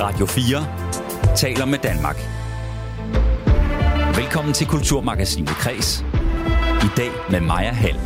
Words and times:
Radio 0.00 0.26
4 0.26 1.36
taler 1.36 1.64
med 1.64 1.78
Danmark. 1.78 2.16
Velkommen 4.16 4.54
til 4.54 4.66
Kulturmagasinet 4.66 5.48
Kres. 5.48 6.04
I 6.82 6.88
dag 6.96 7.10
med 7.30 7.40
Maja 7.40 7.72
Hall. 7.72 7.98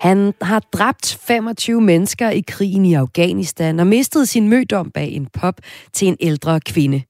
Han 0.00 0.34
har 0.42 0.60
dræbt 0.72 1.18
25 1.20 1.80
mennesker 1.80 2.30
i 2.30 2.40
krigen 2.40 2.84
i 2.84 2.94
Afghanistan 2.94 3.80
og 3.80 3.86
mistet 3.86 4.28
sin 4.28 4.48
mødom 4.48 4.90
bag 4.90 5.12
en 5.12 5.26
pop 5.26 5.54
til 5.92 6.08
en 6.08 6.16
ældre 6.20 6.60
kvinde. 6.60 7.02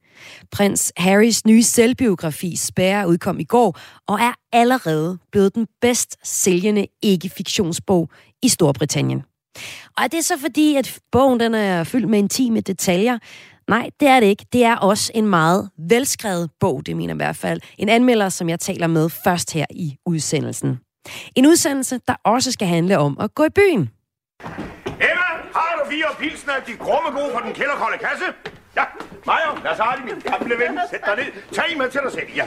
Prins 0.52 0.92
Harrys 0.96 1.46
nye 1.46 1.62
selvbiografi 1.62 2.56
Spærre 2.56 3.08
udkom 3.08 3.40
i 3.40 3.44
går 3.44 3.78
og 4.06 4.18
er 4.20 4.32
allerede 4.52 5.18
blevet 5.32 5.54
den 5.54 5.66
bedst 5.80 6.16
sælgende 6.24 6.86
ikke-fiktionsbog 7.02 8.10
i 8.42 8.48
Storbritannien. 8.48 9.22
Og 9.96 10.04
er 10.04 10.08
det 10.08 10.24
så 10.24 10.38
fordi, 10.38 10.76
at 10.76 10.98
bogen 11.12 11.40
den 11.40 11.54
er 11.54 11.84
fyldt 11.84 12.08
med 12.08 12.18
intime 12.18 12.60
detaljer? 12.60 13.18
Nej, 13.68 13.90
det 14.00 14.08
er 14.08 14.20
det 14.20 14.26
ikke. 14.26 14.46
Det 14.52 14.64
er 14.64 14.76
også 14.76 15.12
en 15.14 15.26
meget 15.26 15.70
velskrevet 15.78 16.50
bog, 16.60 16.86
det 16.86 16.96
mener 16.96 17.14
i 17.14 17.16
hvert 17.16 17.36
fald. 17.36 17.60
En 17.78 17.88
anmelder, 17.88 18.28
som 18.28 18.48
jeg 18.48 18.60
taler 18.60 18.86
med 18.86 19.08
først 19.24 19.52
her 19.52 19.66
i 19.70 19.96
udsendelsen. 20.06 20.78
En 21.36 21.46
udsendelse, 21.46 22.00
der 22.08 22.14
også 22.24 22.52
skal 22.52 22.68
handle 22.68 22.98
om 22.98 23.16
at 23.20 23.34
gå 23.34 23.44
i 23.44 23.50
byen. 23.50 23.90
Emma, 24.86 25.28
har 25.54 25.80
du 25.84 25.90
fire 25.90 26.06
pilsner, 26.18 26.52
de 26.66 26.72
grumme 26.72 27.20
gode 27.20 27.32
fra 27.34 27.46
den 27.46 27.54
kælderkolde 27.54 27.98
kasse? 27.98 28.24
Ja, 28.80 28.84
Maja, 29.26 29.62
lad 29.64 29.72
os 29.72 29.78
have 29.78 30.04
min 30.04 30.20
gamle 30.30 30.54
ven. 30.62 30.78
Sæt 30.90 31.00
dig 31.06 31.16
ned. 31.16 31.28
Tag 31.52 31.78
med 31.78 31.90
til 31.90 32.00
dig 32.04 32.12
selv, 32.12 32.30
ja. 32.36 32.44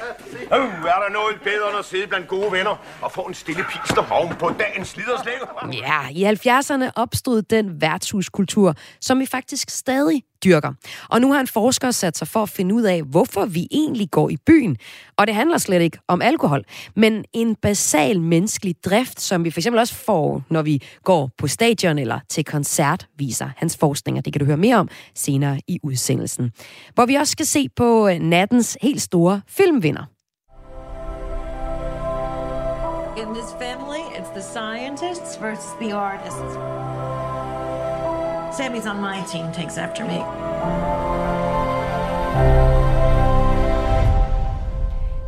Uh, 0.58 0.86
er 0.94 1.00
der 1.04 1.10
noget 1.14 1.36
bedre 1.44 1.70
end 1.70 1.78
at 1.80 1.86
sidde 1.86 2.08
blandt 2.08 2.28
gode 2.28 2.52
venner 2.52 2.76
og 3.02 3.12
få 3.12 3.22
en 3.22 3.34
stille 3.34 3.64
pister 3.72 4.12
oven 4.12 4.36
på 4.36 4.52
dagens 4.60 4.88
sliderslæg? 4.88 5.34
Ja, 5.74 6.00
i 6.12 6.24
70'erne 6.26 6.92
opstod 6.96 7.42
den 7.42 7.82
værtshuskultur, 7.82 8.76
som 9.02 9.20
vi 9.20 9.26
faktisk 9.26 9.70
stadig 9.70 10.24
dyrker. 10.44 10.74
Og 11.10 11.22
nu 11.22 11.34
har 11.34 11.40
en 11.40 11.48
forsker 11.48 11.92
sat 11.92 12.18
sig 12.18 12.28
for 12.28 12.44
at 12.44 12.50
finde 12.50 12.76
ud 12.76 12.84
af, 12.84 13.02
hvorfor 13.04 13.46
vi 13.46 13.68
egentlig 13.72 14.12
går 14.12 14.30
i 14.30 14.38
byen. 14.46 14.78
Og 15.18 15.28
det 15.28 15.36
handler 15.36 15.58
slet 15.58 15.82
ikke 15.82 15.98
om 16.08 16.22
alkohol, 16.22 16.64
men 16.96 17.26
en 17.34 17.56
basal 17.56 18.22
menneskelig 18.22 18.76
drift, 18.86 19.22
som 19.22 19.44
vi 19.44 19.52
for 19.52 19.60
eksempel 19.60 19.80
også 19.80 19.94
får, 19.94 20.44
når 20.50 20.62
vi 20.62 20.84
går 21.04 21.30
på 21.38 21.48
stadion 21.48 21.98
eller 21.98 22.20
til 22.30 22.46
koncert, 22.46 23.08
viser 23.18 23.50
hans 23.58 23.78
forskning, 23.78 24.26
det 24.26 24.34
kan 24.34 24.40
du 24.40 24.46
høre 24.46 24.58
mere 24.58 24.76
om 24.76 24.90
senere 25.16 25.60
i 25.68 25.80
udsendelsen. 25.84 26.52
Hvor 26.94 27.06
vi 27.06 27.16
også 27.16 27.32
skal 27.32 27.46
se 27.46 27.70
på 27.76 28.08
øh, 28.08 28.20
nattens 28.20 28.78
helt 28.82 29.02
store 29.02 29.42
filmvinder. 29.48 30.04
In 33.18 33.34
this 33.34 33.52
family, 33.60 34.02
it's 34.18 34.32
the 34.34 34.42
scientists 34.42 35.38
versus 35.42 35.74
the 35.80 35.94
artists. 35.94 37.13
Sammy's 38.58 38.86
on 38.86 39.02
my 39.02 39.20
team, 39.32 39.52
takes 39.52 39.78
after 39.78 40.06
me. 40.06 40.20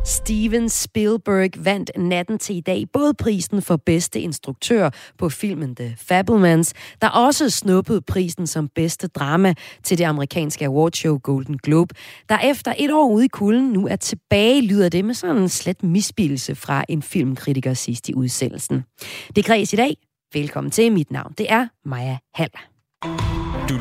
Steven 0.04 0.68
Spielberg 0.68 1.50
vandt 1.64 1.90
natten 1.96 2.38
til 2.38 2.56
i 2.56 2.60
dag 2.60 2.84
både 2.92 3.14
prisen 3.14 3.62
for 3.62 3.76
bedste 3.76 4.20
instruktør 4.20 4.90
på 5.18 5.28
filmen 5.28 5.76
The 5.76 5.94
Fablemans, 5.98 6.74
der 7.00 7.08
også 7.08 7.50
snuppede 7.50 8.02
prisen 8.02 8.46
som 8.46 8.68
bedste 8.68 9.08
drama 9.08 9.54
til 9.82 9.98
det 9.98 10.04
amerikanske 10.04 10.64
awardshow 10.64 11.18
Golden 11.18 11.58
Globe, 11.58 11.94
der 12.28 12.38
efter 12.38 12.74
et 12.78 12.90
år 12.92 13.08
ude 13.08 13.24
i 13.24 13.28
kulden 13.28 13.72
nu 13.72 13.86
er 13.86 13.96
tilbage, 13.96 14.62
lyder 14.62 14.88
det 14.88 15.04
med 15.04 15.14
sådan 15.14 15.36
en 15.36 15.48
slet 15.48 15.82
misbildelse 15.82 16.54
fra 16.54 16.84
en 16.88 17.02
filmkritiker 17.02 17.74
sidst 17.74 18.08
i 18.08 18.14
udsendelsen. 18.14 18.84
Det 19.36 19.44
kreds 19.44 19.72
i 19.72 19.76
dag. 19.76 19.96
Velkommen 20.34 20.70
til. 20.70 20.92
Mit 20.92 21.10
navn 21.10 21.34
det 21.38 21.46
er 21.52 21.68
Maja 21.84 22.18
Hall. 22.34 22.75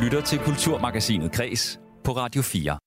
Lytter 0.06 0.22
til 0.22 0.39
Kulturmagasinet 0.39 1.31
Kres 1.31 1.80
på 2.03 2.11
Radio 2.11 2.42
4. 2.42 2.78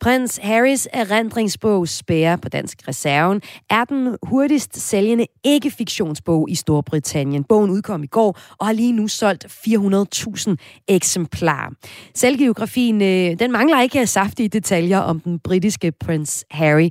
Prins 0.00 0.38
Harrys 0.42 0.88
erindringsbog 0.92 1.88
Spære 1.88 2.38
på 2.38 2.48
Dansk 2.48 2.88
Reserven 2.88 3.42
er 3.70 3.84
den 3.84 4.16
hurtigst 4.22 4.76
sælgende 4.80 5.26
ikke-fiktionsbog 5.44 6.50
i 6.50 6.54
Storbritannien. 6.54 7.44
Bogen 7.44 7.70
udkom 7.70 8.02
i 8.02 8.06
går 8.06 8.38
og 8.58 8.66
har 8.66 8.72
lige 8.72 8.92
nu 8.92 9.08
solgt 9.08 9.44
400.000 9.44 10.54
eksemplarer. 10.88 11.70
Selvgeografien 12.14 13.02
øh, 13.02 13.38
den 13.38 13.52
mangler 13.52 13.80
ikke 13.80 14.06
saftige 14.06 14.48
detaljer 14.48 14.98
om 14.98 15.20
den 15.20 15.38
britiske 15.38 15.92
prins 15.92 16.44
Harry. 16.50 16.88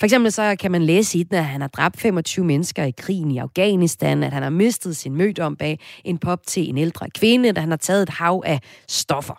For 0.00 0.04
eksempel 0.04 0.32
så 0.32 0.56
kan 0.60 0.70
man 0.70 0.82
læse 0.82 1.18
i 1.18 1.22
den, 1.22 1.38
at 1.38 1.44
han 1.44 1.60
har 1.60 1.68
dræbt 1.68 2.00
25 2.00 2.44
mennesker 2.44 2.84
i 2.84 2.90
krigen 2.90 3.30
i 3.30 3.38
Afghanistan, 3.38 4.22
at 4.22 4.32
han 4.32 4.42
har 4.42 4.50
mistet 4.50 4.96
sin 4.96 5.16
mødom 5.16 5.56
bag 5.56 5.80
en 6.04 6.18
pop 6.18 6.46
til 6.46 6.68
en 6.68 6.78
ældre 6.78 7.10
kvinde, 7.10 7.48
at 7.48 7.58
han 7.58 7.70
har 7.70 7.76
taget 7.76 8.02
et 8.02 8.08
hav 8.08 8.42
af 8.46 8.60
stoffer. 8.88 9.34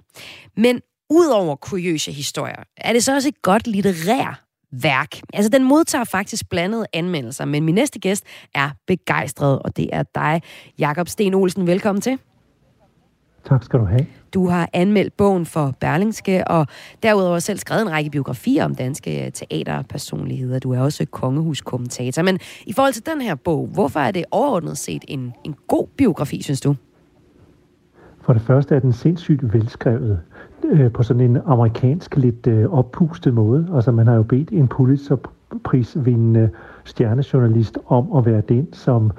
Men 0.57 0.81
Udover 1.09 1.55
kuriøse 1.55 2.11
historier, 2.11 2.63
er 2.77 2.93
det 2.93 3.03
så 3.03 3.15
også 3.15 3.27
et 3.27 3.41
godt 3.41 3.67
litterær 3.67 4.43
værk. 4.71 5.21
Altså, 5.33 5.49
den 5.49 5.63
modtager 5.63 6.03
faktisk 6.03 6.49
blandede 6.49 6.85
anmeldelser, 6.93 7.45
men 7.45 7.63
min 7.63 7.75
næste 7.75 7.99
gæst 7.99 8.25
er 8.55 8.69
begejstret, 8.87 9.59
og 9.59 9.77
det 9.77 9.89
er 9.93 10.03
dig, 10.15 10.41
Jakob 10.79 11.07
Sten 11.07 11.33
Olsen. 11.33 11.67
Velkommen 11.67 12.01
til. 12.01 12.19
Tak 13.45 13.63
skal 13.63 13.79
du 13.79 13.85
have. 13.85 14.05
Du 14.33 14.47
har 14.47 14.69
anmeldt 14.73 15.17
bogen 15.17 15.45
for 15.45 15.73
Berlingske, 15.79 16.47
og 16.47 16.67
derudover 17.03 17.39
selv 17.39 17.59
skrevet 17.59 17.81
en 17.81 17.91
række 17.91 18.09
biografier 18.09 18.65
om 18.65 18.75
danske 18.75 19.31
teaterpersonligheder. 19.33 20.59
Du 20.59 20.71
er 20.71 20.79
også 20.79 21.05
kongehuskommentator. 21.05 22.21
Men 22.21 22.39
i 22.65 22.73
forhold 22.73 22.93
til 22.93 23.05
den 23.05 23.21
her 23.21 23.35
bog, 23.35 23.67
hvorfor 23.73 23.99
er 23.99 24.11
det 24.11 24.25
overordnet 24.31 24.77
set 24.77 25.05
en, 25.07 25.33
en 25.43 25.55
god 25.67 25.87
biografi, 25.97 26.41
synes 26.41 26.61
du? 26.61 26.75
For 28.21 28.33
det 28.33 28.41
første 28.41 28.75
er 28.75 28.79
den 28.79 28.93
sindssygt 28.93 29.53
velskrevet 29.53 30.21
øh, 30.65 30.91
på 30.91 31.03
sådan 31.03 31.21
en 31.21 31.37
amerikansk, 31.45 32.17
lidt 32.17 32.47
øh, 32.47 32.73
oppustet 32.73 33.33
måde. 33.33 33.67
Altså 33.75 33.91
man 33.91 34.07
har 34.07 34.15
jo 34.15 34.23
bedt 34.23 34.49
en 34.51 34.67
Pulitzer-prisvindende 34.67 36.49
stjernejournalist 36.83 37.77
om 37.87 38.15
at 38.17 38.25
være 38.25 38.41
den, 38.41 38.73
som 38.73 39.11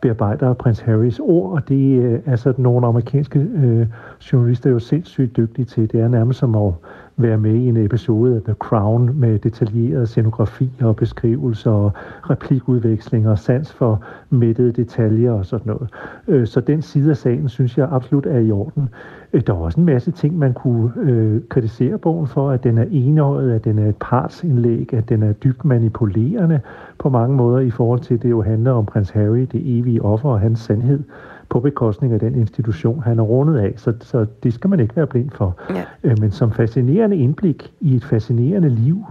bearbejder 0.00 0.54
prins 0.54 0.80
Harrys 0.80 1.18
ord, 1.18 1.52
og 1.52 1.68
det 1.68 2.02
øh, 2.02 2.20
er 2.26 2.36
sådan 2.36 2.62
nogle 2.62 2.86
amerikanske 2.86 3.38
øh, 3.38 3.86
journalister 4.32 4.70
jo 4.70 4.78
sindssygt 4.78 5.36
dygtige 5.36 5.64
til. 5.64 5.92
Det 5.92 6.00
er 6.00 6.08
nærmest 6.08 6.38
som 6.38 6.54
at 6.54 6.72
være 7.18 7.38
med 7.38 7.54
i 7.54 7.68
en 7.68 7.76
episode 7.76 8.36
af 8.36 8.42
The 8.42 8.54
Crown 8.54 9.10
med 9.14 9.38
detaljeret 9.38 10.08
scenografi 10.08 10.70
og 10.80 10.96
beskrivelser 10.96 11.70
og 11.70 11.92
replikudvekslinger 12.30 13.30
og 13.30 13.38
sans 13.38 13.72
for 13.72 14.04
mættede 14.30 14.72
detaljer 14.72 15.32
og 15.32 15.46
sådan 15.46 15.66
noget. 15.66 15.88
Øh, 16.28 16.46
så 16.46 16.60
den 16.60 16.82
side 16.82 17.10
af 17.10 17.16
sagen 17.16 17.48
synes 17.48 17.78
jeg 17.78 17.88
absolut 17.92 18.26
er 18.26 18.38
i 18.38 18.50
orden. 18.50 18.88
Øh, 19.32 19.42
der 19.46 19.52
er 19.52 19.56
også 19.56 19.80
en 19.80 19.86
masse 19.86 20.10
ting, 20.10 20.38
man 20.38 20.54
kunne 20.54 20.92
øh, 20.96 21.40
kritisere 21.48 21.98
bogen 21.98 22.26
for, 22.26 22.50
at 22.50 22.64
den 22.64 22.78
er 22.78 22.86
enøjet, 22.90 23.52
at 23.52 23.64
den 23.64 23.78
er 23.78 23.88
et 23.88 23.96
partsindlæg, 24.00 24.94
at 24.94 25.08
den 25.08 25.22
er 25.22 25.32
dybt 25.32 25.64
manipulerende 25.64 26.60
på 26.98 27.08
mange 27.08 27.36
måder 27.36 27.58
i 27.58 27.70
forhold 27.70 28.00
til, 28.00 28.14
at 28.14 28.22
det 28.22 28.30
jo 28.30 28.42
handler 28.42 28.72
om 28.72 28.86
prins 28.86 29.10
Harry, 29.10 29.46
det 29.52 29.78
evige 29.78 30.02
offer 30.02 30.28
og 30.28 30.40
hans 30.40 30.58
sandhed 30.58 31.02
på 31.48 31.60
bekostning 31.60 32.12
af 32.12 32.20
den 32.20 32.34
institution, 32.34 33.02
han 33.02 33.18
er 33.18 33.22
rundet 33.22 33.58
af. 33.58 33.72
Så, 33.76 33.92
så 34.00 34.26
det 34.42 34.54
skal 34.54 34.70
man 34.70 34.80
ikke 34.80 34.96
være 34.96 35.06
blind 35.06 35.30
for. 35.30 35.56
Ja. 35.70 35.84
Øh, 36.04 36.20
men 36.20 36.30
som 36.30 36.52
fascinerende 36.52 37.16
indblik 37.16 37.72
i 37.80 37.96
et 37.96 38.04
fascinerende 38.04 38.68
liv, 38.68 39.04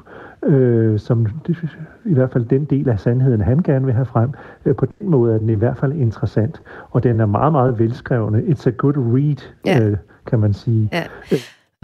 øh, 0.45 0.99
som 0.99 1.25
det, 1.47 1.77
i 2.05 2.13
hvert 2.13 2.31
fald 2.31 2.45
den 2.45 2.65
del 2.65 2.89
af 2.89 2.99
sandheden, 2.99 3.41
han 3.41 3.59
gerne 3.59 3.85
vil 3.85 3.93
have 3.93 4.05
frem, 4.05 4.29
øh, 4.65 4.75
på 4.75 4.85
den 4.85 5.09
måde 5.09 5.33
er 5.33 5.37
den 5.37 5.49
i 5.49 5.53
hvert 5.53 5.77
fald 5.77 5.93
interessant. 5.93 6.61
Og 6.91 7.03
den 7.03 7.19
er 7.19 7.25
meget, 7.25 7.51
meget 7.51 7.79
velskrevende. 7.79 8.39
It's 8.39 8.67
a 8.67 8.71
good 8.77 8.97
read, 8.97 9.49
ja. 9.65 9.85
øh, 9.85 9.97
kan 10.25 10.39
man 10.39 10.53
sige. 10.53 10.89
Ja. 10.93 11.03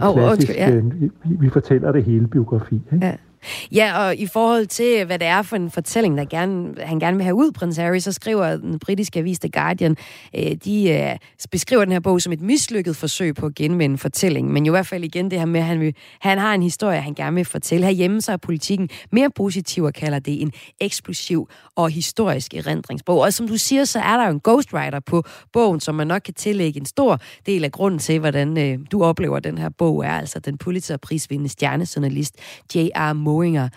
Oh, 0.02 0.14
Klassisk, 0.14 0.50
okay, 0.50 0.70
ja. 0.70 0.76
øh, 0.76 1.00
vi, 1.00 1.10
vi 1.24 1.48
fortæller 1.48 1.92
det 1.92 2.04
hele 2.04 2.26
biografi. 2.26 2.82
Ikke? 2.92 3.06
Ja. 3.06 3.14
Ja, 3.72 3.98
og 3.98 4.16
i 4.16 4.26
forhold 4.26 4.66
til, 4.66 5.04
hvad 5.04 5.18
det 5.18 5.26
er 5.26 5.42
for 5.42 5.56
en 5.56 5.70
fortælling, 5.70 6.18
der 6.18 6.24
gerne, 6.24 6.74
han 6.80 6.98
gerne 6.98 7.16
vil 7.16 7.24
have 7.24 7.34
ud, 7.34 7.52
prins 7.52 7.76
Harry, 7.76 7.98
så 7.98 8.12
skriver 8.12 8.56
den 8.56 8.78
britiske 8.78 9.18
avis 9.18 9.38
The 9.38 9.48
Guardian, 9.48 9.96
øh, 10.36 10.52
de 10.64 10.90
øh, 10.90 11.16
beskriver 11.50 11.84
den 11.84 11.92
her 11.92 12.00
bog 12.00 12.22
som 12.22 12.32
et 12.32 12.40
mislykket 12.40 12.96
forsøg 12.96 13.34
på 13.34 13.46
at 13.46 13.54
genvinde 13.54 13.98
fortællingen. 13.98 14.52
Men 14.52 14.66
jo 14.66 14.72
i 14.72 14.74
hvert 14.74 14.86
fald 14.86 15.04
igen 15.04 15.30
det 15.30 15.38
her 15.38 15.46
med, 15.46 15.60
at 15.60 15.66
han, 15.66 15.80
vil, 15.80 15.94
han 16.20 16.38
har 16.38 16.54
en 16.54 16.62
historie, 16.62 17.00
han 17.00 17.14
gerne 17.14 17.36
vil 17.36 17.44
fortælle. 17.44 17.86
Herhjemme 17.86 18.20
så 18.20 18.32
er 18.32 18.36
politikken 18.36 18.88
mere 19.12 19.30
positiv 19.30 19.84
og 19.84 19.92
kalder 19.92 20.18
det 20.18 20.42
en 20.42 20.52
eksplosiv 20.80 21.48
og 21.76 21.90
historisk 21.90 22.54
erindringsbog. 22.54 23.20
Og 23.20 23.32
som 23.32 23.48
du 23.48 23.56
siger, 23.56 23.84
så 23.84 23.98
er 23.98 24.16
der 24.16 24.26
jo 24.26 24.30
en 24.30 24.40
ghostwriter 24.44 25.00
på 25.00 25.22
bogen, 25.52 25.80
som 25.80 25.94
man 25.94 26.06
nok 26.06 26.22
kan 26.24 26.34
tillægge 26.34 26.80
en 26.80 26.86
stor 26.86 27.20
del 27.46 27.64
af 27.64 27.72
grunden 27.72 27.98
til, 27.98 28.18
hvordan 28.18 28.58
øh, 28.58 28.78
du 28.92 29.04
oplever 29.04 29.40
den 29.40 29.58
her 29.58 29.68
bog, 29.68 30.04
er 30.04 30.18
altså 30.18 30.38
den 30.38 30.58
Pulitzer-prisvindende 30.58 31.48
stjernejournalist 31.48 32.34
J.R. 32.74 33.12
Moinger. 33.34 33.68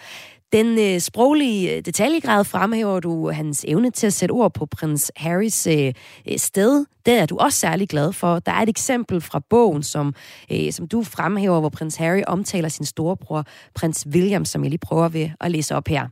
Den 0.54 0.80
øh, 0.80 1.00
sproglige 1.00 1.76
øh, 1.76 1.86
detaljegrad 1.86 2.44
fremhæver 2.44 3.00
du 3.00 3.32
hans 3.32 3.66
evne 3.68 3.92
til 3.92 4.08
at 4.08 4.14
sætte 4.14 4.32
ord 4.32 4.54
på 4.54 4.66
prins 4.66 5.12
Harrys 5.16 5.68
øh, 5.68 5.94
øh, 6.28 6.38
sted. 6.38 6.86
Det 7.06 7.14
er 7.14 7.26
du 7.26 7.38
også 7.38 7.60
særlig 7.60 7.90
glad 7.90 8.14
for. 8.14 8.40
Der 8.40 8.52
er 8.52 8.62
et 8.62 8.70
eksempel 8.70 9.22
fra 9.22 9.40
bogen, 9.50 9.84
som, 9.84 10.14
øh, 10.52 10.72
som 10.72 10.88
du 10.88 11.04
fremhæver, 11.04 11.60
hvor 11.60 11.70
prins 11.70 11.96
Harry 11.96 12.22
omtaler 12.28 12.70
sin 12.70 12.86
storebror, 12.86 13.46
prins 13.76 14.08
William, 14.14 14.46
som 14.46 14.64
jeg 14.64 14.70
lige 14.70 14.80
prøver 14.80 15.10
ved 15.10 15.30
at 15.40 15.52
læse 15.52 15.76
op 15.76 15.88
her. 15.88 16.08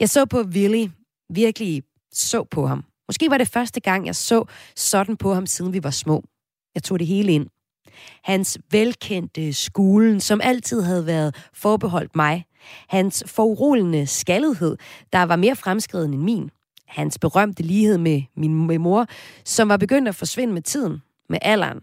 Jeg 0.00 0.08
så 0.08 0.24
på 0.24 0.42
Willy, 0.42 0.86
virkelig 1.30 1.82
så 2.12 2.44
på 2.50 2.66
ham. 2.66 2.84
Måske 3.08 3.30
var 3.30 3.38
det 3.38 3.48
første 3.48 3.80
gang, 3.80 4.06
jeg 4.06 4.16
så 4.16 4.44
sådan 4.76 5.16
på 5.16 5.34
ham, 5.34 5.46
siden 5.46 5.72
vi 5.72 5.84
var 5.84 5.90
små. 5.90 6.24
Jeg 6.74 6.82
tog 6.82 6.98
det 6.98 7.06
hele 7.06 7.32
ind. 7.32 7.46
Hans 8.22 8.58
velkendte 8.70 9.52
skolen, 9.52 10.20
som 10.20 10.40
altid 10.42 10.82
havde 10.82 11.06
været 11.06 11.36
forbeholdt 11.52 12.16
mig. 12.16 12.44
Hans 12.88 13.24
forurolende 13.26 14.06
skaldighed, 14.06 14.76
der 15.12 15.22
var 15.22 15.36
mere 15.36 15.56
fremskreden 15.56 16.14
end 16.14 16.22
min. 16.22 16.50
Hans 16.86 17.18
berømte 17.18 17.62
lighed 17.62 17.98
med 17.98 18.22
min 18.36 18.66
med 18.66 18.78
mor, 18.78 19.06
som 19.44 19.68
var 19.68 19.76
begyndt 19.76 20.08
at 20.08 20.14
forsvinde 20.14 20.54
med 20.54 20.62
tiden, 20.62 21.02
med 21.28 21.38
alderen. 21.42 21.80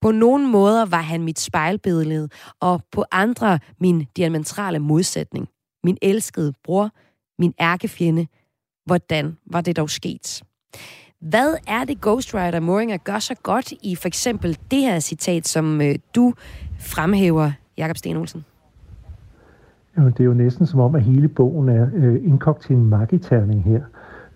På 0.00 0.10
nogle 0.10 0.48
måder 0.48 0.84
var 0.84 1.00
han 1.00 1.22
mit 1.22 1.40
spejlbillede, 1.40 2.28
og 2.60 2.80
på 2.92 3.04
andre 3.10 3.58
min 3.78 4.06
diametrale 4.16 4.78
modsætning. 4.78 5.48
Min 5.84 5.98
elskede 6.02 6.52
bror, 6.64 6.90
min 7.38 7.54
ærkefjende. 7.60 8.26
Hvordan 8.86 9.36
var 9.46 9.60
det 9.60 9.76
dog 9.76 9.90
sket? 9.90 10.42
Hvad 11.20 11.54
er 11.68 11.84
det 11.84 12.00
Ghostwriter 12.00 12.60
Moringer 12.60 12.96
gør 12.96 13.18
så 13.18 13.34
godt 13.42 13.72
i 13.82 13.96
for 13.96 14.06
eksempel 14.06 14.58
det 14.70 14.78
her 14.78 15.00
citat, 15.00 15.48
som 15.48 15.80
øh, 15.80 15.94
du 16.14 16.34
fremhæver, 16.78 17.50
Jakob 17.78 17.96
Sten 17.96 18.16
Olsen? 18.16 18.44
Jamen, 19.96 20.12
det 20.12 20.20
er 20.20 20.24
jo 20.24 20.34
næsten 20.34 20.66
som 20.66 20.80
om, 20.80 20.94
at 20.94 21.02
hele 21.02 21.28
bogen 21.28 21.68
er 21.68 21.86
øh, 21.94 22.14
indkogt 22.14 22.62
til 22.62 22.76
en 22.76 22.86
magiterning 22.86 23.64
her. 23.64 23.80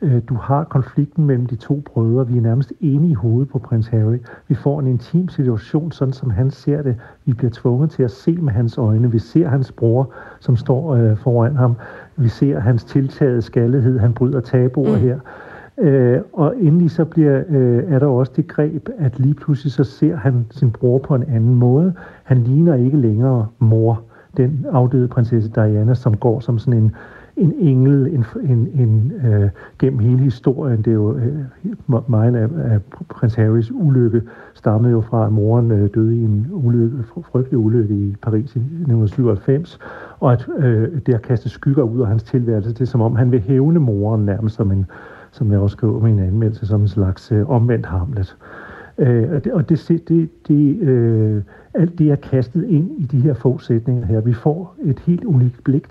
Øh, 0.03 0.23
du 0.29 0.35
har 0.35 0.65
konflikten 0.65 1.25
mellem 1.27 1.47
de 1.47 1.57
to 1.57 1.83
brødre. 1.87 2.29
Vi 2.29 2.37
er 2.37 2.43
nærmest 2.43 2.73
enige 2.81 3.11
i 3.11 3.15
hovedet 3.15 3.49
på 3.49 3.59
prins 3.59 3.89
Harry. 3.89 4.19
Vi 4.49 4.55
får 4.55 4.81
en 4.81 4.87
intim 4.87 5.29
situation, 5.29 5.93
sådan 5.93 6.15
som 6.15 6.31
han 6.31 6.51
ser 6.51 6.83
det. 6.83 6.97
Vi 7.25 7.33
bliver 7.33 7.51
tvunget 7.51 7.91
til 7.91 8.03
at 8.03 8.11
se 8.11 8.33
med 8.33 8.53
hans 8.53 8.79
øjne. 8.79 9.11
Vi 9.11 9.19
ser 9.19 9.49
hans 9.49 9.73
bror, 9.73 10.13
som 10.41 10.57
står 10.57 10.95
øh, 10.95 11.17
foran 11.17 11.57
ham. 11.57 11.77
Vi 12.17 12.29
ser 12.29 12.61
hans 12.61 12.85
tiltagede 12.85 13.43
skaldighed. 13.43 13.99
Han 13.99 14.15
bryder 14.15 14.41
tabuer 14.41 14.97
mm. 14.97 15.03
her. 15.03 15.21
Øh, 15.79 16.21
og 16.33 16.55
endelig 16.61 16.91
så 16.91 17.05
bliver, 17.05 17.43
øh, 17.49 17.93
er 17.93 17.99
der 17.99 18.07
også 18.07 18.33
det 18.37 18.49
greb, 18.49 18.89
at 18.99 19.19
lige 19.19 19.35
pludselig 19.35 19.73
så 19.73 19.85
ser 19.85 20.17
han 20.17 20.47
sin 20.51 20.71
bror 20.71 20.99
på 20.99 21.15
en 21.15 21.23
anden 21.23 21.55
måde. 21.55 21.93
Han 22.25 22.39
ligner 22.39 22.75
ikke 22.75 22.97
længere 22.97 23.47
mor, 23.59 24.03
den 24.37 24.67
afdøde 24.73 25.09
prinsesse 25.09 25.51
Diana, 25.55 25.95
som 25.95 26.17
går 26.17 26.41
som 26.41 26.59
sådan 26.59 26.83
en 26.83 26.97
en 27.37 27.55
engel 27.59 28.07
en, 28.07 28.25
en, 28.43 28.69
en, 28.75 29.13
øh, 29.27 29.51
gennem 29.79 29.99
hele 29.99 30.19
historien. 30.19 30.79
Det 30.79 30.87
er 30.87 30.95
jo 30.95 31.17
øh, 31.17 32.11
meget 32.11 32.37
af, 32.37 32.49
af 32.73 32.81
prins 33.09 33.35
Harrys 33.35 33.71
ulykke 33.75 34.23
stammede 34.55 34.93
jo 34.93 35.01
fra, 35.01 35.27
at 35.27 35.33
moren 35.33 35.71
øh, 35.71 35.91
døde 35.95 36.17
i 36.17 36.25
en 36.25 36.47
ulykke, 36.51 36.97
frygtelig 37.33 37.59
ulykke 37.59 37.95
i 37.95 38.15
Paris 38.23 38.57
i 38.57 38.59
1997, 38.59 39.79
og 40.21 40.33
at 40.33 40.47
øh, 40.59 40.89
det 41.07 41.15
har 41.15 41.21
kastet 41.21 41.51
skygger 41.51 41.83
ud 41.83 42.01
af 42.01 42.07
hans 42.07 42.23
tilværelse. 42.23 42.69
Det 42.69 42.81
er 42.81 42.85
som 42.85 43.01
om, 43.01 43.17
han 43.17 43.33
vil 43.33 43.41
hævne 43.41 43.81
moren 43.81 44.27
nærmest 44.27 44.57
som 44.57 44.73
en, 44.73 44.87
som 45.35 45.53
jeg 45.53 45.59
også 45.59 45.75
skriver 45.75 46.01
med 46.01 46.11
en 46.11 46.19
anmeldelse, 46.19 46.67
som 46.67 46.81
en 46.81 46.89
slags 46.89 47.33
øh, 47.33 47.51
omvendt 47.51 47.87
Hamlet. 47.87 48.37
Øh, 48.99 49.31
og 49.33 49.45
det, 49.45 49.53
og 49.53 49.69
det, 49.69 50.03
det, 50.09 50.31
det, 50.49 50.79
øh, 50.81 51.43
alt 51.75 51.99
det 51.99 52.11
er 52.11 52.17
kastet 52.17 52.65
ind 52.65 52.91
i 52.99 53.05
de 53.05 53.21
her 53.21 53.35
få 53.35 53.59
sætninger 53.59 54.07
her. 54.07 54.21
Vi 54.21 54.33
får 54.33 54.77
et 54.85 54.99
helt 54.99 55.25
unikt 55.25 55.65
blik 55.65 55.87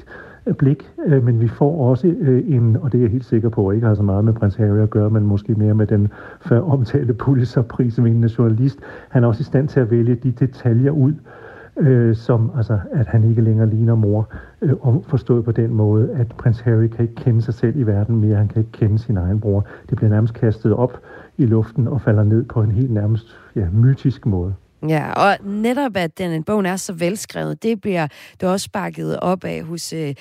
øh, 0.46 0.54
blik, 0.54 0.92
øh, 1.06 1.24
men 1.24 1.42
vi 1.42 1.48
får 1.48 1.90
også 1.90 2.08
øh, 2.08 2.44
en, 2.48 2.78
og 2.78 2.92
det 2.92 2.98
er 2.98 3.02
jeg 3.02 3.12
helt 3.12 3.26
sikker 3.26 3.50
på, 3.50 3.72
ikke 3.72 3.88
har 3.88 3.94
så 3.94 4.04
meget 4.04 4.26
med 4.26 4.34
prins 4.34 4.56
Harry 4.56 4.80
at 4.80 4.90
gøre, 4.90 5.10
men 5.10 5.24
måske 5.24 5.56
mere 5.56 5.74
med 5.74 5.88
den 5.88 6.08
før 6.42 6.62
omtalte 6.62 7.14
Pulitzer-prisvindende 7.14 8.30
journalist. 8.38 8.80
Han 9.10 9.24
er 9.24 9.28
også 9.28 9.42
i 9.42 9.44
stand 9.44 9.68
til 9.68 9.80
at 9.80 9.92
vælge 9.92 10.16
de 10.16 10.32
detaljer 10.32 10.92
ud, 10.92 11.12
øh, 11.12 11.43
Øh, 11.78 12.16
som 12.16 12.52
altså, 12.58 12.80
at 12.92 13.08
han 13.08 13.24
ikke 13.24 13.42
længere 13.42 13.70
ligner 13.70 13.96
mor, 13.96 14.30
øh, 14.62 14.74
og 14.82 15.04
forstået 15.08 15.46
på 15.46 15.52
den 15.52 15.74
måde, 15.74 16.12
at 16.12 16.28
prins 16.28 16.60
Harry 16.60 16.88
kan 16.88 17.02
ikke 17.02 17.16
kende 17.16 17.42
sig 17.42 17.54
selv 17.54 17.80
i 17.80 17.84
verden 17.84 18.16
mere, 18.16 18.36
han 18.36 18.48
kan 18.48 18.60
ikke 18.60 18.72
kende 18.72 19.00
sin 19.00 19.18
egen 19.18 19.40
bror. 19.40 19.66
Det 19.90 19.98
bliver 19.98 20.10
nærmest 20.10 20.34
kastet 20.34 20.74
op 20.74 21.00
i 21.38 21.46
luften 21.46 21.88
og 21.88 22.02
falder 22.02 22.24
ned 22.24 22.44
på 22.44 22.62
en 22.62 22.72
helt 22.72 22.92
nærmest 22.92 23.40
ja, 23.56 23.68
mytisk 23.74 24.26
måde. 24.26 24.54
Ja, 24.88 25.14
og 25.14 25.38
netop 25.44 25.98
at 25.98 26.18
den 26.18 26.44
bogen 26.44 26.66
er 26.66 26.76
så 26.76 26.94
velskrevet, 26.94 27.64
det 27.64 27.82
bliver 27.82 28.08
det 28.42 28.50
også 28.50 28.64
sparket 28.64 29.20
op 29.20 29.44
af 29.44 29.64
hos 29.64 29.94
øh, 29.94 30.16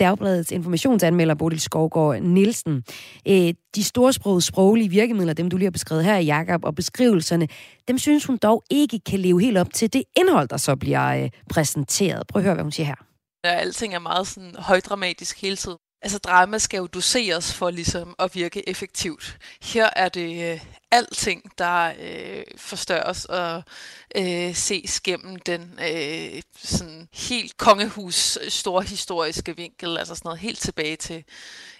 Dagbladets 0.00 0.52
informationsanmelder 0.52 1.34
Bodil 1.34 1.60
Skovgaard 1.60 2.20
Nielsen. 2.20 2.84
Øh, 3.28 3.54
de 3.74 3.84
storsprogede 3.84 4.40
sproglige 4.40 4.88
virkemidler, 4.88 5.32
dem 5.32 5.50
du 5.50 5.56
lige 5.56 5.66
har 5.66 5.70
beskrevet 5.70 6.04
her, 6.04 6.18
Jakob, 6.18 6.64
og 6.64 6.74
beskrivelserne, 6.74 7.48
dem 7.88 7.98
synes 7.98 8.24
hun 8.24 8.36
dog 8.36 8.62
ikke 8.70 8.98
kan 8.98 9.20
leve 9.20 9.40
helt 9.40 9.58
op 9.58 9.72
til 9.74 9.92
det 9.92 10.02
indhold, 10.16 10.48
der 10.48 10.56
så 10.56 10.76
bliver 10.76 11.22
øh, 11.22 11.30
præsenteret. 11.50 12.26
Prøv 12.26 12.40
at 12.40 12.44
høre, 12.44 12.54
hvad 12.54 12.64
hun 12.64 12.72
siger 12.72 12.86
her. 12.86 13.06
Ja, 13.44 13.50
alting 13.50 13.94
er 13.94 13.98
meget 13.98 14.26
sådan 14.26 14.54
højdramatisk 14.58 15.42
hele 15.42 15.56
tiden. 15.56 15.76
Altså 16.02 16.18
drama 16.18 16.58
skal 16.58 16.78
jo 16.78 16.86
doseres 16.86 17.54
for 17.54 17.70
ligesom 17.70 18.14
at 18.18 18.34
virke 18.34 18.68
effektivt. 18.68 19.38
Her 19.62 19.90
er 19.96 20.08
det 20.08 20.52
øh, 20.52 20.60
alting, 20.90 21.42
der 21.58 21.92
øh, 22.00 22.42
forstørres 22.56 23.24
og 23.24 23.62
øh, 24.18 24.54
ses 24.54 25.00
gennem 25.00 25.36
den 25.36 25.78
øh, 25.92 26.42
sådan 26.58 27.08
helt 27.14 27.56
kongehus 27.56 28.38
store 28.48 28.82
historiske 28.82 29.56
vinkel, 29.56 29.98
altså 29.98 30.14
sådan 30.14 30.28
noget 30.28 30.40
helt 30.40 30.58
tilbage 30.58 30.96
til 30.96 31.24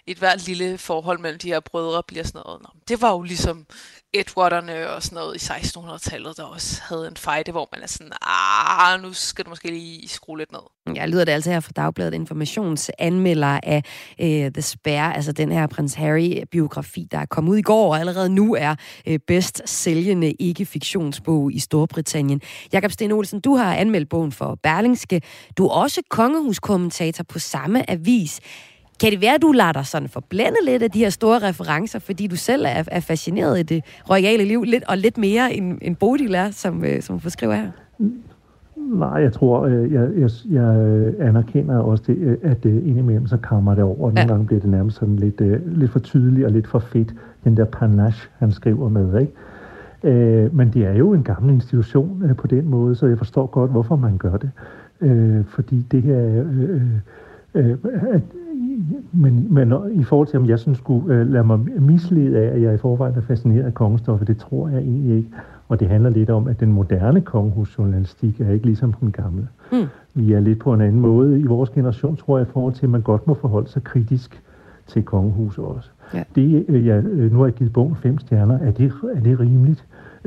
et 0.07 0.19
hvert 0.19 0.47
lille 0.47 0.79
forhold 0.79 1.19
mellem 1.19 1.39
de 1.39 1.49
her 1.49 1.61
brødre 1.61 2.03
bliver 2.09 2.25
sådan 2.25 2.43
noget. 2.45 2.63
Nå, 2.63 2.69
det 2.89 3.03
var 3.03 3.13
jo 3.13 3.23
ligesom 3.23 3.67
Edwarderne 4.15 4.91
og 4.91 5.03
sådan 5.03 5.17
noget 5.17 5.43
i 5.43 5.53
1600-tallet, 5.53 6.37
der 6.37 6.43
også 6.43 6.81
havde 6.83 7.09
en 7.09 7.17
fejde, 7.17 7.53
hvor 7.53 7.69
man 7.73 7.83
er 7.83 7.87
sådan, 7.87 8.13
ah, 8.23 9.03
nu 9.03 9.13
skal 9.13 9.45
du 9.45 9.51
måske 9.51 9.69
lige 9.69 10.09
skrue 10.09 10.39
lidt 10.39 10.53
ned. 10.53 10.95
Ja, 10.97 11.07
lyder 11.07 11.25
det 11.25 11.33
altså 11.33 11.51
her 11.51 11.61
fra 11.61 11.73
Dagbladet 11.77 12.15
Informationsanmelder 12.15 13.61
af 13.63 13.83
uh, 14.23 14.53
The 14.53 14.63
Spare, 14.63 15.17
altså 15.17 15.33
den 15.33 15.53
her 15.53 15.67
prins 15.67 15.95
Harry-biografi, 15.95 17.09
der 17.11 17.19
er 17.19 17.27
kommet 17.27 17.51
ud 17.51 17.57
i 17.57 17.63
går, 17.63 17.91
og 17.91 18.01
allerede 18.01 18.29
nu 18.29 18.55
er 18.55 18.75
øh, 19.07 19.15
uh, 19.15 19.21
bedst 19.27 19.63
sælgende 19.65 20.33
ikke-fiktionsbog 20.33 21.53
i 21.53 21.59
Storbritannien. 21.59 22.26
Jakob 22.73 22.91
Sten 22.91 23.13
Olsen, 23.13 23.41
du 23.41 23.55
har 23.55 23.75
anmeldt 23.75 24.09
bogen 24.09 24.33
for 24.33 24.59
Berlingske. 24.63 25.21
Du 25.59 25.67
er 25.67 25.71
også 25.71 26.01
kongehuskommentator 26.11 27.25
på 27.25 27.39
samme 27.39 27.91
avis. 27.91 28.41
Kan 29.01 29.13
det 29.13 29.21
være, 29.21 29.35
at 29.35 29.43
du 29.43 29.53
lader 29.53 29.73
dig 29.73 29.87
sådan 29.87 30.09
forblænde 30.09 30.59
lidt 30.65 30.83
af 30.83 30.91
de 30.91 30.99
her 30.99 31.11
store 31.11 31.39
referencer, 31.39 31.99
fordi 31.99 32.27
du 32.27 32.37
selv 32.37 32.65
er, 32.65 32.85
er 32.87 33.01
fascineret 33.01 33.59
i 33.59 33.63
det 33.63 33.85
royale 34.11 34.45
liv, 34.45 34.63
lidt, 34.63 34.85
og 34.85 34.99
lidt 34.99 35.19
mere 35.19 35.55
end, 35.55 35.79
end 35.83 35.97
Bodil 35.97 36.35
er, 36.35 36.51
som, 36.51 36.85
øh, 36.85 37.03
som 37.03 37.21
beskriver 37.21 37.55
her? 37.55 37.71
Nej, 38.77 39.23
jeg 39.23 39.33
tror, 39.33 39.65
øh, 39.67 39.93
jeg, 39.93 40.09
jeg, 40.17 40.31
jeg 40.51 40.69
anerkender 41.21 41.79
også, 41.79 42.05
det, 42.07 42.17
øh, 42.17 42.37
at 42.43 42.63
det 42.63 42.83
indimellem 42.83 43.27
så 43.27 43.37
kommer 43.37 43.75
det 43.75 43.85
over. 43.85 44.11
Nogle 44.11 44.21
ja. 44.21 44.27
gange 44.27 44.47
bliver 44.47 44.61
det 44.61 44.71
nærmest 44.71 44.99
sådan 44.99 45.17
lidt, 45.17 45.41
lidt 45.79 45.91
for 45.91 45.99
tydeligt 45.99 46.47
og 46.47 46.53
lidt 46.53 46.67
for 46.67 46.79
fedt, 46.79 47.15
den 47.45 47.57
der 47.57 47.65
panache, 47.65 48.29
han 48.39 48.53
skriver 48.53 48.89
med, 48.89 49.21
ikke? 49.21 49.33
Men 50.53 50.71
det 50.75 50.87
er 50.87 50.93
jo 50.93 51.13
en 51.13 51.23
gammel 51.23 51.55
institution 51.55 52.23
på 52.39 52.47
den 52.47 52.69
måde, 52.69 52.95
så 52.95 53.07
jeg 53.07 53.19
forstår 53.19 53.47
godt, 53.47 53.71
hvorfor 53.71 53.97
man 53.97 54.19
gør 54.19 54.37
det. 54.37 54.51
fordi 55.49 55.87
det 55.91 56.03
her... 56.03 56.45
Øh, 56.53 56.81
øh, 57.55 57.77
men, 59.13 59.47
men 59.51 59.73
i 59.93 60.05
forhold 60.05 60.29
til, 60.29 60.39
om 60.39 60.47
jeg 60.47 60.59
sådan 60.59 60.75
skulle 60.75 61.15
øh, 61.15 61.31
lade 61.31 61.45
mig 61.45 61.59
mislede 61.79 62.39
af, 62.39 62.55
at 62.55 62.63
jeg 62.63 62.75
i 62.75 62.79
forvejen 62.79 63.15
er 63.15 63.21
fascineret 63.21 63.65
af 63.65 63.75
kongestoffet, 63.75 64.29
det 64.29 64.39
tror 64.39 64.69
jeg 64.69 64.79
egentlig 64.79 65.17
ikke. 65.17 65.29
Og 65.69 65.81
det 65.81 65.89
handler 65.89 66.11
lidt 66.11 66.31
om, 66.31 66.49
at 66.49 66.61
den 66.61 66.73
moderne 66.73 67.21
kongehusjournalistik 67.21 68.41
er 68.41 68.51
ikke 68.51 68.67
ligesom 68.67 68.93
den 68.93 69.13
gamle. 69.13 69.49
Mm. 69.73 69.85
Vi 70.15 70.33
er 70.33 70.41
lidt 70.41 70.59
på 70.59 70.75
en 70.75 70.81
anden 70.81 71.01
måde 71.01 71.41
i 71.41 71.47
vores 71.47 71.71
generation, 71.71 72.17
tror 72.17 72.39
jeg, 72.39 72.47
i 72.47 72.51
forhold 72.53 72.75
til, 72.75 72.87
at 72.87 72.91
man 72.91 73.01
godt 73.01 73.27
må 73.27 73.35
forholde 73.35 73.69
sig 73.69 73.85
kritisk 73.85 74.43
til 74.87 75.03
kongehuset 75.03 75.65
også. 75.65 75.91
Ja. 76.15 76.23
Det, 76.35 76.65
øh, 76.69 76.87
jeg, 76.87 77.05
øh, 77.05 77.33
nu 77.33 77.39
har 77.39 77.47
jeg 77.47 77.55
givet 77.55 77.73
bogen 77.73 77.97
fem 77.97 78.19
stjerner. 78.19 78.59
Er 78.59 78.71
det, 78.71 78.93
er 79.15 79.21
det 79.21 79.41
rimeligt? 79.41 79.85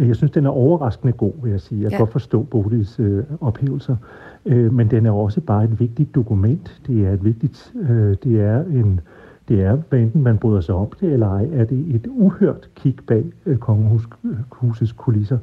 Jeg 0.08 0.16
synes, 0.16 0.32
den 0.32 0.46
er 0.46 0.50
overraskende 0.50 1.14
god, 1.14 1.34
vil 1.44 1.52
jeg 1.52 1.62
sige. 1.62 1.82
Jeg 1.82 1.90
kan 1.92 1.98
ja. 1.98 2.02
godt 2.02 2.12
forstå 2.12 2.44
Bodils 2.44 3.00
øh, 3.00 3.24
ophævelser. 3.42 3.96
Øh, 4.46 4.74
men 4.74 4.92
den 4.92 5.06
er 5.06 5.12
også 5.12 5.42
bare 5.42 5.64
et 5.64 5.80
vigtigt 5.80 6.16
dokument. 6.16 6.82
Det 6.88 7.08
er 7.08 7.12
et 7.12 7.26
vigtigt, 7.26 7.74
øh, 7.90 8.16
det 8.24 8.42
er 8.42 8.64
en, 8.64 9.00
det 9.48 9.62
er, 9.62 9.78
hvad 9.90 10.00
enten 10.00 10.24
man 10.24 10.38
bryder 10.38 10.62
sig 10.62 10.76
om 10.76 10.88
det 11.02 11.14
eller 11.14 11.28
ej, 11.28 11.48
er 11.54 11.66
det 11.66 11.96
et 11.96 12.08
uhørt 12.08 12.70
kig 12.76 12.96
bag 13.08 13.26
øh, 13.46 13.58
kongehusets 13.58 14.92
kulisser. 14.92 15.38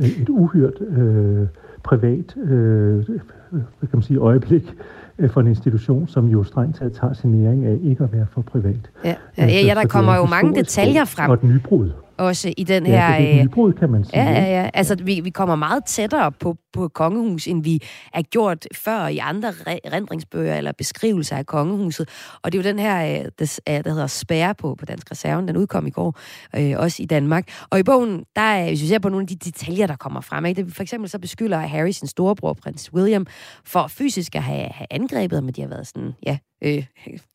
Øh, 0.00 0.22
et 0.22 0.28
uhørt 0.28 0.80
øh, 0.80 1.46
privat 1.82 2.36
øh, 2.36 3.04
hvad 3.50 3.88
kan 3.88 3.88
man 3.92 4.02
sige, 4.02 4.18
øjeblik 4.18 4.74
øh, 5.18 5.30
for 5.30 5.40
en 5.40 5.46
institution, 5.46 6.08
som 6.08 6.28
jo 6.28 6.44
strengt 6.44 6.76
taget 6.76 6.92
tager 6.92 7.12
sin 7.12 7.30
næring 7.30 7.66
af 7.66 7.78
ikke 7.82 8.04
at 8.04 8.12
være 8.12 8.26
for 8.32 8.40
privat. 8.40 8.90
Ja, 9.04 9.14
ja, 9.38 9.46
ja, 9.46 9.60
ja 9.66 9.74
der 9.74 9.86
kommer 9.86 10.16
jo 10.16 10.26
mange 10.26 10.54
detaljer 10.54 11.04
frem. 11.04 11.30
Og 11.30 11.34
et 11.34 11.44
nybrud 11.44 11.90
også 12.20 12.54
i 12.56 12.64
den 12.64 12.86
her... 12.86 13.12
Ja, 13.12 13.20
det 13.20 13.38
er 13.38 13.42
nybrud, 13.42 13.72
kan 13.72 13.90
man 13.90 14.04
sige. 14.04 14.22
Ja, 14.22 14.30
ja, 14.30 14.62
ja. 14.62 14.70
Altså, 14.74 14.94
vi, 14.94 15.20
vi 15.20 15.30
kommer 15.30 15.56
meget 15.56 15.84
tættere 15.84 16.32
på, 16.32 16.56
på 16.72 16.88
kongehus, 16.88 17.48
end 17.48 17.64
vi 17.64 17.82
er 18.14 18.22
gjort 18.22 18.66
før 18.74 19.06
i 19.06 19.18
andre 19.18 19.52
rendringsbøger 19.92 20.54
eller 20.54 20.72
beskrivelser 20.78 21.36
af 21.36 21.46
kongehuset. 21.46 22.08
Og 22.42 22.52
det 22.52 22.58
er 22.58 22.62
jo 22.62 22.68
den 22.68 22.78
her, 22.78 23.22
der, 23.38 23.82
der 23.82 23.90
hedder 23.90 24.06
Spære 24.06 24.54
på, 24.54 24.74
på 24.74 24.84
Dansk 24.84 25.10
Reserven, 25.10 25.48
den 25.48 25.56
udkom 25.56 25.86
i 25.86 25.90
går, 25.90 26.18
øh, 26.56 26.74
også 26.78 27.02
i 27.02 27.06
Danmark. 27.06 27.48
Og 27.70 27.78
i 27.78 27.82
bogen, 27.82 28.24
der 28.36 28.42
er, 28.42 28.68
hvis 28.68 28.82
vi 28.82 28.86
ser 28.86 28.98
på 28.98 29.08
nogle 29.08 29.22
af 29.22 29.28
de 29.28 29.36
detaljer, 29.36 29.86
der 29.86 29.96
kommer 29.96 30.20
frem, 30.20 30.46
ikke? 30.46 30.64
Det, 30.64 30.74
for 30.74 30.82
eksempel 30.82 31.10
så 31.10 31.18
beskylder 31.18 31.58
Harry 31.58 31.90
sin 31.90 32.08
storebror, 32.08 32.52
prins 32.52 32.92
William, 32.92 33.26
for 33.64 33.86
fysisk 33.86 34.34
at 34.36 34.42
have, 34.42 34.68
have 34.72 34.86
angrebet, 34.90 35.44
men 35.44 35.54
de 35.54 35.60
har 35.60 35.68
været 35.68 35.86
sådan, 35.86 36.12
ja, 36.26 36.38
øh, 36.62 36.86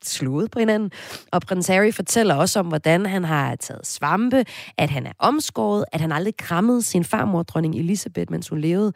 slået 0.04 0.50
på 0.50 0.58
hinanden. 0.58 0.90
Og 1.32 1.42
prins 1.42 1.66
Harry 1.66 1.92
fortæller 1.92 2.34
også 2.34 2.60
om, 2.60 2.66
hvordan 2.66 3.06
han 3.06 3.24
har 3.24 3.56
taget 3.56 3.86
svampe, 3.86 4.44
at 4.78 4.90
han 4.90 5.06
er 5.06 5.12
omskåret, 5.18 5.84
at 5.92 6.00
han 6.00 6.12
aldrig 6.12 6.36
krammede 6.36 6.82
sin 6.82 7.04
farmor, 7.04 7.42
dronning 7.42 7.74
Elisabeth, 7.74 8.30
mens 8.30 8.48
hun 8.48 8.60
levede. 8.60 8.92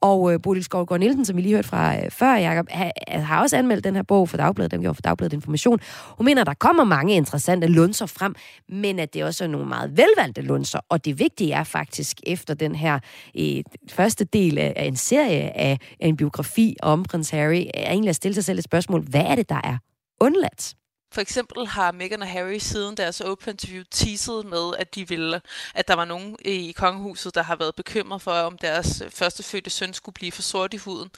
Og 0.00 0.32
øh, 0.32 0.40
Bodil 0.42 0.64
Skovgaard 0.64 1.00
Nielsen, 1.00 1.24
som 1.24 1.36
vi 1.36 1.42
lige 1.42 1.54
hørte 1.54 1.68
fra 1.68 1.96
øh, 1.96 2.10
før, 2.10 2.34
Jacob, 2.34 2.66
ha, 2.70 2.90
har 3.08 3.42
også 3.42 3.56
anmeldt 3.56 3.84
den 3.84 3.94
her 3.94 4.02
bog 4.02 4.28
for 4.28 4.36
Dagbladet, 4.36 4.70
den 4.70 4.80
gjorde 4.80 4.94
for 4.94 5.02
Dagbladet 5.02 5.32
Information. 5.32 5.80
Hun 6.18 6.24
mener, 6.24 6.40
at 6.40 6.46
der 6.46 6.54
kommer 6.54 6.84
mange 6.84 7.14
interessante 7.14 7.66
lunser 7.66 8.06
frem, 8.06 8.34
men 8.68 8.98
at 8.98 9.14
det 9.14 9.24
også 9.24 9.44
er 9.44 9.48
nogle 9.48 9.68
meget 9.68 9.90
velvalgte 9.96 10.42
lunser. 10.42 10.80
Og 10.88 11.04
det 11.04 11.18
vigtige 11.18 11.52
er 11.52 11.64
faktisk, 11.64 12.20
efter 12.26 12.54
den 12.54 12.74
her 12.74 12.98
øh, 13.38 13.62
første 13.90 14.24
del 14.24 14.58
af, 14.58 14.72
af 14.76 14.84
en 14.84 14.96
serie 14.96 15.56
af, 15.56 15.78
af 16.00 16.08
en 16.08 16.16
biografi 16.16 16.76
om 16.82 17.02
prins 17.02 17.30
Harry, 17.30 17.64
er 17.74 17.90
egentlig 17.90 18.08
at 18.08 18.16
stille 18.16 18.34
sig 18.34 18.44
selv 18.44 18.58
et 18.58 18.64
spørgsmål, 18.64 19.02
hvad 19.10 19.24
er 19.24 19.34
det, 19.34 19.48
der 19.48 19.60
er 19.64 19.78
undladt? 20.20 20.74
For 21.12 21.20
eksempel 21.20 21.66
har 21.66 21.92
Meghan 21.92 22.22
og 22.22 22.28
Harry 22.28 22.58
siden 22.58 22.96
deres 22.96 23.20
open 23.20 23.50
interview 23.50 23.84
teaset 23.90 24.46
med, 24.46 24.72
at 24.78 24.94
de 24.94 25.08
ville, 25.08 25.40
at 25.74 25.88
der 25.88 25.94
var 25.94 26.04
nogen 26.04 26.36
i 26.44 26.72
kongehuset, 26.72 27.34
der 27.34 27.42
har 27.42 27.56
været 27.56 27.74
bekymret 27.74 28.22
for, 28.22 28.32
om 28.32 28.58
deres 28.58 29.00
øh, 29.00 29.10
førstefødte 29.10 29.70
søn 29.70 29.94
skulle 29.94 30.14
blive 30.14 30.32
for 30.32 30.42
sort 30.42 30.74
i 30.74 30.76
huden. 30.76 31.10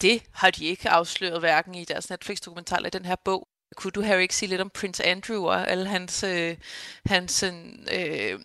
Det 0.00 0.22
har 0.32 0.50
de 0.50 0.64
ikke 0.64 0.90
afsløret 0.90 1.40
hverken 1.40 1.74
i 1.74 1.84
deres 1.84 2.10
Netflix-dokumentar 2.10 2.76
eller 2.76 2.86
i 2.86 2.98
den 2.98 3.04
her 3.04 3.16
bog. 3.24 3.48
Kunne 3.76 3.90
du, 3.90 4.02
Harry, 4.02 4.20
ikke 4.20 4.36
sige 4.36 4.48
lidt 4.48 4.60
om 4.60 4.70
Prince 4.70 5.04
Andrew 5.04 5.46
og 5.46 5.70
alle 5.70 5.88
hans, 5.88 6.22
øh, 6.22 6.56
hans 7.06 7.42
øh, 7.42 8.40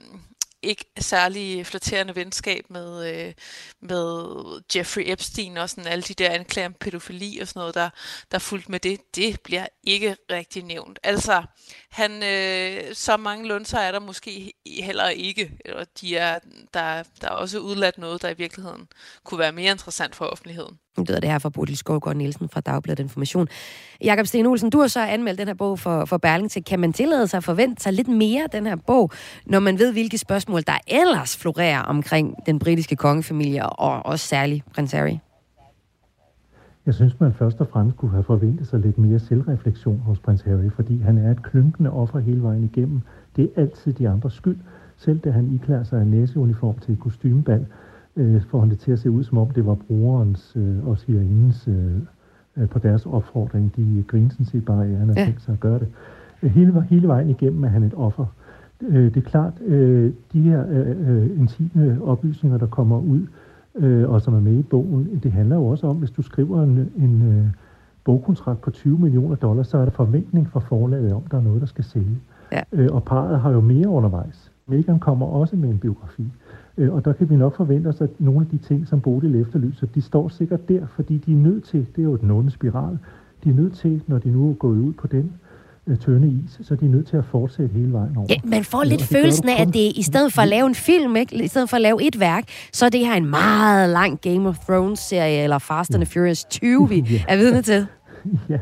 ikke 0.68 0.86
særlig 1.00 1.66
flatterende 1.66 2.16
venskab 2.16 2.66
med, 2.70 3.14
øh, 3.14 3.34
med 3.82 4.62
Jeffrey 4.76 5.04
Epstein 5.06 5.58
og 5.58 5.70
sådan 5.70 5.88
alle 5.92 6.02
de 6.02 6.14
der 6.14 6.30
anklager 6.30 6.68
om 6.68 6.74
pædofili 6.74 7.40
og 7.40 7.48
sådan 7.48 7.60
noget, 7.60 7.76
der, 7.76 7.90
der 8.32 8.40
fulgte 8.40 8.72
med 8.72 8.80
det, 8.80 9.16
det 9.16 9.42
bliver 9.42 9.68
ikke 9.84 10.16
rigtig 10.32 10.64
nævnt. 10.64 11.00
Altså, 11.04 11.44
han, 11.90 12.24
øh, 12.24 12.96
så 12.96 13.18
mange 13.18 13.48
lunser 13.48 13.80
er 13.80 13.92
der 13.92 14.00
måske 14.00 14.54
heller 14.68 15.10
ikke. 15.10 15.52
Eller 15.66 15.86
de 16.02 16.18
er, 16.18 16.40
der, 16.74 17.04
der 17.22 17.28
er 17.28 17.32
også 17.32 17.60
udladt 17.60 17.98
noget, 17.98 18.22
der 18.22 18.30
i 18.30 18.38
virkeligheden 18.38 18.88
kunne 19.24 19.40
være 19.40 19.52
mere 19.52 19.72
interessant 19.72 20.16
for 20.16 20.26
offentligheden. 20.26 20.80
Nu 20.98 21.04
lyder 21.08 21.20
det 21.20 21.30
her 21.30 21.40
fra 21.40 21.50
Bodil 21.50 21.78
Skovgaard 21.78 22.16
Nielsen 22.16 22.50
fra 22.50 22.62
Dagbladet 22.62 23.00
Information. 23.00 23.48
Jakob 24.04 24.26
Sten 24.26 24.46
Olsen, 24.46 24.70
du 24.70 24.80
har 24.80 24.88
så 24.88 25.06
anmeldt 25.06 25.40
den 25.40 25.48
her 25.48 25.54
bog 25.54 25.80
for, 25.80 26.06
for 26.06 26.18
Berlingske. 26.18 26.62
Kan 26.62 26.80
man 26.80 26.94
tillade 26.94 27.28
sig 27.28 27.38
at 27.38 27.44
forvente 27.44 27.84
sig 27.84 27.94
lidt 27.94 28.08
mere 28.08 28.48
den 28.52 28.66
her 28.66 28.76
bog, 28.76 29.12
når 29.46 29.60
man 29.60 29.80
ved, 29.80 29.92
hvilke 29.92 30.18
spørgsmål, 30.18 30.62
der 30.62 30.78
ellers 30.88 31.38
florerer 31.38 31.82
omkring 31.82 32.36
den 32.46 32.60
britiske 32.60 32.96
kongefamilie, 32.96 33.70
og 33.70 34.06
også 34.06 34.28
særligt 34.28 34.66
prins 34.76 34.92
Harry? 34.92 35.18
Jeg 36.86 36.94
synes, 36.94 37.20
man 37.20 37.34
først 37.34 37.62
og 37.62 37.68
fremmest 37.68 37.98
kunne 37.98 38.12
have 38.12 38.24
forventet 38.24 38.68
sig 38.68 38.80
lidt 38.80 38.98
mere 38.98 39.20
selvreflektion 39.20 40.00
hos 40.00 40.20
prins 40.20 40.42
Harry, 40.42 40.70
fordi 40.76 40.98
han 40.98 41.18
er 41.18 41.32
et 41.32 41.44
klynkende 41.44 41.92
offer 41.92 42.20
hele 42.20 42.44
vejen 42.44 42.64
igennem. 42.64 43.02
Det 43.36 43.44
er 43.56 43.62
altid 43.62 43.94
de 43.94 44.10
andres 44.10 44.34
skyld. 44.34 44.58
Selv 44.98 45.20
da 45.20 45.32
han 45.32 45.54
iklæder 45.56 45.84
sig 45.84 46.02
en 46.02 46.12
næseuniform 46.12 46.80
til 46.80 46.94
et 46.94 47.00
kostymebal, 47.00 47.66
øh, 48.18 48.42
får 48.42 48.60
han 48.60 48.70
det 48.70 48.80
til 48.80 48.92
at 48.92 49.00
se 49.00 49.12
ud, 49.12 49.24
som 49.24 49.38
om 49.38 49.50
det 49.50 49.66
var 49.66 49.76
brorens 49.76 50.54
øh, 50.56 50.88
og 50.88 50.98
svigerindens 50.98 51.68
øh, 51.68 51.92
øh, 52.58 52.70
på 52.70 52.80
deres 52.80 53.06
opfordring. 53.06 53.76
De 53.76 54.04
griner 54.08 54.30
sådan 54.30 54.46
set 54.46 54.66
bare, 54.66 54.86
at 54.86 54.98
han 54.98 55.08
har 55.08 55.16
ja. 55.18 55.26
tænkt 55.26 55.42
sig 55.42 55.54
at 55.54 55.60
gøre 55.60 55.80
det. 55.80 55.88
Øh, 56.44 56.52
hele, 56.52 56.82
hele 56.90 57.08
vejen 57.08 57.30
igennem 57.30 57.64
er 57.64 57.68
han 57.68 57.84
et 57.84 57.94
offer. 57.96 58.26
Øh, 58.82 59.06
det 59.14 59.18
er 59.18 59.30
klart, 59.30 59.54
øh, 59.66 60.14
de 60.34 60.42
her 60.42 60.66
øh, 60.70 61.10
øh, 61.10 61.40
intime 61.40 62.04
oplysninger, 62.04 62.58
der 62.58 62.68
kommer 62.68 63.00
ud, 63.00 63.22
øh, 63.76 64.10
og 64.10 64.22
som 64.22 64.34
er 64.34 64.40
med 64.40 64.54
i 64.54 64.64
bogen, 64.64 65.20
det 65.24 65.32
handler 65.32 65.56
jo 65.56 65.68
også 65.68 65.88
om, 65.88 65.96
hvis 65.96 66.12
du 66.12 66.22
skriver 66.22 66.64
en, 66.64 66.92
en 66.98 67.22
øh, 67.22 67.46
bogkontrakt 68.04 68.62
på 68.62 68.72
20 68.72 68.98
millioner 68.98 69.36
dollars, 69.36 69.68
så 69.68 69.78
er 69.78 69.84
der 69.86 69.92
forventning 69.92 70.50
fra 70.50 70.60
forlaget 70.60 71.14
om, 71.14 71.22
der 71.32 71.38
er 71.38 71.42
noget, 71.42 71.62
der 71.62 71.68
skal 71.68 71.84
sælge. 71.84 72.18
Ja. 72.52 72.62
Øh, 72.72 72.90
og 72.92 73.04
parret 73.04 73.40
har 73.40 73.52
jo 73.52 73.62
mere 73.62 73.88
undervejs. 73.88 74.52
Megan 74.68 75.00
kommer 75.00 75.26
også 75.26 75.56
med 75.56 75.70
en 75.70 75.80
biografi. 75.80 76.26
Øh, 76.78 76.94
og 76.94 77.06
der 77.06 77.14
kan 77.14 77.30
vi 77.30 77.36
nok 77.36 77.56
forvente 77.56 77.88
os, 77.88 78.02
at 78.02 78.10
nogle 78.20 78.42
af 78.42 78.48
de 78.52 78.58
ting, 78.58 78.88
som 78.88 79.02
Bodil 79.02 79.42
efterlyser, 79.42 79.88
de 79.88 80.02
står 80.02 80.28
sikkert 80.30 80.70
der, 80.70 80.88
fordi 80.96 81.18
de 81.18 81.32
er 81.32 81.38
nødt 81.38 81.64
til, 81.64 81.86
det 81.96 82.02
er 82.02 82.06
jo 82.06 82.16
den 82.16 82.32
onde 82.32 82.52
spiral, 82.52 82.98
de 83.44 83.50
er 83.50 83.54
nødt 83.54 83.74
til, 83.74 84.02
når 84.08 84.18
de 84.18 84.30
nu 84.30 84.50
er 84.50 84.54
gået 84.54 84.80
ud 84.80 84.94
på 84.94 85.08
den 85.08 85.32
øh, 85.88 85.98
tynde 85.98 86.28
is, 86.28 86.68
så 86.68 86.76
de 86.76 86.86
er 86.86 86.90
nødt 86.90 87.08
til 87.08 87.18
at 87.18 87.26
fortsætte 87.26 87.74
hele 87.74 87.94
vejen 87.94 88.18
over. 88.18 88.28
Ja, 88.30 88.36
man 88.44 88.64
får 88.64 88.84
lidt 88.84 89.02
øh, 89.02 89.08
følelsen 89.08 89.50
af, 89.50 89.62
at 89.62 89.68
det 89.68 89.92
i 89.96 90.02
stedet 90.02 90.34
for 90.34 90.42
at 90.42 90.48
lave 90.48 90.68
en 90.68 90.76
film, 90.76 91.16
ikke, 91.16 91.44
i 91.44 91.48
stedet 91.48 91.70
for 91.70 91.76
at 91.76 91.82
lave 91.82 92.08
et 92.08 92.20
værk, 92.20 92.44
så 92.74 92.86
er 92.86 92.90
det 92.90 93.00
her 93.00 93.14
en 93.14 93.30
meget 93.30 93.90
lang 93.90 94.22
Game 94.22 94.50
of 94.50 94.58
Thrones-serie, 94.58 95.44
eller 95.44 95.58
Fast 95.58 95.96
and 95.96 96.06
the 96.06 96.14
Furious 96.14 96.46
20, 96.46 96.90
vi 96.90 96.96
ja. 97.12 97.24
er 97.28 97.38
vidne 97.38 97.62
til. 97.62 97.86
ja. 98.50 98.60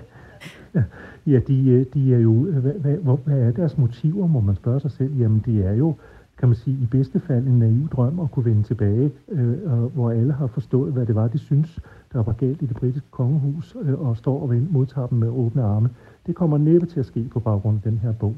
Ja, 1.27 1.39
de, 1.47 1.69
øh, 1.69 1.85
de 1.93 2.13
er 2.13 2.19
jo, 2.19 2.33
hvad, 2.33 2.71
hvad, 2.71 3.17
hvad 3.25 3.39
er 3.39 3.51
deres 3.51 3.77
motiver, 3.77 4.27
må 4.27 4.39
man 4.39 4.55
spørge 4.55 4.79
sig 4.79 4.91
selv? 4.91 5.17
Jamen, 5.19 5.43
det 5.45 5.65
er 5.65 5.73
jo, 5.73 5.95
kan 6.37 6.49
man 6.49 6.55
sige, 6.55 6.77
i 6.83 6.85
bedste 6.85 7.19
fald 7.19 7.47
en 7.47 7.59
naiv 7.59 7.89
drøm 7.89 8.19
at 8.19 8.31
kunne 8.31 8.45
vende 8.45 8.63
tilbage, 8.63 9.11
øh, 9.29 9.83
hvor 9.83 10.11
alle 10.11 10.33
har 10.33 10.47
forstået, 10.47 10.93
hvad 10.93 11.05
det 11.05 11.15
var, 11.15 11.27
de 11.27 11.37
synes, 11.37 11.79
der 12.13 12.23
var 12.23 12.33
galt 12.33 12.61
i 12.61 12.65
det 12.65 12.75
britiske 12.75 13.07
kongehus, 13.11 13.75
øh, 13.81 13.99
og 13.99 14.17
står 14.17 14.41
og 14.41 14.55
modtager 14.69 15.07
dem 15.07 15.17
med 15.17 15.27
åbne 15.27 15.63
arme. 15.63 15.89
Det 16.25 16.35
kommer 16.35 16.57
næppe 16.57 16.87
til 16.87 16.99
at 16.99 17.05
ske 17.05 17.27
på 17.31 17.39
baggrund 17.39 17.77
af 17.77 17.91
den 17.91 17.97
her 17.97 18.11
bog. 18.11 18.35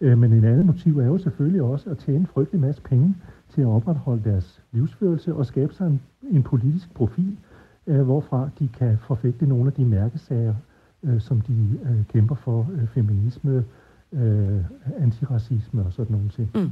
Øh, 0.00 0.18
men 0.18 0.32
en 0.32 0.44
anden 0.44 0.66
motiv 0.66 0.98
er 0.98 1.06
jo 1.06 1.18
selvfølgelig 1.18 1.62
også 1.62 1.90
at 1.90 1.98
tjene 1.98 2.18
en 2.18 2.26
frygtelig 2.26 2.60
masse 2.60 2.82
penge 2.82 3.14
til 3.48 3.60
at 3.60 3.66
opretholde 3.66 4.22
deres 4.24 4.62
livsførelse 4.72 5.34
og 5.34 5.46
skabe 5.46 5.74
sig 5.74 5.86
en, 5.86 6.00
en 6.30 6.42
politisk 6.42 6.94
profil, 6.94 7.36
øh, 7.86 8.02
hvorfra 8.02 8.48
de 8.58 8.68
kan 8.68 8.98
forfægte 8.98 9.46
nogle 9.46 9.66
af 9.66 9.72
de 9.72 9.84
mærkesager, 9.84 10.54
øh, 11.02 11.20
som 11.20 11.40
de 11.40 11.78
øh, 11.84 12.04
kæmper 12.12 12.34
for, 12.34 12.66
øh, 12.72 12.86
feminisme, 12.86 13.64
øh, 14.12 14.60
antiracisme 14.98 15.84
og 15.84 15.92
sådan 15.92 16.12
nogle 16.12 16.28
ting. 16.28 16.50
Mm. 16.54 16.70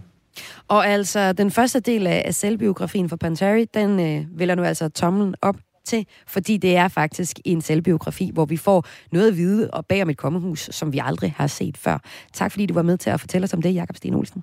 Og 0.69 0.87
altså, 0.87 1.33
den 1.33 1.51
første 1.51 1.81
del 1.81 2.07
af 2.07 2.35
selvbiografien 2.35 3.09
for 3.09 3.17
Panteri, 3.17 3.65
den 3.65 4.01
øh, 4.01 4.39
vælger 4.39 4.55
nu 4.55 4.63
altså 4.63 4.89
tommelen 4.89 5.35
op 5.43 5.57
til, 5.85 6.07
fordi 6.27 6.57
det 6.57 6.77
er 6.77 6.89
faktisk 6.89 7.41
en 7.45 7.61
selvbiografi, 7.61 8.31
hvor 8.35 8.45
vi 8.45 8.57
får 8.57 8.87
noget 9.13 9.29
at 9.29 9.37
vide 9.37 9.71
og 9.71 9.87
bag 9.87 10.03
om 10.03 10.11
et 10.11 10.17
kommehus, 10.17 10.69
som 10.73 10.93
vi 10.93 11.01
aldrig 11.03 11.35
har 11.37 11.47
set 11.47 11.77
før. 11.77 11.99
Tak 12.33 12.51
fordi 12.51 12.67
du 12.67 12.75
var 12.75 12.83
med 12.83 12.99
til 12.99 13.11
at 13.11 13.21
fortælle 13.21 13.45
os 13.45 13.55
om 13.55 13.63
det, 13.63 13.75
Jakob 13.75 13.97
Sten 13.97 14.15
Olsen. 14.15 14.43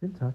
Selv 0.00 0.14
tak. 0.14 0.32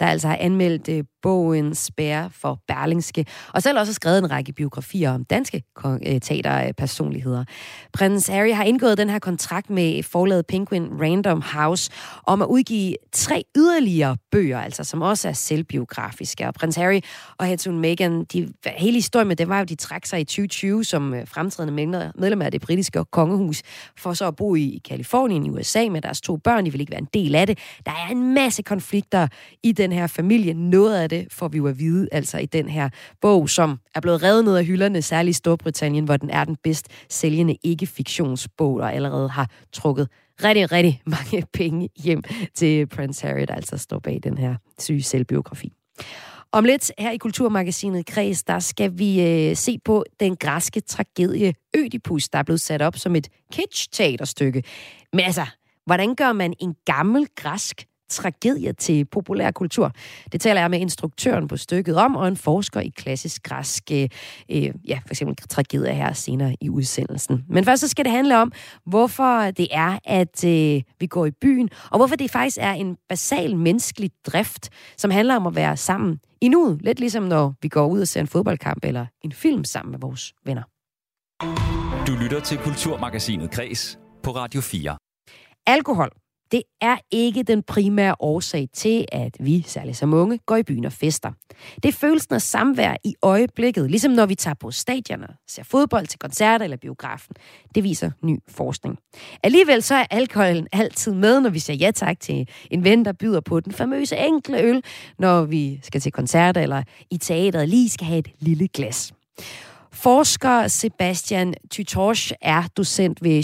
Der 0.00 0.06
altså 0.06 0.28
har 0.28 0.36
anmeldt 0.40 0.88
øh, 0.88 1.04
bogen 1.22 1.74
Spær 1.74 2.28
for 2.28 2.60
Berlingske, 2.68 3.26
og 3.54 3.62
selv 3.62 3.78
også 3.78 3.92
skrevet 3.92 4.18
en 4.18 4.30
række 4.30 4.52
biografier 4.52 5.10
om 5.10 5.24
danske 5.24 5.62
øh, 5.84 6.20
teaterpersonligheder. 6.20 7.44
Prins 7.92 8.26
Harry 8.26 8.52
har 8.52 8.64
indgået 8.64 8.98
den 8.98 9.10
her 9.10 9.18
kontrakt 9.18 9.70
med 9.70 10.02
forlaget 10.02 10.46
Penguin 10.46 10.88
Random 11.00 11.42
House 11.42 11.90
om 12.26 12.42
at 12.42 12.46
udgive 12.46 12.94
tre 13.12 13.44
yderligere 13.56 14.16
bøger, 14.30 14.60
altså 14.60 14.84
som 14.84 15.02
også 15.02 15.28
er 15.28 15.32
selvbiografiske. 15.32 16.46
Og 16.46 16.54
prins 16.54 16.76
Harry 16.76 17.00
og 17.38 17.46
hertugen 17.46 17.80
Meghan, 17.80 18.24
de, 18.24 18.52
hele 18.66 18.94
historien 18.94 19.28
med 19.28 19.36
det 19.36 19.48
var 19.48 19.58
jo, 19.58 19.64
de 19.64 19.74
trak 19.74 20.06
sig 20.06 20.20
i 20.20 20.24
2020 20.24 20.84
som 20.84 21.14
øh, 21.14 21.26
fremtrædende 21.26 21.86
medlemmer 22.18 22.44
af 22.44 22.52
det 22.52 22.60
britiske 22.60 23.04
kongehus, 23.12 23.62
for 23.96 24.12
så 24.12 24.26
at 24.26 24.36
bo 24.36 24.54
i 24.54 24.80
Kalifornien 24.88 25.46
i 25.46 25.50
USA 25.50 25.88
med 25.90 26.02
deres 26.02 26.20
to 26.20 26.36
børn. 26.36 26.66
De 26.66 26.72
vil 26.72 26.80
ikke 26.80 26.92
være 26.92 27.00
en 27.00 27.08
del 27.14 27.34
af 27.34 27.46
det. 27.46 27.58
Der 27.86 27.92
er 27.92 28.12
en 28.12 28.34
masse 28.34 28.62
konflikter 28.62 29.28
i 29.62 29.72
den 29.72 29.92
her 29.92 30.06
familie. 30.06 30.54
Noget 30.54 30.96
af 30.96 31.08
det 31.08 31.26
får 31.32 31.48
vi 31.48 31.56
jo 31.56 31.66
at 31.66 31.78
vide, 31.78 32.08
altså 32.12 32.38
i 32.38 32.46
den 32.46 32.68
her 32.68 32.88
bog, 33.20 33.50
som 33.50 33.78
er 33.94 34.00
blevet 34.00 34.22
revet 34.22 34.44
ned 34.44 34.56
af 34.56 34.64
hylderne, 34.64 35.02
særligt 35.02 35.36
i 35.36 35.38
Storbritannien, 35.38 36.04
hvor 36.04 36.16
den 36.16 36.30
er 36.30 36.44
den 36.44 36.56
bedst 36.62 36.88
sælgende 37.08 37.56
ikke-fiktionsbog, 37.62 38.74
og 38.74 38.94
allerede 38.94 39.28
har 39.28 39.50
trukket 39.72 40.08
rigtig, 40.44 40.72
rigtig 40.72 41.02
mange 41.16 41.46
penge 41.52 41.88
hjem 41.96 42.22
til 42.54 42.86
Prince 42.86 43.26
Harry, 43.26 43.44
der 43.48 43.54
altså 43.54 43.76
står 43.76 43.98
bag 43.98 44.20
den 44.22 44.38
her 44.38 44.54
syge 44.78 45.02
selvbiografi. 45.02 45.72
Om 46.52 46.64
lidt 46.64 46.92
her 46.98 47.10
i 47.10 47.16
Kulturmagasinet 47.16 48.06
Kreds, 48.06 48.44
der 48.44 48.58
skal 48.58 48.98
vi 48.98 49.22
øh, 49.22 49.56
se 49.56 49.78
på 49.84 50.04
den 50.20 50.36
græske 50.36 50.80
tragedie 50.80 51.54
Ødipus, 51.76 52.28
der 52.28 52.38
er 52.38 52.42
blevet 52.42 52.60
sat 52.60 52.82
op 52.82 52.96
som 52.96 53.16
et 53.16 53.28
kitsch-teaterstykke. 53.54 54.62
Men 55.12 55.20
altså, 55.20 55.46
hvordan 55.86 56.14
gør 56.14 56.32
man 56.32 56.54
en 56.60 56.74
gammel 56.84 57.26
græsk 57.36 57.86
tragedie 58.08 58.72
til 58.72 59.04
populær 59.04 59.50
kultur. 59.50 59.92
Det 60.32 60.40
taler 60.40 60.60
jeg 60.60 60.70
med 60.70 60.80
instruktøren 60.80 61.48
på 61.48 61.56
stykket 61.56 61.96
om, 61.96 62.16
og 62.16 62.28
en 62.28 62.36
forsker 62.36 62.80
i 62.80 62.88
klassisk 62.88 63.42
græsk, 63.42 63.84
øh, 63.92 64.08
øh, 64.50 64.70
ja, 64.88 64.98
for 65.06 65.10
eksempel 65.10 65.36
tragedier 65.36 65.92
her 65.92 66.12
senere 66.12 66.56
i 66.60 66.70
udsendelsen. 66.70 67.44
Men 67.48 67.64
først 67.64 67.80
så 67.80 67.88
skal 67.88 68.04
det 68.04 68.12
handle 68.12 68.38
om, 68.38 68.52
hvorfor 68.86 69.50
det 69.50 69.68
er, 69.70 69.98
at 70.04 70.44
øh, 70.44 70.82
vi 71.00 71.06
går 71.06 71.26
i 71.26 71.30
byen, 71.30 71.70
og 71.90 71.98
hvorfor 71.98 72.16
det 72.16 72.30
faktisk 72.30 72.58
er 72.60 72.72
en 72.72 72.96
basal 73.08 73.56
menneskelig 73.56 74.10
drift, 74.26 74.68
som 74.96 75.10
handler 75.10 75.36
om 75.36 75.46
at 75.46 75.54
være 75.54 75.76
sammen 75.76 76.20
i 76.40 76.48
nuet. 76.48 76.82
Lidt 76.82 77.00
ligesom 77.00 77.22
når 77.22 77.54
vi 77.62 77.68
går 77.68 77.86
ud 77.86 78.00
og 78.00 78.08
ser 78.08 78.20
en 78.20 78.26
fodboldkamp 78.26 78.84
eller 78.84 79.06
en 79.24 79.32
film 79.32 79.64
sammen 79.64 79.90
med 79.90 79.98
vores 79.98 80.34
venner. 80.44 80.62
Du 82.06 82.12
lytter 82.22 82.40
til 82.40 82.58
Kulturmagasinet 82.58 83.50
Kres 83.50 83.98
på 84.22 84.30
Radio 84.30 84.60
4. 84.60 84.96
Alkohol 85.66 86.10
det 86.52 86.62
er 86.80 86.96
ikke 87.10 87.42
den 87.42 87.62
primære 87.62 88.14
årsag 88.20 88.68
til, 88.74 89.04
at 89.12 89.36
vi, 89.40 89.64
særligt 89.66 89.96
som 89.96 90.14
unge, 90.14 90.38
går 90.46 90.56
i 90.56 90.62
byen 90.62 90.84
og 90.84 90.92
fester. 90.92 91.32
Det 91.82 91.88
er 91.88 91.92
følelsen 91.92 92.34
af 92.34 92.42
samvær 92.42 92.96
i 93.04 93.14
øjeblikket, 93.22 93.90
ligesom 93.90 94.12
når 94.12 94.26
vi 94.26 94.34
tager 94.34 94.54
på 94.54 94.70
stadioner, 94.70 95.28
ser 95.48 95.62
fodbold 95.64 96.06
til 96.06 96.18
koncerter 96.18 96.64
eller 96.64 96.76
biografen. 96.76 97.36
Det 97.74 97.84
viser 97.84 98.10
ny 98.22 98.38
forskning. 98.48 98.98
Alligevel 99.42 99.82
så 99.82 99.94
er 99.94 100.06
alkoholen 100.10 100.68
altid 100.72 101.14
med, 101.14 101.40
når 101.40 101.50
vi 101.50 101.58
siger 101.58 101.76
ja 101.76 101.90
tak 101.90 102.20
til 102.20 102.48
en 102.70 102.84
ven, 102.84 103.04
der 103.04 103.12
byder 103.12 103.40
på 103.40 103.60
den 103.60 103.72
famøse 103.72 104.16
enkle 104.16 104.60
øl, 104.60 104.82
når 105.18 105.42
vi 105.44 105.80
skal 105.82 106.00
til 106.00 106.12
koncerter 106.12 106.60
eller 106.60 106.82
i 107.10 107.16
teateret 107.18 107.68
lige 107.68 107.88
skal 107.88 108.06
have 108.06 108.18
et 108.18 108.28
lille 108.40 108.68
glas. 108.68 109.12
Forsker 110.02 110.68
Sebastian 110.68 111.54
Tytorch 111.70 112.32
er 112.40 112.62
docent 112.76 113.22
ved 113.22 113.42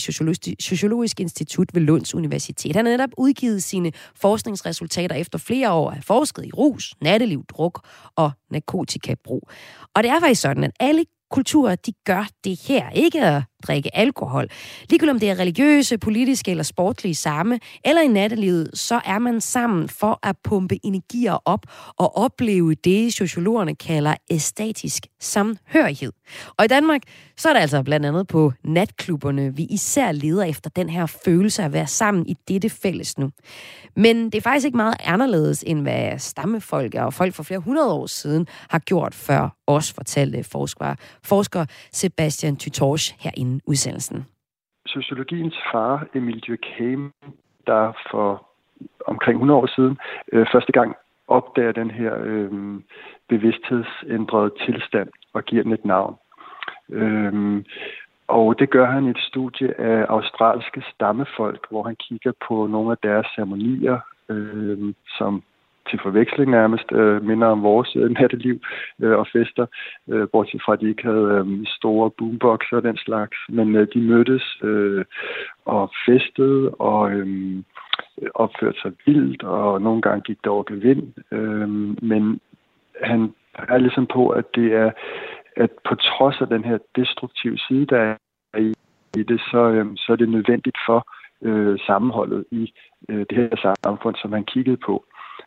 Sociologisk 0.61 1.21
Institut 1.21 1.75
ved 1.75 1.83
Lunds 1.83 2.15
Universitet. 2.15 2.77
Han 2.77 2.85
har 2.85 2.93
netop 2.93 3.11
udgivet 3.19 3.63
sine 3.63 3.93
forskningsresultater 4.17 5.17
efter 5.17 5.39
flere 5.39 5.73
år 5.73 5.91
af 5.91 6.05
forsket 6.05 6.45
i 6.45 6.51
rus, 6.53 6.95
natteliv, 7.01 7.45
druk 7.45 7.87
og 8.17 8.31
narkotikabrug. 8.51 9.49
Og 9.95 10.03
det 10.03 10.11
er 10.11 10.21
faktisk 10.21 10.41
sådan, 10.41 10.65
at 10.65 10.71
alle 10.81 11.05
kulturer, 11.31 11.75
de 11.75 11.93
gør 12.05 12.27
det 12.45 12.61
her. 12.69 12.91
Ikke 12.91 13.25
at 13.25 13.43
drikke 13.67 13.97
alkohol. 13.97 14.49
Ligegyldigt 14.91 15.15
om 15.15 15.21
det 15.21 15.31
er 15.31 15.39
religiøse, 15.39 15.99
politiske 15.99 16.51
eller 16.51 16.65
sportlige 16.65 17.15
samme, 17.15 17.61
eller 17.85 18.03
i 18.03 18.09
nattelivet, 18.09 18.71
så 18.75 19.01
er 19.05 19.19
man 19.19 19.41
sammen 19.41 19.89
for 19.89 20.19
at 20.23 20.37
pumpe 20.45 20.79
energier 20.83 21.39
op 21.45 21.67
og 21.97 22.17
opleve 22.17 22.75
det, 22.75 23.15
sociologerne 23.15 23.75
kalder 23.75 24.15
æstatisk 24.31 25.07
samhørighed. 25.21 26.13
Og 26.57 26.65
i 26.65 26.69
Danmark, 26.69 27.03
så 27.37 27.49
er 27.49 27.53
det 27.53 27.61
altså 27.61 27.83
blandt 27.83 28.07
andet 28.07 28.27
på 28.27 28.53
natklubberne, 28.65 29.57
vi 29.57 29.63
især 29.63 30.13
leder 30.13 30.45
efter 30.45 30.71
den 30.71 30.89
her 30.89 31.07
følelse 31.07 31.63
af 31.63 31.67
at 31.67 31.73
være 31.73 31.87
sammen 31.87 32.27
i 32.27 32.37
dette 32.49 32.71
fælles 32.71 33.19
nu. 33.19 33.31
Men 33.97 34.25
det 34.25 34.35
er 34.35 34.41
faktisk 34.41 34.67
ikke 34.67 34.77
meget 34.77 34.97
anderledes, 35.05 35.65
end 35.67 35.81
hvad 35.83 36.19
stammefolk 36.19 36.95
og 36.95 37.15
folk 37.15 37.35
for 37.35 37.43
flere 37.43 37.61
hundrede 37.61 37.93
år 37.93 38.07
siden 38.07 38.47
har 38.71 38.79
gjort 38.79 39.15
før 39.15 39.57
os, 39.67 39.93
fortalte 39.93 40.45
forsker, 40.45 40.95
forsker 41.23 41.67
Sebastian 41.93 42.57
Tytorsch 42.57 43.15
herinde 43.19 43.54
inden 43.55 43.63
udsendelsen. 43.67 44.27
Sociologiens 44.87 45.57
far, 45.73 46.07
Emil 46.15 46.41
Durkheim, 46.41 47.13
der 47.67 47.93
for 48.11 48.47
omkring 49.07 49.37
100 49.37 49.61
år 49.61 49.67
siden 49.67 49.99
øh, 50.33 50.47
første 50.53 50.73
gang 50.73 50.97
opdager 51.29 51.73
den 51.73 51.91
her 51.91 52.15
øh, 52.21 52.51
bevidsthedsændrede 53.29 54.51
tilstand 54.67 55.09
og 55.33 55.45
giver 55.45 55.63
den 55.63 55.73
et 55.73 55.85
navn. 55.85 56.17
Øh, 56.91 57.65
og 58.29 58.59
det 58.59 58.71
gør 58.71 58.87
han 58.87 59.07
i 59.07 59.11
et 59.11 59.19
studie 59.19 59.81
af 59.81 60.07
australske 60.09 60.83
stammefolk, 60.95 61.67
hvor 61.71 61.83
han 61.83 61.97
kigger 61.97 62.33
på 62.49 62.67
nogle 62.67 62.91
af 62.91 62.99
deres 63.03 63.27
ceremonier, 63.35 63.99
øh, 64.29 64.95
som 65.19 65.43
til 65.91 65.99
forveksling 66.03 66.51
nærmest 66.51 66.93
øh, 66.93 67.25
minder 67.25 67.47
om 67.47 67.63
vores 67.63 67.97
øh, 67.97 68.11
natteliv 68.11 68.61
øh, 69.03 69.19
og 69.19 69.27
fester, 69.33 69.67
øh, 70.09 70.29
bortset 70.33 70.63
fra 70.65 70.73
at 70.73 70.81
de 70.81 70.89
ikke 70.89 71.03
havde 71.03 71.27
øh, 71.39 71.67
store 71.67 72.11
boomboxer 72.19 72.77
og 72.77 72.83
den 72.83 72.97
slags, 72.97 73.37
men 73.49 73.77
øh, 73.77 73.89
de 73.95 74.01
mødtes 74.01 74.57
øh, 74.63 75.05
og 75.65 75.91
festede 76.07 76.71
og 76.71 77.13
øh, 77.13 77.63
opførte 78.35 78.81
sig 78.81 78.93
vildt, 79.07 79.43
og 79.43 79.83
nogle 79.83 80.03
gange 80.03 80.23
gik 80.23 80.39
det 80.45 80.53
over 80.53 80.63
gevind, 80.63 81.13
øh, 81.33 81.69
men 82.03 82.41
han 83.03 83.35
er 83.55 83.79
ligesom 83.79 84.07
på, 84.07 84.29
at 84.29 84.45
det 84.55 84.73
er, 84.75 84.91
at 85.57 85.71
på 85.89 85.95
trods 85.95 86.41
af 86.41 86.47
den 86.47 86.65
her 86.65 86.79
destruktive 86.97 87.59
side, 87.59 87.87
der 87.87 87.99
er 87.99 88.17
i 89.17 89.23
det, 89.23 89.41
så, 89.41 89.71
øh, 89.71 89.87
så 89.97 90.13
er 90.13 90.17
det 90.17 90.29
nødvendigt 90.29 90.77
for 90.87 91.07
øh, 91.43 91.79
sammenholdet 91.87 92.45
i 92.51 92.73
øh, 93.09 93.27
det 93.31 93.37
her 93.39 93.77
samfund, 93.85 94.17
som 94.17 94.33
han 94.33 94.45
kiggede 94.45 94.77
på. 94.77 95.05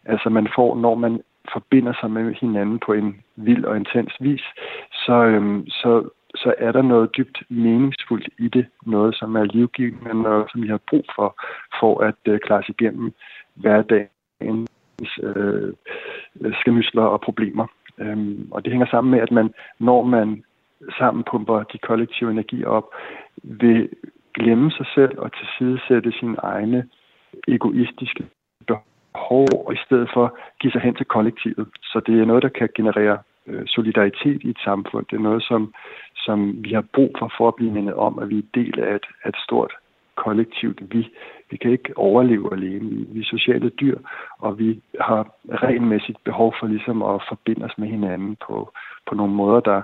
Altså 0.08 0.30
man 0.30 0.48
får, 0.56 0.76
når 0.76 0.96
man 0.96 1.22
forbinder 1.54 1.94
sig 2.02 2.12
med 2.12 2.34
hinanden 2.34 2.80
på 2.86 2.94
en 2.94 3.22
vild 3.36 3.66
og 3.66 3.78
intens 3.78 4.14
vis, 4.20 4.44
så, 4.92 5.14
øhm, 5.14 5.68
så, 5.68 6.10
så 6.36 6.54
er 6.58 6.72
der 6.72 6.82
noget 6.82 7.18
dybt 7.18 7.44
meningsfuldt 7.50 8.30
i 8.38 8.48
det. 8.48 8.66
Noget, 8.86 9.16
som 9.16 9.36
er 9.36 9.44
livgivende, 9.44 10.22
noget, 10.22 10.52
som 10.52 10.64
vi 10.64 10.68
har 10.68 10.80
brug 10.90 11.06
for, 11.16 11.42
for 11.80 12.04
at 12.04 12.22
øh, 12.28 12.40
klare 12.40 12.64
sig 12.64 12.76
igennem 12.80 13.14
hverdagens 13.54 14.70
øh, 15.24 15.74
skamysler 16.62 17.04
og 17.04 17.22
problemer. 17.22 17.68
Øhm, 17.98 18.48
og 18.52 18.64
det 18.64 18.72
hænger 18.72 18.88
sammen 18.88 19.12
med, 19.12 19.20
at 19.20 19.32
man, 19.32 19.54
når 19.80 20.04
man 20.04 20.44
sammen 20.98 21.24
pumper 21.32 21.64
de 21.64 21.78
kollektive 21.78 22.32
energier 22.32 22.68
op, 22.68 22.88
vil 23.44 23.90
glemme 24.34 24.72
sig 24.72 24.86
selv 24.96 25.20
og 25.20 25.32
tilsidesætte 25.34 26.12
sine 26.12 26.38
egne 26.38 26.90
egoistiske 27.48 28.24
behov, 28.68 28.84
og 29.68 29.74
i 29.74 29.78
stedet 29.86 30.10
for 30.14 30.38
give 30.60 30.72
sig 30.72 30.82
hen 30.82 30.96
til 30.96 31.06
kollektivet. 31.06 31.68
Så 31.84 32.02
det 32.06 32.22
er 32.22 32.26
noget, 32.26 32.44
der 32.44 32.50
kan 32.50 32.70
generere 32.76 33.18
øh, 33.48 33.64
solidaritet 33.68 34.44
i 34.44 34.50
et 34.50 34.60
samfund. 34.64 35.06
Det 35.10 35.16
er 35.16 35.28
noget, 35.30 35.44
som, 35.44 35.74
som 36.16 36.64
vi 36.64 36.72
har 36.74 36.86
brug 36.96 37.12
for, 37.20 37.32
for 37.38 37.48
at 37.48 37.56
blive 37.56 37.72
mindet 37.72 37.96
om, 37.96 38.20
at 38.20 38.30
vi 38.30 38.38
er 38.38 38.52
del 38.54 38.80
af 38.80 38.96
et, 38.96 39.06
af 39.24 39.30
et 39.30 39.38
stort 39.46 39.74
kollektivt 40.26 40.80
vi. 40.94 41.02
Vi 41.52 41.58
kan 41.58 41.72
ikke 41.72 41.98
overleve 41.98 42.54
alene. 42.54 43.06
Vi, 43.14 43.20
er 43.20 43.24
sociale 43.24 43.70
dyr, 43.70 43.98
og 44.40 44.60
vi 44.60 44.82
har 45.02 45.22
regelmæssigt 45.64 46.18
behov 46.24 46.54
for 46.60 46.68
ligesom 46.68 47.02
at 47.02 47.22
forbinde 47.30 47.66
os 47.66 47.78
med 47.78 47.88
hinanden 47.88 48.38
på, 48.48 48.72
på 49.10 49.16
nogle 49.16 49.34
måder, 49.34 49.60
der 49.60 49.82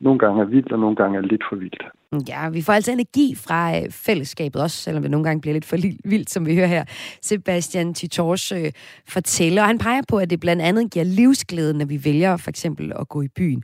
nogle 0.00 0.18
gange 0.18 0.42
er 0.42 0.46
vildt, 0.46 0.72
og 0.72 0.78
nogle 0.78 0.96
gange 0.96 1.18
er 1.18 1.22
lidt 1.22 1.42
for 1.48 1.56
vildt. 1.56 1.84
Ja, 2.28 2.48
vi 2.48 2.62
får 2.62 2.72
altså 2.72 2.92
energi 2.92 3.34
fra 3.46 3.76
øh, 3.76 3.90
fællesskabet 3.90 4.62
også, 4.62 4.76
selvom 4.76 5.02
det 5.02 5.10
nogle 5.10 5.24
gange 5.24 5.40
bliver 5.40 5.52
lidt 5.52 5.64
for 5.64 5.76
vildt, 6.04 6.30
som 6.30 6.46
vi 6.46 6.54
hører 6.54 6.66
her. 6.66 6.84
Sebastian 7.22 7.94
Titors 7.94 8.52
øh, 8.52 8.72
fortæller, 9.08 9.62
og 9.62 9.68
han 9.68 9.78
peger 9.78 10.02
på, 10.08 10.16
at 10.18 10.30
det 10.30 10.40
blandt 10.40 10.62
andet 10.62 10.92
giver 10.92 11.04
livsglæde, 11.04 11.78
når 11.78 11.86
vi 11.86 12.00
vælger 12.04 12.36
for 12.36 12.50
eksempel 12.50 12.92
at 13.00 13.08
gå 13.08 13.22
i 13.22 13.28
byen. 13.28 13.62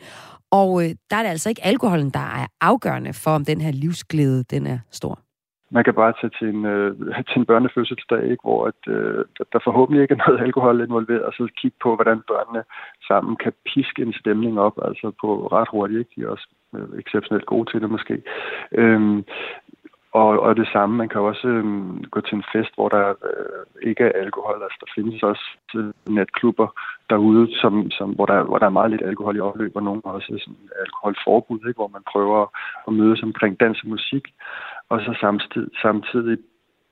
Og 0.51 0.85
øh, 0.85 0.91
der 1.11 1.17
er 1.17 1.23
det 1.23 1.31
altså 1.31 1.49
ikke 1.49 1.65
alkoholen, 1.65 2.11
der 2.11 2.21
er 2.41 2.47
afgørende 2.61 3.13
for, 3.13 3.31
om 3.31 3.45
den 3.45 3.61
her 3.61 3.73
livsglæde 3.73 4.45
den 4.45 4.67
er 4.67 4.79
stor 4.91 5.26
man 5.71 5.85
kan 5.85 5.95
bare 5.95 6.13
tage 6.21 6.33
til 6.39 6.49
en, 6.55 6.65
øh, 6.65 6.91
til 7.29 7.39
en 7.39 7.47
børnefødselsdag, 7.47 8.23
ikke, 8.25 8.43
hvor 8.43 8.67
at, 8.67 8.81
øh, 8.89 9.25
der 9.53 9.59
forhåbentlig 9.65 10.03
ikke 10.03 10.15
er 10.15 10.23
noget 10.27 10.43
alkohol 10.47 10.81
involveret, 10.81 11.23
og 11.23 11.33
så 11.33 11.49
kigge 11.61 11.77
på, 11.83 11.95
hvordan 11.95 12.23
børnene 12.29 12.63
sammen 13.09 13.37
kan 13.37 13.53
piske 13.67 14.03
en 14.03 14.13
stemning 14.13 14.61
op, 14.61 14.79
altså 14.83 15.13
på 15.21 15.47
ret 15.47 15.69
hurtigt. 15.71 15.99
Ikke? 15.99 16.11
De 16.17 16.23
er 16.23 16.29
også 16.29 16.49
øh, 16.77 16.99
exceptionelt 16.99 17.47
gode 17.47 17.71
til 17.71 17.81
det 17.81 17.91
måske. 17.91 18.23
Øhm, 18.73 19.25
og, 20.21 20.29
og 20.47 20.57
det 20.57 20.69
samme, 20.73 20.97
man 20.97 21.09
kan 21.09 21.21
også 21.21 21.49
øhm, 21.49 22.05
gå 22.11 22.21
til 22.21 22.35
en 22.37 22.45
fest, 22.53 22.73
hvor 22.75 22.89
der 22.89 23.07
øh, 23.31 23.89
ikke 23.89 24.05
er 24.05 24.21
alkohol. 24.25 24.63
Altså, 24.63 24.79
der 24.81 24.93
findes 24.95 25.23
også 25.23 25.45
øh, 25.77 26.69
derude, 27.11 27.45
som, 27.61 27.91
som, 27.91 28.11
hvor, 28.11 28.27
der, 28.27 28.43
hvor 28.43 28.59
der 28.59 28.67
er 28.67 28.79
meget 28.79 28.91
lidt 28.91 29.03
alkohol 29.03 29.37
i 29.37 29.41
opløb, 29.41 29.77
og 29.77 29.83
nogle 29.83 30.03
har 30.05 30.13
også 30.13 30.27
sådan 30.27 30.69
alkoholforbud, 30.85 31.59
ikke? 31.69 31.79
hvor 31.81 31.91
man 31.97 32.03
prøver 32.13 32.41
at 32.89 32.93
mødes 32.93 33.23
omkring 33.23 33.61
dans 33.61 33.83
og 33.83 33.89
musik 33.89 34.25
og 34.89 35.01
så 35.01 35.17
samtidig, 35.21 35.71
samtidig 35.83 36.39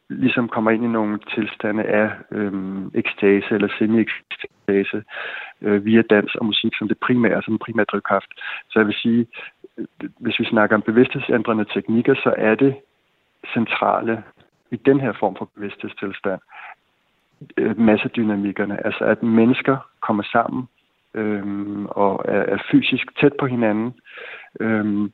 ligesom 0.08 0.48
kommer 0.48 0.70
ind 0.70 0.84
i 0.84 0.96
nogle 0.98 1.18
tilstande 1.34 1.82
af 1.82 2.10
øhm, 2.30 2.90
ekstase 2.94 3.48
eller 3.54 3.68
semi-ekstase 3.78 5.02
øh, 5.62 5.84
via 5.84 6.02
dans 6.02 6.34
og 6.34 6.46
musik 6.46 6.72
som 6.78 6.88
det 6.88 6.98
primære, 6.98 7.42
som 7.42 7.58
primært 7.58 7.90
drivkraft. 7.92 8.30
Så 8.70 8.78
jeg 8.78 8.86
vil 8.86 8.94
sige, 8.94 9.26
øh, 9.78 9.86
hvis 10.18 10.38
vi 10.40 10.44
snakker 10.44 10.76
om 10.76 10.82
bevidsthedsændrende 10.82 11.64
teknikker, 11.74 12.14
så 12.14 12.34
er 12.38 12.54
det 12.54 12.74
centrale 13.54 14.22
i 14.70 14.76
den 14.76 15.00
her 15.00 15.12
form 15.20 15.36
for 15.36 15.50
bevidsthedstilstand 15.54 16.40
øh, 17.56 17.78
massedynamikkerne, 17.78 18.86
altså 18.86 19.04
at 19.04 19.22
mennesker 19.22 19.76
kommer 20.00 20.22
sammen 20.22 20.68
øhm, 21.14 21.86
og 21.86 22.24
er, 22.24 22.42
er 22.54 22.58
fysisk 22.70 23.06
tæt 23.20 23.32
på 23.40 23.46
hinanden, 23.46 23.94
øhm, 24.60 25.12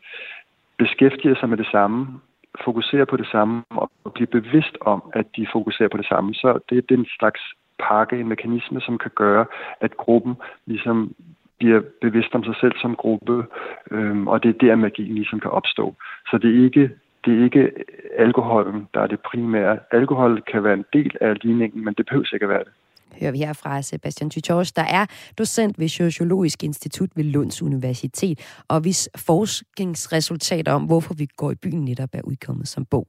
beskæftiger 0.78 1.34
sig 1.34 1.48
med 1.48 1.56
det 1.56 1.66
samme, 1.66 2.20
fokuserer 2.64 3.04
på 3.04 3.16
det 3.16 3.26
samme 3.26 3.62
og 3.70 4.12
bliver 4.14 4.30
bevidst 4.30 4.78
om, 4.80 5.02
at 5.14 5.26
de 5.36 5.46
fokuserer 5.52 5.88
på 5.88 5.96
det 5.96 6.06
samme. 6.06 6.34
Så 6.34 6.58
det 6.70 6.78
er 6.78 6.96
den 6.96 7.06
slags 7.18 7.40
pakke, 7.78 8.20
en 8.20 8.28
mekanisme, 8.28 8.80
som 8.80 8.98
kan 8.98 9.10
gøre, 9.14 9.46
at 9.80 9.96
gruppen 9.96 10.34
ligesom 10.66 11.14
bliver 11.58 11.82
bevidst 12.00 12.34
om 12.34 12.44
sig 12.44 12.54
selv 12.60 12.72
som 12.80 12.96
gruppe, 12.96 13.44
øhm, 13.90 14.28
og 14.28 14.42
det 14.42 14.48
er 14.48 14.58
der, 14.58 14.74
magien 14.76 15.14
ligesom 15.14 15.40
kan 15.40 15.50
opstå. 15.50 15.94
Så 16.30 16.38
det 16.38 16.50
er 16.50 16.64
ikke 16.64 16.90
det 17.24 17.38
er 17.38 17.44
ikke 17.44 17.72
alkoholen, 18.16 18.88
der 18.94 19.00
er 19.00 19.06
det 19.06 19.20
primære. 19.20 19.78
Alkohol 19.90 20.42
kan 20.42 20.64
være 20.64 20.74
en 20.74 20.84
del 20.92 21.16
af 21.20 21.36
ligningen, 21.42 21.84
men 21.84 21.94
det 21.94 22.06
behøver 22.06 22.34
ikke 22.34 22.44
at 22.44 22.48
være 22.50 22.64
det 22.64 22.72
hører 23.20 23.32
vi 23.32 23.38
her 23.38 23.52
fra 23.52 23.82
Sebastian 23.82 24.30
Tytors, 24.30 24.72
der 24.72 24.82
er 24.82 25.06
docent 25.38 25.78
ved 25.78 25.88
Sociologisk 25.88 26.62
Institut 26.62 27.10
ved 27.16 27.24
Lunds 27.24 27.62
Universitet, 27.62 28.40
og 28.68 28.80
hvis 28.80 29.08
forskningsresultater 29.16 30.72
om, 30.72 30.82
hvorfor 30.82 31.14
vi 31.14 31.26
går 31.36 31.50
i 31.50 31.54
byen 31.54 31.84
netop 31.84 32.08
er 32.12 32.20
udkommet 32.24 32.68
som 32.68 32.84
bog. 32.84 33.06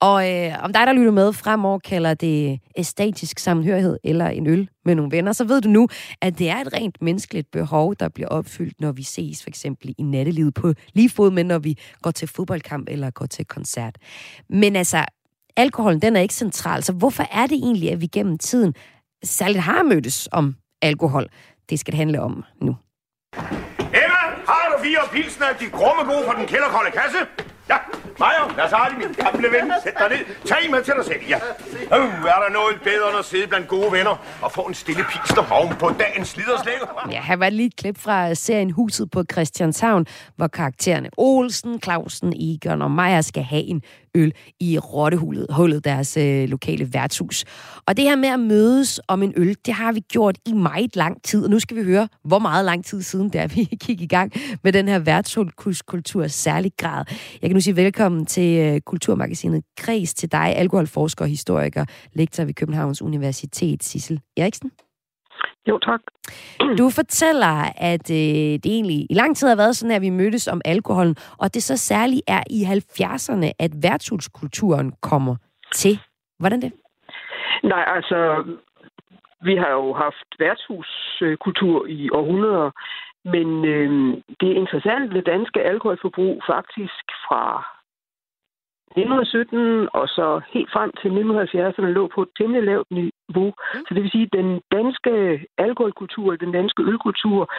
Og 0.00 0.30
øh, 0.32 0.52
om 0.62 0.72
dig, 0.72 0.86
der 0.86 0.92
lytter 0.92 1.12
med 1.12 1.32
fremover, 1.32 1.78
kalder 1.78 2.14
det 2.14 2.60
æstetisk 2.76 3.38
sammenhørighed 3.38 3.98
eller 4.04 4.28
en 4.28 4.46
øl 4.46 4.68
med 4.84 4.94
nogle 4.94 5.12
venner, 5.12 5.32
så 5.32 5.44
ved 5.44 5.60
du 5.60 5.68
nu, 5.68 5.88
at 6.20 6.38
det 6.38 6.48
er 6.50 6.56
et 6.56 6.72
rent 6.72 7.02
menneskeligt 7.02 7.50
behov, 7.50 7.94
der 7.94 8.08
bliver 8.08 8.28
opfyldt, 8.28 8.80
når 8.80 8.92
vi 8.92 9.02
ses 9.02 9.42
for 9.42 9.50
eksempel 9.50 9.94
i 9.98 10.02
nattelivet 10.02 10.54
på 10.54 10.72
lige 10.92 11.10
fod 11.10 11.30
med, 11.30 11.44
når 11.44 11.58
vi 11.58 11.78
går 12.02 12.10
til 12.10 12.28
fodboldkamp 12.28 12.88
eller 12.90 13.10
går 13.10 13.26
til 13.26 13.44
koncert. 13.44 13.96
Men 14.48 14.76
altså, 14.76 15.04
alkoholen 15.56 16.02
den 16.02 16.16
er 16.16 16.20
ikke 16.20 16.34
central, 16.34 16.82
så 16.82 16.92
hvorfor 16.92 17.24
er 17.32 17.46
det 17.46 17.56
egentlig, 17.56 17.92
at 17.92 18.00
vi 18.00 18.06
gennem 18.06 18.38
tiden 18.38 18.74
særligt 19.24 19.62
har 19.62 19.82
mødtes 19.82 20.28
om 20.32 20.56
alkohol? 20.82 21.26
Det 21.70 21.80
skal 21.80 21.92
det 21.92 21.98
handle 21.98 22.20
om 22.20 22.44
nu. 22.60 22.76
Emma, 23.78 24.22
har 24.48 24.74
du 24.76 24.84
fire 24.84 25.00
pilsner, 25.12 25.46
de 25.60 25.66
grumme 25.66 26.12
gode 26.12 26.24
fra 26.26 26.38
den 26.38 26.46
kælderkolde 26.46 26.90
kasse? 26.90 27.18
Ja, 27.68 27.76
Maja, 28.18 28.56
lad 28.56 28.64
os 28.64 28.72
have 28.72 28.98
min 28.98 29.12
gamle 29.24 29.48
ven. 29.48 29.72
Sæt 29.84 29.94
dig 29.98 30.08
ned. 30.08 30.18
Tag 30.44 30.70
med 30.70 30.82
til 30.84 30.94
dig 30.98 31.04
selv, 31.04 31.20
ja. 31.28 31.38
Uh, 31.98 32.24
er 32.34 32.38
der 32.44 32.50
noget 32.52 32.80
bedre 32.84 33.08
end 33.10 33.18
at 33.18 33.24
sidde 33.24 33.46
blandt 33.46 33.68
gode 33.68 33.92
venner 33.92 34.16
og 34.42 34.52
få 34.52 34.60
en 34.60 34.74
stille 34.74 35.04
pilsner 35.10 35.52
oven 35.52 35.74
på 35.76 35.90
dagens 35.98 36.28
sliderslænger? 36.28 37.08
Ja, 37.10 37.22
her 37.22 37.36
var 37.36 37.48
lige 37.48 37.66
et 37.66 37.76
klip 37.76 37.98
fra 37.98 38.34
serien 38.34 38.70
Huset 38.70 39.10
på 39.10 39.24
Christianshavn, 39.32 40.06
hvor 40.36 40.46
karaktererne 40.46 41.10
Olsen, 41.16 41.80
Clausen, 41.82 42.32
Egon 42.36 42.82
og 42.82 42.90
Maja 42.90 43.22
skal 43.22 43.42
have 43.42 43.62
en 43.62 43.82
øl 44.16 44.32
i 44.60 44.78
Rottehullet, 44.78 45.46
hullet 45.50 45.84
deres 45.84 46.16
øh, 46.16 46.48
lokale 46.48 46.92
værtshus. 46.92 47.44
Og 47.86 47.96
det 47.96 48.04
her 48.04 48.16
med 48.16 48.28
at 48.28 48.40
mødes 48.40 49.00
om 49.08 49.22
en 49.22 49.32
øl, 49.36 49.56
det 49.66 49.74
har 49.74 49.92
vi 49.92 50.00
gjort 50.00 50.38
i 50.46 50.52
meget 50.52 50.96
lang 50.96 51.22
tid. 51.22 51.44
Og 51.44 51.50
nu 51.50 51.58
skal 51.58 51.76
vi 51.76 51.82
høre, 51.82 52.08
hvor 52.24 52.38
meget 52.38 52.64
lang 52.64 52.84
tid 52.84 53.02
siden 53.02 53.28
det 53.28 53.40
er, 53.40 53.46
vi 53.46 53.64
gik 53.86 54.00
i 54.00 54.06
gang 54.06 54.32
med 54.64 54.72
den 54.72 54.88
her 54.88 54.98
værtshuskultur 54.98 56.26
særlig 56.26 56.72
grad. 56.78 57.04
Jeg 57.42 57.50
kan 57.50 57.54
nu 57.54 57.60
sige 57.60 57.76
velkommen 57.76 58.26
til 58.26 58.58
øh, 58.58 58.80
Kulturmagasinet 58.80 59.62
Kreds 59.76 60.14
til 60.14 60.32
dig, 60.32 60.56
alkoholforsker 60.56 61.24
og 61.24 61.28
historiker, 61.28 61.84
lektor 62.12 62.44
ved 62.44 62.54
Københavns 62.54 63.02
Universitet, 63.02 63.84
Sissel 63.84 64.20
Eriksen. 64.36 64.70
Jo, 65.68 65.78
tak. 65.78 66.00
Du 66.78 66.90
fortæller, 66.90 67.56
at 67.76 68.10
øh, 68.10 68.52
det 68.62 68.66
egentlig 68.66 69.06
i 69.10 69.14
lang 69.14 69.36
tid 69.36 69.48
har 69.48 69.56
været 69.56 69.76
sådan, 69.76 69.96
at 69.96 70.02
vi 70.02 70.10
mødtes 70.10 70.48
om 70.48 70.60
alkoholen, 70.64 71.16
og 71.38 71.54
det 71.54 71.62
så 71.62 71.76
særligt 71.76 72.22
er 72.28 72.42
i 72.50 72.62
70'erne, 72.64 73.50
at 73.58 73.70
værtshuskulturen 73.82 74.92
kommer 75.02 75.36
til. 75.74 75.98
Hvordan 76.38 76.60
det? 76.62 76.72
Nej, 77.62 77.84
altså, 77.96 78.44
vi 79.40 79.56
har 79.56 79.70
jo 79.70 79.92
haft 79.92 80.28
værtshuskultur 80.38 81.86
i 81.86 82.10
århundreder, 82.10 82.70
men 83.24 83.64
øh, 83.64 83.90
det 84.40 84.48
er 84.50 84.60
interessant, 84.62 85.14
det 85.14 85.26
danske 85.26 85.60
alkoholforbrug 85.62 86.42
faktisk 86.46 87.04
fra 87.26 87.44
1917 88.96 89.88
og 89.92 90.08
så 90.08 90.40
helt 90.54 90.70
frem 90.72 90.90
til 91.00 91.08
1970'erne 91.08 91.86
lå 91.98 92.10
på 92.14 92.22
et 92.22 92.28
temmelig 92.38 92.62
lavt 92.62 92.90
niveau. 93.28 93.52
Mm. 93.74 93.84
Så 93.86 93.90
det 93.94 94.02
vil 94.02 94.10
sige, 94.10 94.28
at 94.30 94.38
den 94.40 94.60
danske 94.72 95.12
alkoholkultur, 95.58 96.36
den 96.36 96.52
danske 96.52 96.82
ølkultur, 96.82 97.52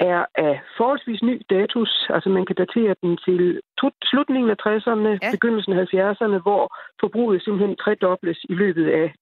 er 0.00 0.24
af 0.34 0.60
forholdsvis 0.76 1.22
ny 1.22 1.42
datus. 1.50 2.06
Altså 2.10 2.28
man 2.28 2.46
kan 2.46 2.56
datere 2.56 2.94
den 3.02 3.16
til 3.16 3.60
slutningen 4.04 4.50
af 4.50 4.58
60'erne, 4.66 5.10
ja. 5.22 5.30
begyndelsen 5.32 5.72
af 5.72 5.84
70'erne, 5.94 6.38
hvor 6.46 6.76
forbruget 7.00 7.42
simpelthen 7.42 7.76
tredobles 7.76 8.38
i 8.48 8.54
løbet 8.54 8.86
af 8.90 9.14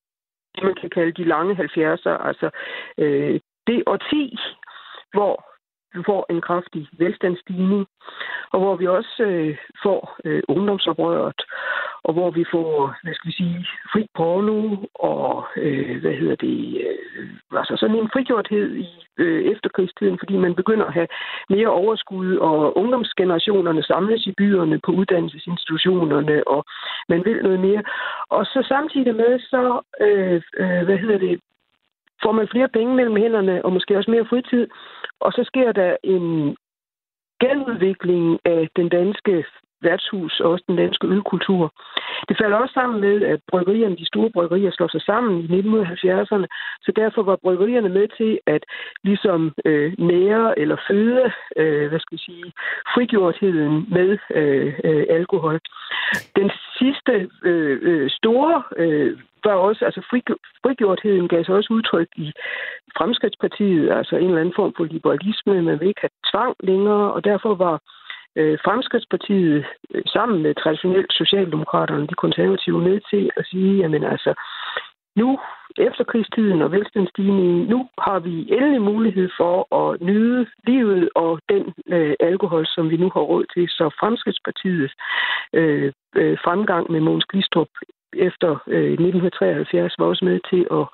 det, 0.55 0.63
man 0.65 0.75
kan 0.75 0.91
kalde 0.91 1.13
de 1.13 1.25
lange 1.25 1.55
70'er. 1.55 2.27
Altså 2.29 2.51
øh, 2.99 3.41
det 3.67 3.83
årti, 3.87 4.39
hvor 5.13 5.52
får 6.07 6.27
en 6.31 6.41
kraftig 6.41 6.89
velstandsstigning, 6.99 7.87
og 8.53 8.61
hvor 8.61 8.77
vi 8.77 8.87
også 8.87 9.23
øh, 9.23 9.57
får 9.83 10.17
øh, 10.25 10.43
ungdomsoprøret, 10.49 11.41
og 12.05 12.13
hvor 12.13 12.31
vi 12.31 12.45
får, 12.51 12.95
hvad 13.03 13.15
skal 13.15 13.29
vi 13.29 13.33
sige, 13.33 13.67
fri 13.93 14.07
porno, 14.17 14.77
og 14.95 15.47
øh, 15.57 16.01
hvad 16.01 16.13
hedder 16.13 16.37
det, 16.37 16.59
øh, 16.87 17.59
altså 17.61 17.77
sådan 17.77 17.97
en 17.97 18.11
frigjorthed 18.13 18.75
i 18.77 18.89
øh, 19.19 19.45
efterkrigstiden, 19.53 20.19
fordi 20.19 20.37
man 20.37 20.55
begynder 20.55 20.87
at 20.87 20.93
have 20.93 21.09
mere 21.49 21.69
overskud, 21.69 22.37
og 22.37 22.77
ungdomsgenerationerne 22.77 23.83
samles 23.83 24.27
i 24.27 24.35
byerne 24.37 24.81
på 24.87 24.93
uddannelsesinstitutionerne, 24.93 26.49
og 26.49 26.65
man 27.09 27.25
vil 27.25 27.43
noget 27.43 27.61
mere. 27.61 27.83
Og 28.29 28.45
så 28.47 28.65
samtidig 28.69 29.15
med, 29.15 29.39
så, 29.39 29.81
øh, 30.01 30.43
øh, 30.61 30.83
hvad 30.85 30.99
hedder 30.99 31.19
det, 31.19 31.41
får 32.23 32.33
man 32.33 32.49
flere 32.49 32.69
penge 32.69 32.95
mellem 32.95 33.17
hænderne, 33.17 33.65
og 33.65 33.73
måske 33.73 33.97
også 33.97 34.11
mere 34.11 34.27
fritid. 34.27 34.69
Og 35.21 35.33
så 35.33 35.45
sker 35.45 35.73
der 35.73 35.97
en 36.05 36.57
genudvikling 37.41 38.39
af 38.45 38.69
den 38.77 38.89
danske 38.89 39.45
værtshus 39.83 40.41
og 40.41 40.51
også 40.51 40.65
den 40.69 40.77
danske 40.77 41.07
ølkultur. 41.07 41.75
Det 42.29 42.37
falder 42.41 42.57
også 42.57 42.75
sammen 42.75 43.01
med, 43.01 43.23
at 43.23 43.41
bryggerierne, 43.51 43.97
de 43.97 44.07
store 44.07 44.31
bryggerier, 44.31 44.71
slår 44.71 44.89
sig 44.89 45.03
sammen 45.03 45.33
i 45.41 45.47
1970'erne, 45.61 46.47
så 46.85 46.93
derfor 46.97 47.23
var 47.23 47.37
bryggerierne 47.45 47.89
med 47.89 48.07
til 48.19 48.41
at 48.47 48.63
ligesom 49.05 49.55
øh, 49.65 49.93
nære 49.99 50.59
eller 50.59 50.77
føde, 50.89 51.33
øh, 51.57 51.89
hvad 51.89 52.01
skal 52.01 52.15
jeg 52.17 52.25
sige, 52.29 52.53
frigjortheden 52.95 53.87
med 53.91 54.19
øh, 54.35 54.75
øh, 54.85 55.05
alkohol. 55.11 55.61
Den 56.37 56.51
sidste 56.79 57.29
øh, 57.43 57.79
øh, 57.83 58.11
store 58.11 58.63
øh, 58.77 59.19
var 59.45 59.55
også, 59.55 59.85
altså 59.85 60.01
frigjortheden 60.63 61.29
gav 61.29 61.45
sig 61.45 61.55
også 61.55 61.73
udtryk 61.73 62.09
i 62.17 62.33
Fremskridspartiet, 62.99 63.91
altså 63.91 64.17
en 64.17 64.29
eller 64.29 64.41
anden 64.41 64.55
form 64.57 64.73
for 64.77 64.85
liberalisme, 64.85 65.63
man 65.63 65.81
vil 65.81 65.89
ikke 65.89 66.01
have 66.01 66.17
tvang 66.33 66.55
længere, 66.61 67.13
og 67.13 67.25
derfor 67.25 67.55
var 67.55 67.81
øh, 68.37 68.59
Fremskridspartiet 68.65 69.65
øh, 69.95 70.03
sammen 70.07 70.43
med 70.43 70.55
traditionelt 70.55 71.13
Socialdemokraterne, 71.13 72.07
de 72.07 72.15
konservative, 72.15 72.79
med 72.89 73.01
til 73.11 73.31
at 73.37 73.47
sige, 73.47 73.77
jamen 73.83 74.05
altså, 74.05 74.35
nu 75.17 75.39
efter 75.79 76.05
krigstiden 76.05 76.63
og 76.63 76.73
velstandsstigningen, 76.73 77.67
nu 77.67 77.89
har 77.99 78.19
vi 78.19 78.35
endelig 78.57 78.83
mulighed 78.83 79.29
for 79.37 79.57
at 79.83 80.01
nyde 80.01 80.47
livet 80.67 81.09
og 81.15 81.41
den 81.49 81.75
øh, 81.87 82.15
alkohol, 82.21 82.67
som 82.67 82.91
vi 82.91 82.97
nu 82.97 83.11
har 83.15 83.21
råd 83.21 83.45
til. 83.55 83.69
Så 83.69 83.85
Fremskridspartiets 84.01 84.95
øh, 85.53 85.93
øh, 86.17 86.39
fremgang 86.45 86.91
med 86.93 87.01
Måns 87.01 87.25
Glistrup 87.25 87.69
efter 88.29 88.51
øh, 88.75 88.93
1973 88.93 89.99
var 89.99 90.07
også 90.07 90.25
med 90.25 90.39
til 90.51 90.63
at 90.79 90.85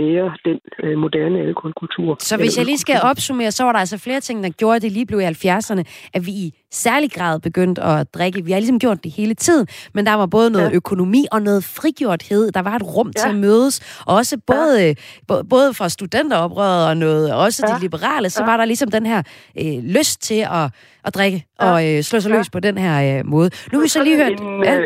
lære 0.00 0.28
den 0.46 0.58
øh, 0.84 0.98
moderne 0.98 1.38
alkoholkultur. 1.48 2.16
Så 2.20 2.36
hvis 2.36 2.58
jeg 2.58 2.64
lige 2.64 2.78
skal 2.78 3.00
opsummere, 3.02 3.50
så 3.50 3.64
var 3.64 3.72
der 3.72 3.78
altså 3.78 3.98
flere 3.98 4.20
ting, 4.20 4.42
der 4.44 4.50
gjorde, 4.50 4.76
at 4.76 4.82
det 4.82 4.92
lige 4.92 5.06
blev 5.06 5.20
i 5.20 5.24
70'erne, 5.24 5.82
at 6.14 6.26
vi 6.26 6.32
i 6.32 6.54
særlig 6.70 7.12
grad 7.12 7.40
begyndte 7.40 7.82
at 7.82 8.14
drikke. 8.14 8.44
Vi 8.44 8.52
har 8.52 8.58
ligesom 8.58 8.78
gjort 8.78 9.04
det 9.04 9.12
hele 9.12 9.34
tiden, 9.34 9.66
men 9.94 10.06
der 10.06 10.14
var 10.14 10.26
både 10.26 10.50
noget 10.50 10.70
ja. 10.70 10.74
økonomi 10.74 11.26
og 11.32 11.42
noget 11.42 11.64
frigjorthed. 11.64 12.52
Der 12.52 12.62
var 12.62 12.76
et 12.76 12.82
rum 12.96 13.06
ja. 13.16 13.20
til 13.20 13.28
at 13.28 13.34
mødes, 13.34 14.02
og 14.06 14.14
også 14.16 14.36
både, 14.46 14.86
ja. 14.86 15.42
både 15.50 15.74
fra 15.74 15.88
studenteroprøret 15.88 16.88
og 16.88 16.96
noget, 16.96 17.34
også 17.34 17.64
ja. 17.68 17.74
de 17.74 17.80
liberale, 17.80 18.30
så 18.30 18.42
ja. 18.42 18.50
var 18.50 18.56
der 18.56 18.64
ligesom 18.64 18.90
den 18.90 19.06
her 19.06 19.22
øh, 19.58 19.84
lyst 19.84 20.22
til 20.22 20.46
at, 20.50 20.70
at 21.04 21.14
drikke 21.14 21.46
ja. 21.60 21.72
og 21.72 21.88
øh, 21.88 22.02
slå 22.02 22.20
sig 22.20 22.30
ja. 22.30 22.36
løs 22.36 22.50
på 22.50 22.60
den 22.60 22.78
her 22.78 23.18
øh, 23.18 23.26
måde. 23.26 23.50
Nu 23.72 23.78
har 23.78 23.82
vi 23.82 23.88
så 23.88 24.04
lige 24.04 24.16
hørt... 24.16 24.40
En, 24.40 24.64
ja. 24.64 24.80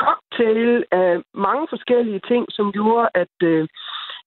Cocktail 0.00 0.84
af 0.90 1.22
mange 1.34 1.66
forskellige 1.70 2.20
ting, 2.28 2.46
som 2.50 2.72
gjorde, 2.72 3.08
at, 3.14 3.36
øh, 3.42 3.68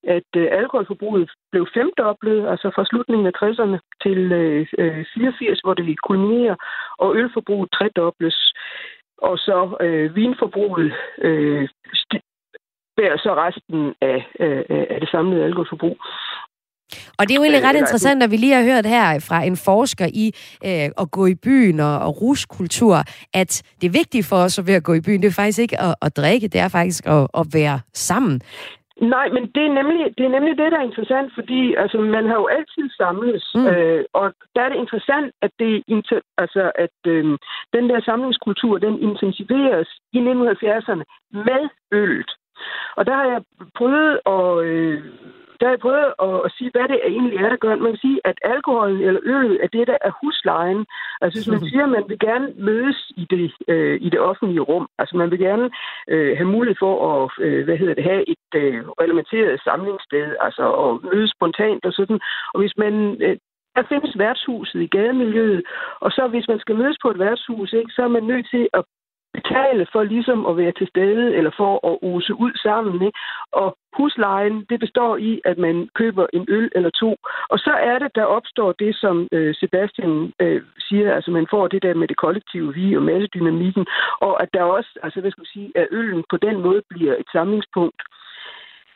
at 0.03 0.29
øh, 0.35 0.47
alkoholforbruget 0.51 1.31
blev 1.51 1.67
femdoblet, 1.73 2.47
altså 2.47 2.71
fra 2.75 2.85
slutningen 2.85 3.27
af 3.27 3.35
60'erne 3.41 3.77
til 4.03 4.31
øh, 4.31 4.67
øh 4.79 5.05
84, 5.13 5.59
hvor 5.59 5.73
det 5.73 6.01
kulminerer, 6.01 6.55
og 6.97 7.15
ølforbruget 7.15 7.71
tredobles. 7.71 8.53
Og 9.17 9.37
så 9.37 9.77
øh, 9.81 10.15
vinforbruget 10.15 10.93
øh, 11.17 11.69
bærer 12.97 13.17
så 13.17 13.31
resten 13.35 13.95
af, 14.01 14.19
øh, 14.39 14.63
af, 14.69 14.87
af 14.89 14.99
det 14.99 15.09
samlede 15.09 15.43
alkoholforbrug. 15.43 15.97
Og 17.19 17.21
det 17.25 17.31
er 17.31 17.39
jo 17.39 17.43
egentlig 17.43 17.67
ret 17.69 17.75
interessant, 17.83 18.23
at 18.23 18.31
vi 18.31 18.37
lige 18.37 18.53
har 18.53 18.63
hørt 18.63 18.85
her 18.85 19.19
fra 19.27 19.43
en 19.43 19.57
forsker 19.57 20.07
i 20.23 20.25
øh, 20.65 20.89
at 21.01 21.11
gå 21.11 21.25
i 21.25 21.35
byen 21.35 21.79
og, 21.79 21.99
og 21.99 22.21
ruskultur, 22.21 22.95
at 23.33 23.51
det 23.81 23.93
vigtige 23.93 24.23
for 24.23 24.35
os 24.35 24.59
ved 24.67 24.73
at 24.73 24.83
gå 24.83 24.93
i 24.93 25.01
byen, 25.01 25.21
det 25.21 25.27
er 25.27 25.41
faktisk 25.43 25.59
ikke 25.59 25.81
at, 25.81 25.95
at 26.01 26.17
drikke, 26.17 26.47
det 26.47 26.61
er 26.61 26.67
faktisk 26.67 27.05
at, 27.07 27.27
at 27.39 27.45
være 27.53 27.79
sammen. 27.93 28.41
Nej, 29.01 29.29
men 29.29 29.43
det 29.55 29.63
er, 29.65 29.73
nemlig, 29.73 30.17
det 30.17 30.25
er 30.25 30.29
nemlig 30.29 30.57
det, 30.57 30.71
der 30.71 30.77
er 30.79 30.89
interessant, 30.89 31.31
fordi 31.33 31.75
altså, 31.75 31.97
man 31.97 32.25
har 32.27 32.35
jo 32.35 32.47
altid 32.47 32.89
samles, 32.97 33.51
mm. 33.55 33.67
øh, 33.67 34.05
og 34.13 34.33
der 34.55 34.61
er 34.61 34.69
det 34.69 34.77
interessant, 34.77 35.33
at, 35.41 35.51
det, 35.59 35.83
altså, 36.37 36.71
at 36.75 36.97
øh, 37.07 37.25
den 37.73 37.89
der 37.89 38.01
samlingskultur, 38.01 38.77
den 38.77 38.99
intensiveres 38.99 39.89
i 40.13 40.19
1970'erne 40.19 41.03
med 41.47 41.69
øllet. 41.91 42.31
Og 42.97 43.05
der 43.05 43.15
har 43.15 43.25
jeg 43.25 43.41
prøvet 43.77 44.19
at 44.25 44.65
øh, 44.65 45.03
der 45.59 45.65
har 45.65 45.73
jeg 45.75 45.79
prøvet 45.85 46.13
at, 46.45 46.51
sige, 46.57 46.71
hvad 46.73 46.87
det 46.91 46.99
egentlig 47.13 47.37
er, 47.37 47.49
der 47.49 47.63
gør. 47.63 47.75
Man 47.75 47.93
kan 47.93 48.05
sige, 48.07 48.19
at 48.29 48.37
alkohol 48.43 48.91
eller 49.07 49.21
øl 49.23 49.59
er 49.63 49.67
det, 49.67 49.87
der 49.87 49.97
er 50.07 50.11
huslejen. 50.21 50.85
Altså 51.21 51.35
hvis 51.37 51.53
man 51.53 51.69
siger, 51.69 51.83
at 51.83 51.95
man 51.97 52.05
vil 52.07 52.19
gerne 52.19 52.47
mødes 52.69 52.99
i 53.21 53.25
det, 53.33 53.51
øh, 53.67 53.97
i 54.05 54.09
det 54.09 54.19
offentlige 54.19 54.67
rum, 54.69 54.87
altså 54.99 55.17
man 55.17 55.31
vil 55.31 55.39
gerne 55.39 55.69
øh, 56.07 56.37
have 56.37 56.49
mulighed 56.55 56.77
for 56.79 56.95
at 57.13 57.31
øh, 57.45 57.63
hvad 57.65 57.77
hedder 57.77 57.93
det, 57.93 58.03
have 58.03 58.23
et 58.33 58.49
øh, 58.55 58.79
reglementeret 59.01 59.61
samlingssted, 59.67 60.35
altså 60.41 60.65
at 60.83 60.89
mødes 61.09 61.31
spontant 61.37 61.85
og 61.85 61.93
sådan. 61.93 62.19
Og 62.53 62.59
hvis 62.61 62.73
man 62.77 62.93
øh, 63.21 63.37
der 63.75 63.83
findes 63.89 64.17
værtshuset 64.17 64.81
i 64.81 64.87
gademiljøet, 64.87 65.63
og 65.99 66.11
så 66.11 66.27
hvis 66.27 66.47
man 66.47 66.59
skal 66.59 66.75
mødes 66.75 66.97
på 67.01 67.09
et 67.11 67.19
værtshus, 67.19 67.73
ikke, 67.73 67.91
så 67.95 68.01
er 68.03 68.07
man 68.17 68.23
nødt 68.23 68.47
til 68.53 68.67
at 68.73 68.83
betale 69.35 69.87
for 69.91 70.03
ligesom 70.03 70.45
at 70.45 70.57
være 70.57 70.71
til 70.71 70.87
stede, 70.87 71.35
eller 71.37 71.51
for 71.57 71.73
at 71.89 71.97
ose 72.01 72.33
ud 72.33 72.53
sammen. 72.65 72.95
Ikke? 73.07 73.19
Og 73.51 73.77
huslejen, 73.97 74.65
det 74.69 74.79
består 74.79 75.17
i, 75.17 75.41
at 75.45 75.57
man 75.57 75.89
køber 75.95 76.25
en 76.33 76.45
øl 76.49 76.69
eller 76.75 76.89
to. 76.89 77.15
Og 77.49 77.59
så 77.59 77.73
er 77.91 77.99
det, 77.99 78.11
der 78.15 78.33
opstår 78.37 78.71
det, 78.71 78.95
som 78.95 79.27
øh, 79.31 79.55
Sebastian 79.55 80.33
øh, 80.41 80.61
siger, 80.79 81.15
altså 81.15 81.31
man 81.31 81.47
får 81.49 81.67
det 81.67 81.83
der 81.83 81.93
med 81.93 82.07
det 82.07 82.17
kollektive 82.17 82.73
vi 82.73 82.97
og 82.97 83.03
massedynamikken, 83.03 83.85
og 84.21 84.43
at 84.43 84.49
der 84.53 84.63
også, 84.63 84.91
altså 85.03 85.21
hvad 85.21 85.31
skal 85.31 85.41
man 85.41 85.55
sige, 85.55 85.71
at 85.75 85.87
øllen 85.91 86.23
på 86.29 86.37
den 86.37 86.61
måde 86.61 86.81
bliver 86.89 87.15
et 87.15 87.29
samlingspunkt. 87.31 88.01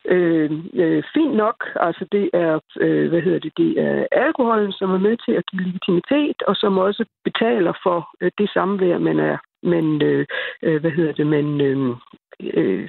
Øh, 0.04 0.50
øh, 0.74 1.02
fint 1.14 1.34
nok, 1.34 1.56
altså 1.76 2.04
det 2.12 2.30
er, 2.32 2.60
øh, 2.80 3.08
hvad 3.08 3.20
hedder 3.20 3.38
det, 3.38 3.52
det 3.56 3.80
er 3.80 4.06
alkoholen, 4.12 4.72
som 4.72 4.90
er 4.90 4.98
med 4.98 5.16
til 5.16 5.32
at 5.32 5.46
give 5.50 5.62
legitimitet, 5.62 6.42
og 6.42 6.56
som 6.56 6.78
også 6.78 7.04
betaler 7.24 7.72
for 7.82 8.10
øh, 8.20 8.30
det 8.38 8.50
samvær, 8.50 8.98
man 8.98 9.18
er, 9.18 9.38
men 9.62 10.02
øh, 10.02 10.26
øh, 10.62 10.80
hvad 10.80 10.90
hedder 10.90 11.12
det, 11.12 11.26
man 11.26 11.60
øh, 11.60 11.96
øh, 12.40 12.88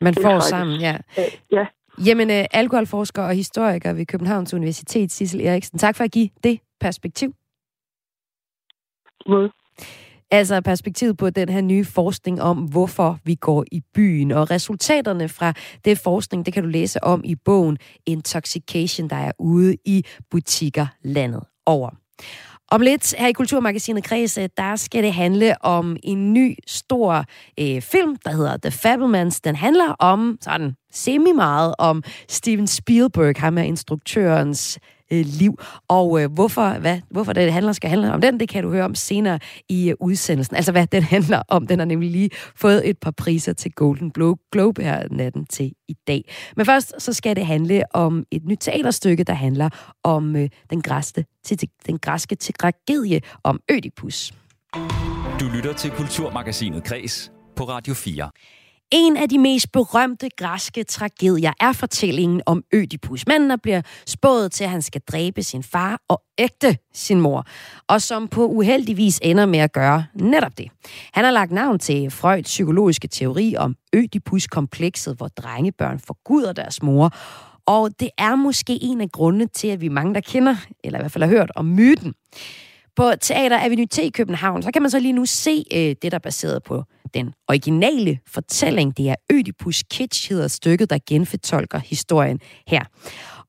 man 0.00 0.14
får 0.14 0.40
sammen, 0.40 0.80
ja. 0.80 0.96
Øh, 1.18 1.24
ja. 1.52 1.66
Jamen, 2.06 2.30
øh, 2.30 2.44
alkoholforsker 2.52 3.22
og 3.22 3.34
historiker 3.34 3.92
ved 3.92 4.06
Københavns 4.06 4.54
Universitet, 4.54 5.12
Sissel 5.12 5.40
Eriksen, 5.40 5.78
tak 5.78 5.96
for 5.96 6.04
at 6.04 6.12
give 6.12 6.28
det 6.44 6.60
perspektiv. 6.80 7.34
Måde. 9.26 9.50
Altså 10.30 10.60
perspektivet 10.60 11.16
på 11.16 11.30
den 11.30 11.48
her 11.48 11.60
nye 11.60 11.84
forskning 11.84 12.42
om, 12.42 12.56
hvorfor 12.56 13.18
vi 13.24 13.34
går 13.34 13.64
i 13.72 13.82
byen. 13.94 14.30
Og 14.30 14.50
resultaterne 14.50 15.28
fra 15.28 15.52
det 15.84 15.98
forskning, 15.98 16.46
det 16.46 16.54
kan 16.54 16.62
du 16.62 16.68
læse 16.68 17.04
om 17.04 17.22
i 17.24 17.34
bogen 17.34 17.78
Intoxication, 18.06 19.10
der 19.10 19.16
er 19.16 19.32
ude 19.38 19.76
i 19.84 20.04
butikker 20.30 20.86
landet 21.02 21.42
over. 21.66 21.90
Om 22.74 22.80
lidt 22.80 23.14
her 23.18 23.26
i 23.26 23.32
Kulturmagasinet 23.32 24.04
Kreds, 24.04 24.38
der 24.56 24.76
skal 24.76 25.02
det 25.02 25.12
handle 25.12 25.64
om 25.64 25.96
en 26.02 26.32
ny 26.32 26.56
stor 26.66 27.24
øh, 27.60 27.82
film, 27.82 28.16
der 28.24 28.30
hedder 28.30 28.56
The 28.56 28.70
Fabelmans. 28.70 29.40
Den 29.40 29.56
handler 29.56 29.92
om 29.98 30.38
sådan 30.40 30.76
semi 30.92 31.32
meget 31.32 31.74
om 31.78 32.02
Steven 32.28 32.66
Spielberg, 32.66 33.34
ham 33.38 33.58
er 33.58 33.62
instruktørens 33.62 34.78
øh, 35.12 35.24
liv. 35.26 35.58
Og 35.88 36.22
øh, 36.22 36.32
hvorfor, 36.32 36.78
hvad, 36.78 37.00
hvorfor 37.10 37.32
det 37.32 37.52
handler, 37.52 37.72
skal 37.72 37.90
handle 37.90 38.12
om 38.12 38.20
den, 38.20 38.40
det 38.40 38.48
kan 38.48 38.62
du 38.62 38.70
høre 38.70 38.84
om 38.84 38.94
senere 38.94 39.38
i 39.68 39.90
øh, 39.90 39.96
udsendelsen. 40.00 40.56
Altså 40.56 40.72
hvad 40.72 40.86
den 40.86 41.02
handler 41.14 41.42
om. 41.48 41.66
Den 41.66 41.78
har 41.78 41.86
nemlig 41.86 42.10
lige 42.10 42.30
fået 42.56 42.88
et 42.88 42.98
par 42.98 43.10
priser 43.10 43.52
til 43.52 43.72
Golden 43.72 44.10
Globe 44.52 44.82
her 44.82 45.08
natten 45.10 45.46
til 45.46 45.72
i 45.88 45.94
dag. 46.06 46.32
Men 46.56 46.66
først 46.66 46.94
så 46.98 47.12
skal 47.12 47.36
det 47.36 47.46
handle 47.46 47.82
om 47.94 48.24
et 48.30 48.44
nyt 48.44 48.58
teaterstykke, 48.60 49.24
der 49.24 49.34
handler 49.34 49.68
om 50.02 50.36
øh, 50.36 50.48
den, 50.70 50.82
græske, 50.82 51.24
til, 51.44 51.68
den 51.86 51.98
græske 51.98 52.34
tragedie 52.34 53.20
om 53.42 53.60
Ødipus. 53.70 54.32
Du 55.40 55.48
lytter 55.54 55.72
til 55.72 55.90
Kulturmagasinet 55.90 56.84
Kres 56.84 57.32
på 57.56 57.64
Radio 57.64 57.94
4. 57.94 58.30
En 58.92 59.16
af 59.16 59.28
de 59.28 59.38
mest 59.38 59.72
berømte 59.72 60.28
græske 60.36 60.84
tragedier 60.84 61.52
er 61.60 61.72
fortællingen 61.72 62.42
om 62.46 62.62
Ødipus. 62.72 63.26
Manden, 63.26 63.50
der 63.50 63.56
bliver 63.56 63.82
spået 64.06 64.52
til, 64.52 64.64
at 64.64 64.70
han 64.70 64.82
skal 64.82 65.00
dræbe 65.12 65.42
sin 65.42 65.62
far 65.62 66.00
og 66.08 66.22
ægte 66.38 66.76
sin 66.94 67.20
mor, 67.20 67.46
og 67.88 68.02
som 68.02 68.28
på 68.28 68.46
uheldigvis 68.46 69.20
ender 69.22 69.46
med 69.46 69.58
at 69.58 69.72
gøre 69.72 70.04
netop 70.14 70.58
det. 70.58 70.68
Han 71.12 71.24
har 71.24 71.30
lagt 71.30 71.52
navn 71.52 71.78
til 71.78 72.10
Freuds 72.10 72.44
psykologiske 72.44 73.08
teori 73.08 73.54
om 73.56 73.76
Ødipus-komplekset, 73.92 75.16
hvor 75.16 75.28
drengebørn 75.28 75.98
forguder 75.98 76.52
deres 76.52 76.82
mor, 76.82 77.10
og 77.66 77.90
det 78.00 78.10
er 78.18 78.34
måske 78.36 78.78
en 78.82 79.00
af 79.00 79.10
grundene 79.12 79.46
til, 79.46 79.68
at 79.68 79.80
vi 79.80 79.88
mange, 79.88 80.14
der 80.14 80.20
kender, 80.20 80.56
eller 80.84 80.98
i 80.98 81.02
hvert 81.02 81.12
fald 81.12 81.24
har 81.24 81.30
hørt 81.30 81.50
om 81.56 81.64
myten. 81.64 82.14
På 82.96 83.12
Teater 83.20 83.58
Avenue 83.64 83.86
i 84.02 84.10
København, 84.10 84.62
så 84.62 84.70
kan 84.72 84.82
man 84.82 84.90
så 84.90 84.98
lige 84.98 85.12
nu 85.12 85.24
se 85.24 85.64
øh, 85.72 85.78
det, 85.78 86.02
der 86.02 86.14
er 86.14 86.18
baseret 86.18 86.62
på 86.62 86.84
den 87.14 87.34
originale 87.48 88.18
fortælling. 88.26 88.96
Det 88.96 89.08
er 89.10 89.14
Ødipus 89.32 89.82
Kitsch, 89.90 90.30
hedder 90.30 90.48
stykket, 90.48 90.90
der 90.90 90.98
genfortolker 91.08 91.78
historien 91.78 92.40
her. 92.68 92.84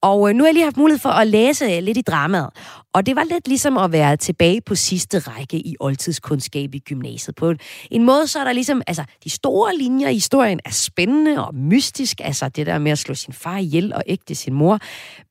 Og 0.01 0.29
øh, 0.29 0.35
nu 0.35 0.43
har 0.43 0.47
jeg 0.47 0.53
lige 0.53 0.63
haft 0.63 0.77
mulighed 0.77 0.99
for 0.99 1.09
at 1.09 1.27
læse 1.27 1.65
øh, 1.65 1.83
lidt 1.83 1.97
i 1.97 2.01
dramaet. 2.01 2.49
Og 2.93 3.05
det 3.05 3.15
var 3.15 3.23
lidt 3.23 3.47
ligesom 3.47 3.77
at 3.77 3.91
være 3.91 4.17
tilbage 4.17 4.61
på 4.61 4.75
sidste 4.75 5.19
række 5.19 5.57
i 5.57 5.75
oldtidskundskab 5.79 6.75
i 6.75 6.79
gymnasiet. 6.79 7.35
På 7.35 7.53
en 7.91 8.03
måde 8.03 8.27
så 8.27 8.39
er 8.39 8.43
der 8.43 8.53
ligesom, 8.53 8.81
altså 8.87 9.03
de 9.23 9.29
store 9.29 9.77
linjer 9.77 10.09
i 10.09 10.13
historien 10.13 10.59
er 10.65 10.71
spændende 10.71 11.45
og 11.47 11.55
mystisk. 11.55 12.21
Altså 12.23 12.49
det 12.49 12.65
der 12.65 12.77
med 12.79 12.91
at 12.91 12.99
slå 12.99 13.13
sin 13.13 13.33
far 13.33 13.57
ihjel 13.57 13.93
og 13.93 14.03
ægte 14.07 14.35
sin 14.35 14.53
mor. 14.53 14.79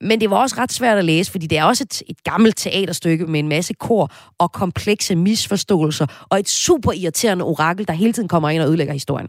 Men 0.00 0.20
det 0.20 0.30
var 0.30 0.36
også 0.36 0.56
ret 0.58 0.72
svært 0.72 0.98
at 0.98 1.04
læse, 1.04 1.30
fordi 1.30 1.46
det 1.46 1.58
er 1.58 1.64
også 1.64 1.84
et, 1.84 2.02
et 2.06 2.24
gammelt 2.24 2.56
teaterstykke 2.56 3.26
med 3.26 3.40
en 3.40 3.48
masse 3.48 3.74
kor 3.74 4.12
og 4.38 4.52
komplekse 4.52 5.16
misforståelser. 5.16 6.26
Og 6.30 6.38
et 6.38 6.48
super 6.48 6.92
irriterende 6.92 7.44
orakel, 7.44 7.88
der 7.88 7.94
hele 7.94 8.12
tiden 8.12 8.28
kommer 8.28 8.50
ind 8.50 8.62
og 8.62 8.68
ødelægger 8.68 8.92
historien. 8.92 9.28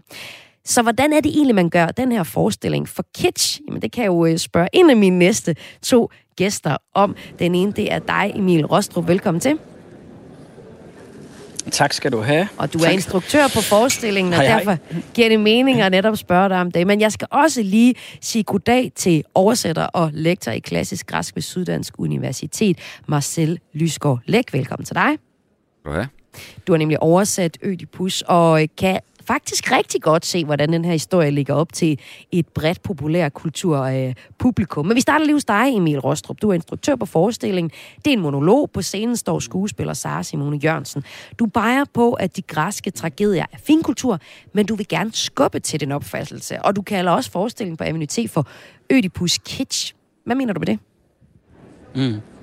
Så 0.66 0.82
hvordan 0.82 1.14
er 1.14 1.22
det 1.22 1.32
egentlig, 1.32 1.56
man 1.56 1.70
gør 1.70 1.86
den 1.86 2.12
her 2.12 2.24
forestilling 2.24 2.90
for 2.90 3.06
kitsch? 3.16 3.62
Jamen, 3.68 3.82
det 3.82 3.92
kan 3.92 4.04
jeg 4.04 4.08
jo 4.08 4.26
øh, 4.26 4.38
spørge 4.38 4.70
en 4.74 4.90
af 4.90 4.98
mine 4.98 5.20
næste 5.20 5.56
to 5.82 6.10
gæster 6.36 6.78
om. 6.94 7.16
Den 7.40 7.56
ene, 7.56 7.72
det 7.72 7.94
er 7.94 8.00
dig, 8.00 8.32
Emil 8.36 8.66
Rostrup. 8.66 9.08
Velkommen 9.08 9.42
til. 9.42 9.60
Tak 11.72 11.94
skal 11.94 12.12
du 12.12 12.22
have. 12.22 12.48
Og 12.58 12.74
du 12.74 12.80
tak. 12.80 12.88
er 12.88 12.92
instruktør 12.92 13.48
på 13.54 13.62
forestillingen, 13.62 14.34
og 14.34 14.40
hej, 14.40 14.48
hej. 14.48 14.58
derfor 14.58 14.78
giver 15.14 15.30
det 15.30 15.40
mening 15.40 15.82
at 15.82 15.92
netop 15.92 16.18
spørge 16.18 16.50
dig 16.50 16.62
om 16.62 16.72
det. 16.72 16.88
Men 16.88 17.02
jeg 17.02 17.12
skal 17.12 17.28
også 17.32 17.62
lige 17.62 17.96
sige 18.22 18.44
goddag 18.44 18.92
til 18.96 19.24
oversætter 19.34 19.84
og 19.84 20.10
lektor 20.14 20.52
i 20.52 20.60
klassisk 20.60 21.08
græsk 21.08 21.36
ved 21.36 21.42
Syddansk 21.42 22.00
Universitet, 22.00 22.78
Marcel 23.08 23.60
Lysgaard 23.74 24.20
Læk. 24.26 24.54
Velkommen 24.54 24.86
til 24.86 24.96
dig. 24.96 25.18
Ja. 25.86 26.06
Du 26.68 26.74
har 26.74 26.78
nemlig 26.78 27.00
oversat 27.00 27.58
Ødipus, 27.62 28.24
og 28.28 28.62
kan 28.78 29.00
faktisk 29.28 29.72
rigtig 29.72 30.02
godt 30.02 30.26
se, 30.26 30.46
hvordan 30.46 30.74
den 30.74 30.86
her 30.86 30.92
historie 30.92 31.32
ligger 31.32 31.54
op 31.54 31.74
til 31.74 32.00
et 32.32 32.48
bredt 32.48 32.82
populær 32.82 33.30
kulturpublikum. 33.30 34.86
Øh, 34.86 34.88
men 34.88 34.96
vi 34.96 35.02
starter 35.02 35.26
lige 35.26 35.36
hos 35.36 35.46
dig, 35.46 35.76
Emil 35.76 36.00
Rostrup. 36.00 36.42
Du 36.42 36.50
er 36.50 36.54
instruktør 36.54 36.96
på 36.96 37.06
forestillingen. 37.06 37.72
Det 38.06 38.08
er 38.08 38.18
en 38.18 38.22
monolog. 38.22 38.72
På 38.72 38.82
scenen 38.82 39.18
står 39.18 39.40
skuespiller 39.40 39.94
Sara 39.94 40.24
Simone 40.24 40.58
Jørgensen. 40.58 41.04
Du 41.40 41.46
peger 41.46 41.86
på, 41.94 42.14
at 42.14 42.38
de 42.38 42.42
græske 42.42 42.92
tragedier 42.92 43.46
er 43.54 43.58
finkultur, 43.58 44.20
men 44.54 44.66
du 44.66 44.76
vil 44.76 44.88
gerne 44.88 45.12
skubbe 45.14 45.60
til 45.60 45.80
den 45.80 45.92
opfattelse. 45.92 46.62
Og 46.62 46.76
du 46.76 46.82
kalder 46.82 47.12
også 47.12 47.32
forestillingen 47.32 47.78
på 47.78 47.84
Avenue 47.84 48.06
T 48.06 48.20
for 48.30 48.48
Ødipus 48.90 49.38
Kitsch. 49.38 49.96
Hvad 50.26 50.36
mener 50.36 50.54
du 50.54 50.60
med 50.60 50.68
det? 50.68 50.80
Mm. 51.96 52.35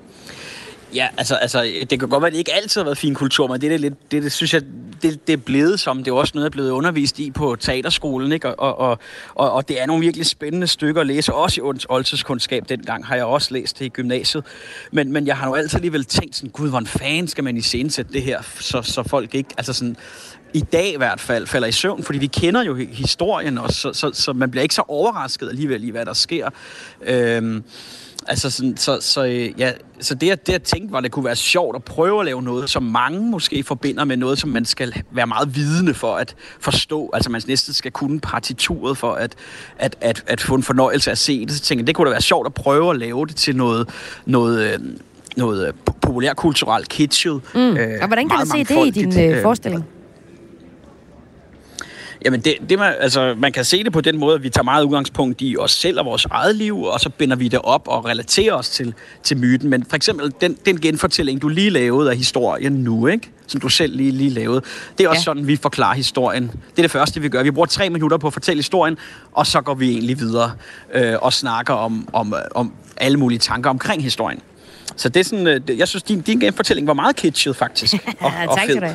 Ja, 0.94 1.09
altså, 1.16 1.35
altså, 1.35 1.62
det 1.90 2.00
kan 2.00 2.09
godt 2.09 2.22
være, 2.22 2.26
at 2.26 2.33
det 2.33 2.38
ikke 2.38 2.55
altid 2.55 2.81
har 2.81 2.85
været 2.85 2.98
fin 2.98 3.14
kultur, 3.14 3.46
men 3.46 3.61
det, 3.61 3.70
det, 3.70 3.81
lidt, 3.81 4.12
det, 4.12 4.22
det 4.22 4.33
synes 4.33 4.55
jeg, 4.55 4.62
det, 5.02 5.26
det 5.26 5.33
er 5.33 5.37
blevet 5.37 5.81
som. 5.81 5.98
Det 5.98 6.11
er 6.11 6.14
også 6.14 6.33
noget, 6.35 6.44
jeg 6.44 6.48
er 6.48 6.50
blevet 6.50 6.70
undervist 6.70 7.18
i 7.18 7.31
på 7.31 7.57
teaterskolen, 7.61 8.33
ikke? 8.33 8.55
Og, 8.61 8.78
og, 8.78 8.98
og, 9.35 9.52
og 9.52 9.68
det 9.68 9.83
er 9.83 9.87
nogle 9.87 10.05
virkelig 10.05 10.26
spændende 10.26 10.66
stykker 10.66 11.00
at 11.00 11.07
læse, 11.07 11.35
også 11.35 11.61
i 11.61 11.85
oldtidskundskab. 11.88 12.68
Dengang 12.68 13.07
har 13.07 13.16
jeg 13.16 13.24
også 13.24 13.55
læst 13.55 13.78
det 13.78 13.85
i 13.85 13.88
gymnasiet. 13.88 14.44
Men, 14.92 15.12
men 15.12 15.26
jeg 15.26 15.37
har 15.37 15.46
nu 15.46 15.55
altid 15.55 15.76
alligevel 15.76 16.05
tænkt 16.05 16.37
sådan, 16.37 16.50
gud, 16.50 16.68
hvor 16.68 16.78
en 16.78 16.87
fan 16.87 17.28
skal 17.28 17.44
man 17.44 17.57
i 17.57 17.62
sætte 17.62 18.05
det 18.12 18.22
her, 18.22 18.42
så, 18.61 18.83
så 18.83 19.02
folk 19.02 19.35
ikke, 19.35 19.50
altså 19.57 19.72
sådan, 19.72 19.96
i 20.55 20.61
dag 20.61 20.93
i 20.93 20.97
hvert 20.97 21.21
fald 21.21 21.47
falder 21.47 21.69
i 21.69 21.73
søvn, 21.73 22.03
fordi 22.03 22.19
vi 22.19 22.27
kender 22.27 22.62
jo 22.62 22.75
historien, 22.75 23.59
og 23.59 23.71
så, 23.71 23.93
så, 23.93 24.11
så 24.15 24.33
man 24.33 24.51
bliver 24.51 24.62
ikke 24.62 24.75
så 24.75 24.83
overrasket 24.88 25.49
alligevel 25.49 25.85
i, 25.85 25.91
hvad 25.91 26.07
der 26.07 26.12
sker. 26.12 26.49
Øhm, 27.03 27.65
Altså 28.27 28.51
sådan, 28.51 28.77
så, 28.77 28.99
så, 29.01 29.23
ja, 29.59 29.73
så 30.01 30.15
det, 30.15 30.47
det 30.47 30.53
jeg 30.53 30.62
tænkte 30.62 30.93
var, 30.93 30.99
at 30.99 31.05
det 31.05 31.12
kunne 31.12 31.25
være 31.25 31.37
sjovt 31.37 31.77
at 31.77 31.85
prøve 31.85 32.21
at 32.21 32.27
lave 32.27 32.43
noget, 32.43 32.71
som 32.71 32.83
mange 32.83 33.21
måske 33.21 33.65
forbinder 33.65 34.05
med 34.05 34.17
noget, 34.17 34.38
som 34.38 34.51
man 34.51 34.65
skal 34.65 35.03
være 35.11 35.27
meget 35.27 35.57
vidende 35.57 35.95
for 35.95 36.17
at 36.17 36.35
forstå. 36.61 37.11
Altså 37.15 37.31
man 37.31 37.43
næsten 37.47 37.75
skal 37.75 37.91
kunne 37.91 38.21
partituret 38.21 38.99
for 38.99 39.12
at, 39.12 39.35
at, 39.79 39.97
at, 40.01 40.25
at 40.27 40.41
få 40.41 40.55
en 40.55 40.62
fornøjelse 40.62 41.11
af 41.11 41.12
at 41.12 41.19
se 41.19 41.47
det. 41.47 41.53
Så 41.53 41.61
tænkte 41.61 41.83
jeg, 41.83 41.87
det 41.87 41.95
kunne 41.95 42.07
da 42.07 42.11
være 42.11 42.23
sjovt 42.23 42.47
at 42.47 42.55
prøve 42.55 42.91
at 42.91 42.99
lave 42.99 43.27
det 43.27 43.37
til 43.37 43.57
noget, 43.57 43.88
noget, 44.27 44.81
noget 45.37 45.75
populærkulturelt 45.85 46.88
kitschet. 46.88 47.41
Mm. 47.55 47.61
Øh, 47.61 47.99
og 48.01 48.07
hvordan 48.07 48.29
kan 48.29 48.38
du 48.38 48.47
se 48.47 48.65
det 48.65 48.87
i 48.87 48.91
din 48.91 49.21
øh, 49.21 49.43
forestilling? 49.43 49.85
Jamen, 52.24 52.40
det, 52.40 52.54
det 52.68 52.78
man, 52.78 52.94
altså, 53.00 53.35
man 53.38 53.52
kan 53.52 53.64
se 53.64 53.85
det 53.85 53.92
på 53.92 54.00
den 54.00 54.18
måde, 54.18 54.35
at 54.35 54.42
vi 54.42 54.50
tager 54.50 54.64
meget 54.64 54.85
udgangspunkt 54.85 55.42
i 55.42 55.56
os 55.56 55.70
selv 55.70 55.98
og 55.98 56.04
vores 56.04 56.26
eget 56.30 56.56
liv, 56.56 56.82
og 56.82 57.00
så 57.00 57.08
binder 57.11 57.37
vi 57.37 57.48
det 57.48 57.61
op 57.64 57.88
og 57.88 58.04
relaterer 58.04 58.54
os 58.54 58.70
til, 58.70 58.94
til 59.22 59.37
myten. 59.37 59.70
Men 59.70 59.85
for 59.88 59.96
eksempel 59.96 60.32
den, 60.40 60.56
den 60.66 60.80
genfortælling, 60.80 61.42
du 61.42 61.48
lige 61.48 61.70
lavede 61.70 62.11
af 62.11 62.16
historien 62.16 62.72
nu, 62.72 63.06
ikke? 63.06 63.30
som 63.46 63.61
du 63.61 63.68
selv 63.68 63.96
lige, 63.96 64.11
lige 64.11 64.30
lavede, 64.30 64.62
det 64.98 65.04
er 65.04 65.08
også 65.08 65.20
ja. 65.20 65.24
sådan, 65.24 65.46
vi 65.46 65.56
forklarer 65.56 65.94
historien. 65.94 66.46
Det 66.46 66.78
er 66.78 66.82
det 66.82 66.90
første, 66.90 67.20
vi 67.20 67.28
gør. 67.28 67.42
Vi 67.42 67.50
bruger 67.50 67.66
tre 67.66 67.90
minutter 67.90 68.16
på 68.16 68.26
at 68.26 68.32
fortælle 68.32 68.58
historien, 68.58 68.98
og 69.32 69.46
så 69.46 69.61
går 69.61 69.74
vi 69.74 69.90
egentlig 69.90 70.18
videre 70.18 70.52
øh, 70.94 71.14
og 71.22 71.32
snakker 71.32 71.74
om, 71.74 72.08
om, 72.12 72.35
om 72.54 72.72
alle 72.96 73.18
mulige 73.18 73.38
tanker 73.38 73.70
omkring 73.70 74.02
historien. 74.02 74.40
Så 74.96 75.09
det 75.09 75.20
er 75.20 75.24
sådan, 75.24 75.46
øh, 75.46 75.78
jeg 75.78 75.88
synes, 75.88 76.02
din, 76.02 76.20
din 76.20 76.52
fortælling 76.52 76.87
var 76.87 76.94
meget 76.94 77.16
kitschet, 77.16 77.57
faktisk. 77.57 77.94
Og, 78.20 78.33
og 78.48 78.57
tak 78.57 78.64
skal 78.64 78.81
du 78.81 78.87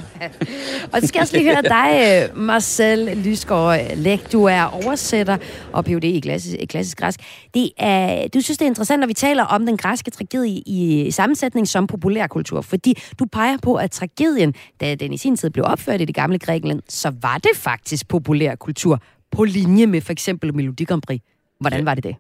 Og 0.94 1.02
så 1.02 1.08
skal 1.08 1.20
jeg 1.20 1.22
også 1.22 1.38
lige 1.38 1.54
høre 1.54 1.62
dig, 1.62 2.30
Marcel 2.36 3.18
Lysgaard 3.18 3.96
Læk. 3.96 4.32
Du 4.32 4.44
er 4.44 4.64
oversætter 4.64 5.38
og 5.74 5.86
Ph.D. 5.86 6.04
i 6.04 6.20
klassisk, 6.20 6.58
klassisk 6.70 6.98
græsk. 6.98 7.20
Det 7.54 7.72
er, 7.78 8.28
du 8.28 8.42
synes, 8.42 8.58
det 8.58 8.66
er 8.66 8.70
interessant, 8.70 9.00
når 9.00 9.08
vi 9.08 9.14
taler 9.14 9.44
om 9.44 9.66
den 9.66 9.78
græske 9.78 10.12
tragedie 10.12 10.62
i 10.66 11.12
sammensætning 11.12 11.68
som 11.68 11.88
populærkultur, 11.88 12.62
fordi 12.62 12.98
du 13.20 13.26
peger 13.26 13.58
på, 13.62 13.76
at 13.76 13.92
tragedien, 13.92 14.54
da 14.82 14.96
den 14.96 15.14
i 15.14 15.18
sin 15.18 15.38
tid 15.38 15.50
blev 15.50 15.66
opført 15.68 16.02
i 16.02 16.06
det 16.06 16.16
gamle 16.16 16.40
Grækenland, 16.40 16.82
så 16.90 17.12
var 17.22 17.38
det 17.38 17.52
faktisk 17.56 18.08
populærkultur 18.08 19.02
på 19.32 19.44
linje 19.44 19.86
med 19.88 20.02
for 20.02 20.12
eksempel 20.12 20.56
Melodi 20.56 20.84
Grand 20.84 21.02
Prix. 21.02 21.22
Hvordan 21.60 21.86
var 21.86 21.96
det 21.96 22.04
det? 22.04 22.16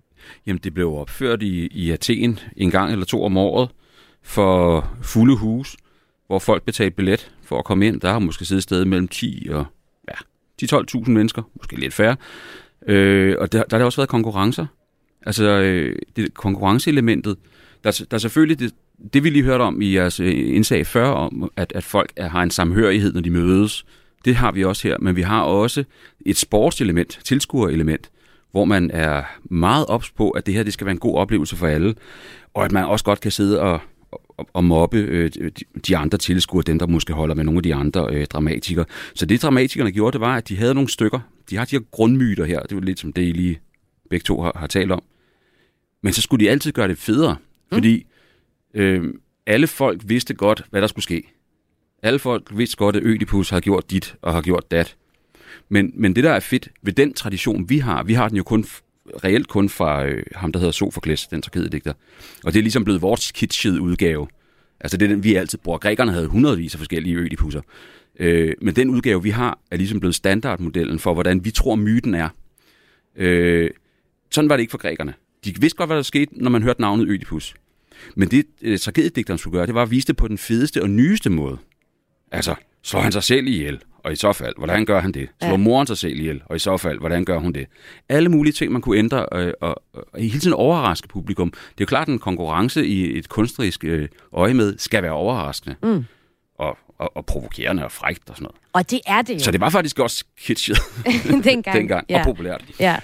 Jamen, 0.47 0.59
det 0.63 0.73
blev 0.73 0.93
opført 0.93 1.43
i, 1.43 1.67
i 1.67 1.91
Athen 1.91 2.39
en 2.57 2.71
gang 2.71 2.91
eller 2.91 3.05
to 3.05 3.23
om 3.23 3.37
året 3.37 3.69
for 4.23 4.89
fulde 5.01 5.37
hus, 5.37 5.77
hvor 6.27 6.39
folk 6.39 6.63
betalte 6.63 6.95
billet 6.95 7.31
for 7.43 7.59
at 7.59 7.65
komme 7.65 7.87
ind. 7.87 8.01
Der 8.01 8.11
har 8.11 8.19
måske 8.19 8.45
siddet 8.45 8.63
sted 8.63 8.85
mellem 8.85 9.07
10 9.07 9.47
og 9.49 9.65
ja, 10.07 10.13
10-12.000 10.63 11.09
mennesker, 11.09 11.43
måske 11.55 11.79
lidt 11.79 11.93
færre. 11.93 12.15
Øh, 12.87 13.35
og 13.39 13.51
der, 13.51 13.63
der 13.63 13.77
har 13.77 13.85
også 13.85 13.97
været 13.97 14.09
konkurrencer. 14.09 14.65
Altså, 15.25 15.43
øh, 15.45 15.95
det 16.15 16.33
konkurrenceelementet, 16.33 17.37
der, 17.83 18.05
der 18.11 18.17
er 18.17 18.19
selvfølgelig 18.19 18.59
det, 18.59 18.73
det, 19.13 19.23
vi 19.23 19.29
lige 19.29 19.43
hørte 19.43 19.61
om 19.61 19.81
i 19.81 19.95
jeres 19.95 20.19
øh, 20.19 20.55
indsag 20.55 20.87
før, 20.87 21.07
om 21.07 21.51
at, 21.55 21.71
at 21.75 21.83
folk 21.83 22.11
er, 22.15 22.27
har 22.27 22.43
en 22.43 22.51
samhørighed, 22.51 23.13
når 23.13 23.21
de 23.21 23.29
mødes. 23.29 23.85
Det 24.25 24.35
har 24.35 24.51
vi 24.51 24.63
også 24.63 24.87
her, 24.87 24.97
men 24.99 25.15
vi 25.15 25.21
har 25.21 25.41
også 25.41 25.83
et 26.25 26.37
sportselement, 26.37 27.19
tilskuerelement, 27.23 28.09
hvor 28.51 28.65
man 28.65 28.91
er 28.91 29.23
meget 29.43 29.85
ops 29.85 30.11
på, 30.11 30.29
at 30.29 30.45
det 30.45 30.53
her 30.53 30.63
det 30.63 30.73
skal 30.73 30.85
være 30.85 30.91
en 30.91 30.99
god 30.99 31.15
oplevelse 31.15 31.55
for 31.55 31.67
alle, 31.67 31.95
og 32.53 32.65
at 32.65 32.71
man 32.71 32.85
også 32.85 33.05
godt 33.05 33.21
kan 33.21 33.31
sidde 33.31 33.61
og, 33.61 33.79
og, 34.11 34.49
og 34.53 34.63
mobbe 34.63 34.97
øh, 34.97 35.31
de 35.87 35.97
andre 35.97 36.17
tilskuere, 36.17 36.63
dem 36.63 36.79
der 36.79 36.87
måske 36.87 37.13
holder 37.13 37.35
med 37.35 37.43
nogle 37.43 37.57
af 37.57 37.63
de 37.63 37.75
andre 37.75 38.07
øh, 38.11 38.25
dramatikere. 38.25 38.85
Så 39.15 39.25
det 39.25 39.41
dramatikerne 39.41 39.91
gjorde, 39.91 40.11
det 40.11 40.21
var, 40.21 40.35
at 40.35 40.49
de 40.49 40.57
havde 40.57 40.73
nogle 40.73 40.89
stykker. 40.89 41.19
De 41.49 41.57
har 41.57 41.65
de 41.65 41.75
her 41.75 41.83
grundmyter 41.91 42.45
her, 42.45 42.59
det 42.59 42.75
var 42.75 42.81
lidt 42.81 42.99
som 42.99 43.13
det, 43.13 43.21
I 43.21 43.31
lige 43.31 43.59
begge 44.09 44.23
to 44.23 44.41
har, 44.41 44.51
har 44.55 44.67
talt 44.67 44.91
om. 44.91 45.03
Men 46.01 46.13
så 46.13 46.21
skulle 46.21 46.45
de 46.45 46.51
altid 46.51 46.71
gøre 46.71 46.87
det 46.87 46.97
federe, 46.97 47.35
mm. 47.71 47.75
fordi 47.75 48.05
øh, 48.73 49.13
alle 49.45 49.67
folk 49.67 50.01
vidste 50.05 50.33
godt, 50.33 50.63
hvad 50.69 50.81
der 50.81 50.87
skulle 50.87 51.03
ske. 51.03 51.23
Alle 52.03 52.19
folk 52.19 52.57
vidste 52.57 52.77
godt, 52.77 52.95
at 52.95 53.03
Ødipus 53.03 53.49
har 53.49 53.59
gjort 53.59 53.91
dit 53.91 54.15
og 54.21 54.33
har 54.33 54.41
gjort 54.41 54.71
dat. 54.71 54.95
Men, 55.69 55.91
men 55.95 56.15
det, 56.15 56.23
der 56.23 56.31
er 56.31 56.39
fedt 56.39 56.69
ved 56.81 56.93
den 56.93 57.13
tradition, 57.13 57.69
vi 57.69 57.77
har, 57.77 58.03
vi 58.03 58.13
har 58.13 58.27
den 58.27 58.37
jo 58.37 58.43
kun 58.43 58.65
reelt 59.23 59.47
kun 59.47 59.69
fra 59.69 60.05
øh, 60.05 60.23
ham, 60.35 60.51
der 60.51 60.59
hedder 60.59 60.71
Sofokles, 60.71 61.27
den 61.27 61.41
tragediedigter. 61.41 61.93
Og 62.43 62.53
det 62.53 62.59
er 62.59 62.63
ligesom 62.63 62.83
blevet 62.83 63.01
vores 63.01 63.31
kitschede 63.31 63.81
udgave. 63.81 64.27
Altså 64.79 64.97
det 64.97 65.05
er 65.05 65.09
den, 65.09 65.23
vi 65.23 65.35
altid 65.35 65.57
bruger. 65.57 65.77
Grækerne 65.77 66.11
havde 66.11 66.27
hundredvis 66.27 66.73
af 66.73 66.77
forskellige 66.77 67.15
ødipusser. 67.15 67.61
Øh, 68.19 68.53
men 68.61 68.75
den 68.75 68.89
udgave, 68.89 69.23
vi 69.23 69.29
har, 69.29 69.59
er 69.71 69.77
ligesom 69.77 69.99
blevet 69.99 70.15
standardmodellen 70.15 70.99
for, 70.99 71.13
hvordan 71.13 71.45
vi 71.45 71.51
tror, 71.51 71.75
myten 71.75 72.13
er. 72.13 72.29
Øh, 73.15 73.69
sådan 74.31 74.49
var 74.49 74.55
det 74.57 74.61
ikke 74.61 74.71
for 74.71 74.77
grækerne. 74.77 75.13
De 75.45 75.53
vidste 75.61 75.77
godt, 75.77 75.89
hvad 75.89 75.97
der 75.97 76.03
skete, 76.03 76.43
når 76.43 76.49
man 76.49 76.63
hørte 76.63 76.81
navnet 76.81 77.09
Ødipus. 77.09 77.55
Men 78.15 78.31
det, 78.31 78.45
øh, 78.61 78.79
tragediedigteren 78.79 79.37
skulle 79.37 79.57
gøre, 79.57 79.65
det 79.65 79.75
var 79.75 79.83
at 79.83 79.91
vise 79.91 80.07
det 80.07 80.17
på 80.17 80.27
den 80.27 80.37
fedeste 80.37 80.81
og 80.81 80.89
nyeste 80.89 81.29
måde. 81.29 81.57
Altså, 82.31 82.55
slår 82.83 82.99
han 83.01 83.11
sig 83.11 83.23
selv 83.23 83.47
ihjel? 83.47 83.79
Og 84.03 84.13
i 84.13 84.15
så 84.15 84.33
fald, 84.33 84.53
hvordan 84.57 84.85
gør 84.85 84.99
han 84.99 85.11
det? 85.11 85.29
Slår 85.41 85.49
ja. 85.49 85.57
moren 85.57 85.87
sig 85.87 85.97
selv 85.97 86.19
ihjel? 86.19 86.41
Og 86.45 86.55
i 86.55 86.59
så 86.59 86.77
fald, 86.77 86.99
hvordan 86.99 87.25
gør 87.25 87.37
hun 87.37 87.53
det? 87.53 87.67
Alle 88.09 88.29
mulige 88.29 88.53
ting, 88.53 88.71
man 88.71 88.81
kunne 88.81 88.97
ændre, 88.97 89.25
øh, 89.33 89.53
og, 89.61 89.83
og, 89.93 90.05
og 90.13 90.21
hele 90.21 90.39
tiden 90.39 90.53
overraske 90.53 91.07
publikum. 91.07 91.49
Det 91.49 91.57
er 91.57 91.73
jo 91.79 91.85
klart, 91.85 92.07
at 92.07 92.13
en 92.13 92.19
konkurrence 92.19 92.85
i 92.85 93.17
et 93.17 93.29
kunstnerisk 93.29 93.83
øh, 93.83 94.07
øje 94.33 94.53
med 94.53 94.77
skal 94.77 95.03
være 95.03 95.11
overraskende. 95.11 95.75
Mm. 95.83 96.05
Og, 96.59 96.77
og, 96.99 97.17
og 97.17 97.25
provokerende 97.25 97.85
og 97.85 97.91
frægt 97.91 98.29
og 98.29 98.35
sådan 98.35 98.43
noget. 98.43 98.55
Og 98.73 98.91
det 98.91 98.99
er 99.07 99.21
det 99.21 99.33
jo. 99.33 99.39
Så 99.39 99.51
det 99.51 99.61
var 99.61 99.69
faktisk 99.69 99.99
også 99.99 100.25
kitschet 100.39 100.77
dengang, 101.43 101.77
dengang 101.79 102.05
ja. 102.09 102.19
og 102.19 102.25
populært. 102.25 102.65
Ja 102.79 102.99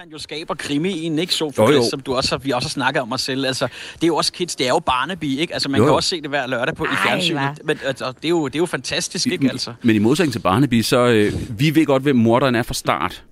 han 0.00 0.08
jo 0.08 0.18
skaber 0.18 0.54
krimien, 0.54 1.18
ikke? 1.18 1.34
Sofokles, 1.34 1.76
jo, 1.76 1.82
jo. 1.82 1.90
som 1.90 2.00
du 2.00 2.14
også 2.14 2.30
har, 2.30 2.38
vi 2.38 2.50
også 2.50 2.68
har 2.68 2.70
snakket 2.70 3.02
om 3.02 3.12
os 3.12 3.20
selv. 3.20 3.46
Altså, 3.46 3.68
det 3.94 4.02
er 4.02 4.06
jo 4.06 4.16
også 4.16 4.32
kids, 4.32 4.56
det 4.56 4.66
er 4.66 4.68
jo 4.68 4.78
Barnaby, 4.78 5.38
ikke? 5.38 5.52
Altså, 5.52 5.68
man 5.68 5.78
jo, 5.78 5.84
jo. 5.84 5.90
kan 5.90 5.96
også 5.96 6.08
se 6.08 6.20
det 6.20 6.30
hver 6.30 6.46
lørdag 6.46 6.74
på 6.74 6.84
Ej, 6.84 6.92
i 6.92 6.96
fjernsynet. 7.08 7.60
Men 7.64 7.78
altså, 7.86 8.06
det, 8.06 8.24
er 8.24 8.28
jo, 8.28 8.46
det 8.46 8.54
er 8.54 8.58
jo 8.58 8.66
fantastisk, 8.66 9.26
ikke? 9.26 9.48
Altså. 9.50 9.72
Men 9.82 9.96
i 9.96 9.98
modsætning 9.98 10.32
til 10.32 10.38
Barnaby, 10.38 10.82
så 10.82 11.06
øh, 11.06 11.60
vi 11.60 11.74
ved 11.74 11.86
godt, 11.86 12.02
hvem 12.02 12.16
morderen 12.16 12.54
er 12.54 12.62
fra 12.62 12.74
start. 12.74 13.24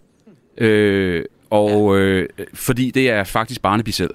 Øh, 0.58 1.24
og 1.50 1.96
ja. 1.96 2.02
øh, 2.02 2.28
fordi 2.54 2.90
det 2.90 3.10
er 3.10 3.24
faktisk 3.24 3.62
Barnaby 3.62 3.90
selv. 3.90 4.10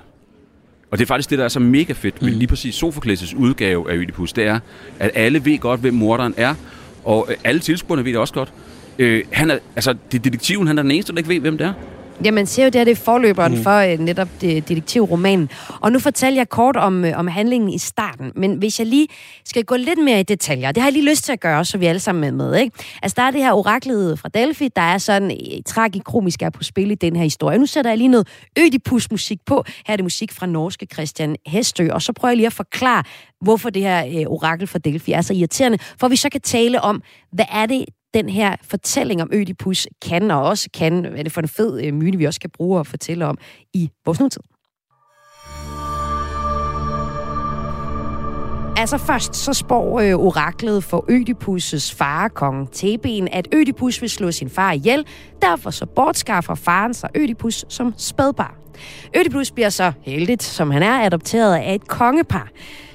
Og 0.92 1.00
det 1.00 1.06
er 1.06 1.08
faktisk 1.08 1.30
det, 1.30 1.38
der 1.38 1.44
er 1.44 1.50
så 1.50 1.60
mega 1.60 1.94
fedt 1.94 2.22
med 2.22 2.32
mm. 2.32 2.38
lige 2.38 2.48
præcis 2.48 2.84
Sofokles' 2.84 3.36
udgave 3.38 3.92
af 3.92 3.96
Ødipus, 3.96 4.34
det 4.34 4.44
er, 4.44 4.60
at 5.00 5.12
alle 5.14 5.46
ved 5.46 5.60
godt, 5.60 5.80
hvem 5.80 5.94
morderen 5.94 6.34
er, 6.38 6.56
og 7.04 7.28
øh, 7.30 7.38
alle 7.44 7.62
tilskuerne 7.62 8.06
ved 8.06 8.12
det 8.12 8.20
også 8.20 8.34
godt. 8.34 8.54
Øh, 9.00 9.24
han 9.32 9.52
er, 9.52 9.58
altså, 9.76 9.96
det 10.12 10.20
er 10.20 10.24
detektiven, 10.24 10.68
han 10.68 10.78
er 10.78 10.82
den 10.82 10.92
eneste, 10.92 11.12
der 11.12 11.18
ikke 11.18 11.30
ved, 11.30 11.40
hvem 11.40 11.58
det 11.58 11.68
er. 11.68 11.74
Ja, 12.26 12.32
man 12.32 12.46
ser 12.46 12.64
jo, 12.64 12.70
det 12.70 12.82
er 12.82 12.84
det 12.84 12.98
forløberen 12.98 13.56
mm. 13.56 13.64
for 13.64 13.94
uh, 13.94 14.00
netop 14.00 14.28
det, 14.42 14.70
detektivromanen. 14.70 15.50
Og 15.82 15.92
nu 15.92 16.00
fortæller 16.00 16.40
jeg 16.40 16.50
kort 16.50 16.76
om, 16.78 17.04
uh, 17.04 17.10
om 17.16 17.28
handlingen 17.28 17.70
i 17.70 17.78
starten, 17.78 18.32
men 18.36 18.54
hvis 18.56 18.80
jeg 18.80 18.88
lige 18.88 19.08
skal 19.46 19.64
gå 19.64 19.76
lidt 19.76 20.04
mere 20.04 20.20
i 20.20 20.24
detaljer, 20.24 20.72
det 20.72 20.82
har 20.84 20.90
jeg 20.90 20.94
lige 20.94 21.10
lyst 21.10 21.24
til 21.24 21.32
at 21.32 21.40
gøre, 21.40 21.66
så 21.66 21.78
vi 21.78 21.86
alle 21.86 22.00
sammen 22.00 22.24
er 22.24 22.32
med, 22.32 22.56
ikke? 22.56 22.78
Altså, 23.02 23.16
der 23.18 23.24
er 23.24 23.32
det 23.32 23.42
her 23.44 23.54
oraklet 23.54 24.20
fra 24.20 24.30
Delphi, 24.30 24.70
der 24.76 24.82
er 24.82 24.98
sådan 24.98 25.32
uh, 25.32 25.60
tragikromisk 25.66 26.42
er 26.42 26.50
på 26.50 26.64
spil 26.64 26.92
i 26.92 26.96
den 26.96 27.16
her 27.16 27.24
historie. 27.24 27.58
Nu 27.58 27.66
sætter 27.66 27.92
jeg 27.92 27.98
lige 27.98 28.08
noget 28.08 28.28
Ødipus-musik 28.60 29.40
på. 29.46 29.64
Her 29.86 29.94
er 29.94 29.96
det 29.96 30.06
musik 30.06 30.32
fra 30.32 30.46
norske 30.46 30.88
Christian 30.94 31.36
Hestø, 31.48 31.90
og 31.92 32.02
så 32.02 32.14
prøver 32.14 32.30
jeg 32.30 32.38
lige 32.38 32.48
at 32.48 32.54
forklare, 32.54 33.04
hvorfor 33.42 33.70
det 33.70 33.82
her 33.82 34.06
uh, 34.06 34.34
orakel 34.34 34.68
fra 34.68 34.80
Delphi 34.80 35.12
er 35.12 35.22
så 35.22 35.34
irriterende, 35.34 35.78
for 36.00 36.08
vi 36.08 36.16
så 36.16 36.30
kan 36.30 36.42
tale 36.42 36.82
om, 36.82 37.02
hvad 37.32 37.46
er 37.52 37.66
det, 37.66 37.86
den 38.14 38.30
her 38.30 38.56
fortælling 38.62 39.22
om 39.22 39.30
Ødipus 39.34 39.88
kan, 40.06 40.32
og 40.32 40.44
også 40.44 40.70
kan, 40.74 41.00
hvad 41.00 41.20
er 41.20 41.24
det 41.24 41.32
for 41.32 41.42
en 41.42 41.48
fed 41.48 41.84
øh, 41.84 41.94
myte, 41.94 42.18
vi 42.18 42.26
også 42.26 42.40
kan 42.40 42.50
bruge 42.50 42.80
og 42.80 42.88
fortælle 42.88 43.26
om 43.26 43.38
i 43.74 43.90
vores 44.06 44.20
nutid. 44.20 44.42
Altså 48.78 48.98
først 48.98 49.36
så 49.36 49.54
spår 49.54 50.00
øh, 50.00 50.14
oraklet 50.14 50.84
for 50.84 51.06
Ødipus' 51.10 51.96
far, 51.98 52.28
kong 52.28 52.72
Theben, 52.72 53.28
at 53.28 53.48
Ødipus 53.54 54.02
vil 54.02 54.10
slå 54.10 54.32
sin 54.32 54.50
far 54.50 54.72
ihjel. 54.72 55.06
Derfor 55.42 55.70
så 55.70 55.86
bortskaffer 55.86 56.56
faren 56.56 56.94
sig 56.94 57.10
Ødipus 57.16 57.66
som 57.70 57.94
spædbar. 57.98 58.56
Ødipus 59.18 59.52
bliver 59.52 59.70
så 59.70 59.92
heldigt, 60.02 60.44
som 60.44 60.72
han 60.72 60.84
er, 60.84 61.06
adopteret 61.06 61.56
af 61.56 61.76
et 61.76 61.88
kongepar. 61.88 62.50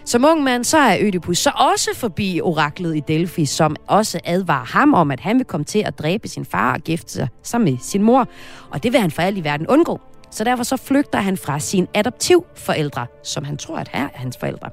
Som 0.09 0.25
ung 0.25 0.43
mand, 0.43 0.65
så 0.65 0.79
er 0.79 0.97
Ødipus 1.01 1.39
så 1.39 1.51
også 1.75 1.91
forbi 1.95 2.41
oraklet 2.41 2.97
i 2.97 3.01
Delphi, 3.01 3.47
som 3.47 3.77
også 3.87 4.21
advarer 4.25 4.65
ham 4.65 4.95
om, 4.95 5.11
at 5.11 5.21
han 5.21 5.39
vil 5.39 5.45
komme 5.45 5.65
til 5.65 5.79
at 5.79 5.99
dræbe 5.99 6.29
sin 6.29 6.45
far 6.45 6.75
og 6.75 6.81
gifte 6.81 7.29
sig 7.43 7.61
med 7.61 7.77
sin 7.81 8.03
mor. 8.03 8.29
Og 8.71 8.83
det 8.83 8.93
vil 8.93 9.01
han 9.01 9.11
for 9.11 9.23
alt 9.23 9.39
i 9.39 9.45
verden 9.45 9.67
undgå. 9.67 10.01
Så 10.31 10.45
derfor 10.45 10.63
så 10.63 10.77
flygter 10.77 11.21
han 11.21 11.37
fra 11.37 11.59
sine 11.59 11.87
adoptivforældre, 11.95 13.07
som 13.25 13.45
han 13.45 13.57
tror, 13.57 13.77
at 13.77 13.91
er 13.93 14.09
hans 14.15 14.37
forældre. 14.41 14.71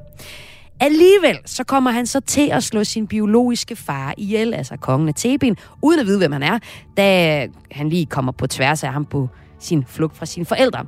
Alligevel 0.80 1.38
så 1.45 1.63
kommer 1.63 1.91
han 1.91 2.06
så 2.06 2.19
til 2.19 2.50
at 2.52 2.63
slå 2.63 2.84
sin 2.84 3.08
biologiske 3.08 3.76
far 3.76 4.13
ihjel, 4.17 4.54
altså 4.54 4.78
kongen 4.78 5.08
af 5.08 5.15
Theben, 5.15 5.58
uden 5.82 6.00
at 6.00 6.06
vide, 6.06 6.17
hvem 6.17 6.32
han 6.32 6.43
er, 6.43 6.60
da 6.98 7.48
han 7.71 7.89
lige 7.89 8.06
kommer 8.06 8.32
på 8.32 8.48
tværs 8.48 8.84
af 8.84 8.93
ham 8.93 9.06
på 9.06 9.30
sin 9.60 9.86
flugt 9.88 10.17
fra 10.17 10.26
sine 10.26 10.45
forældre. 10.45 10.86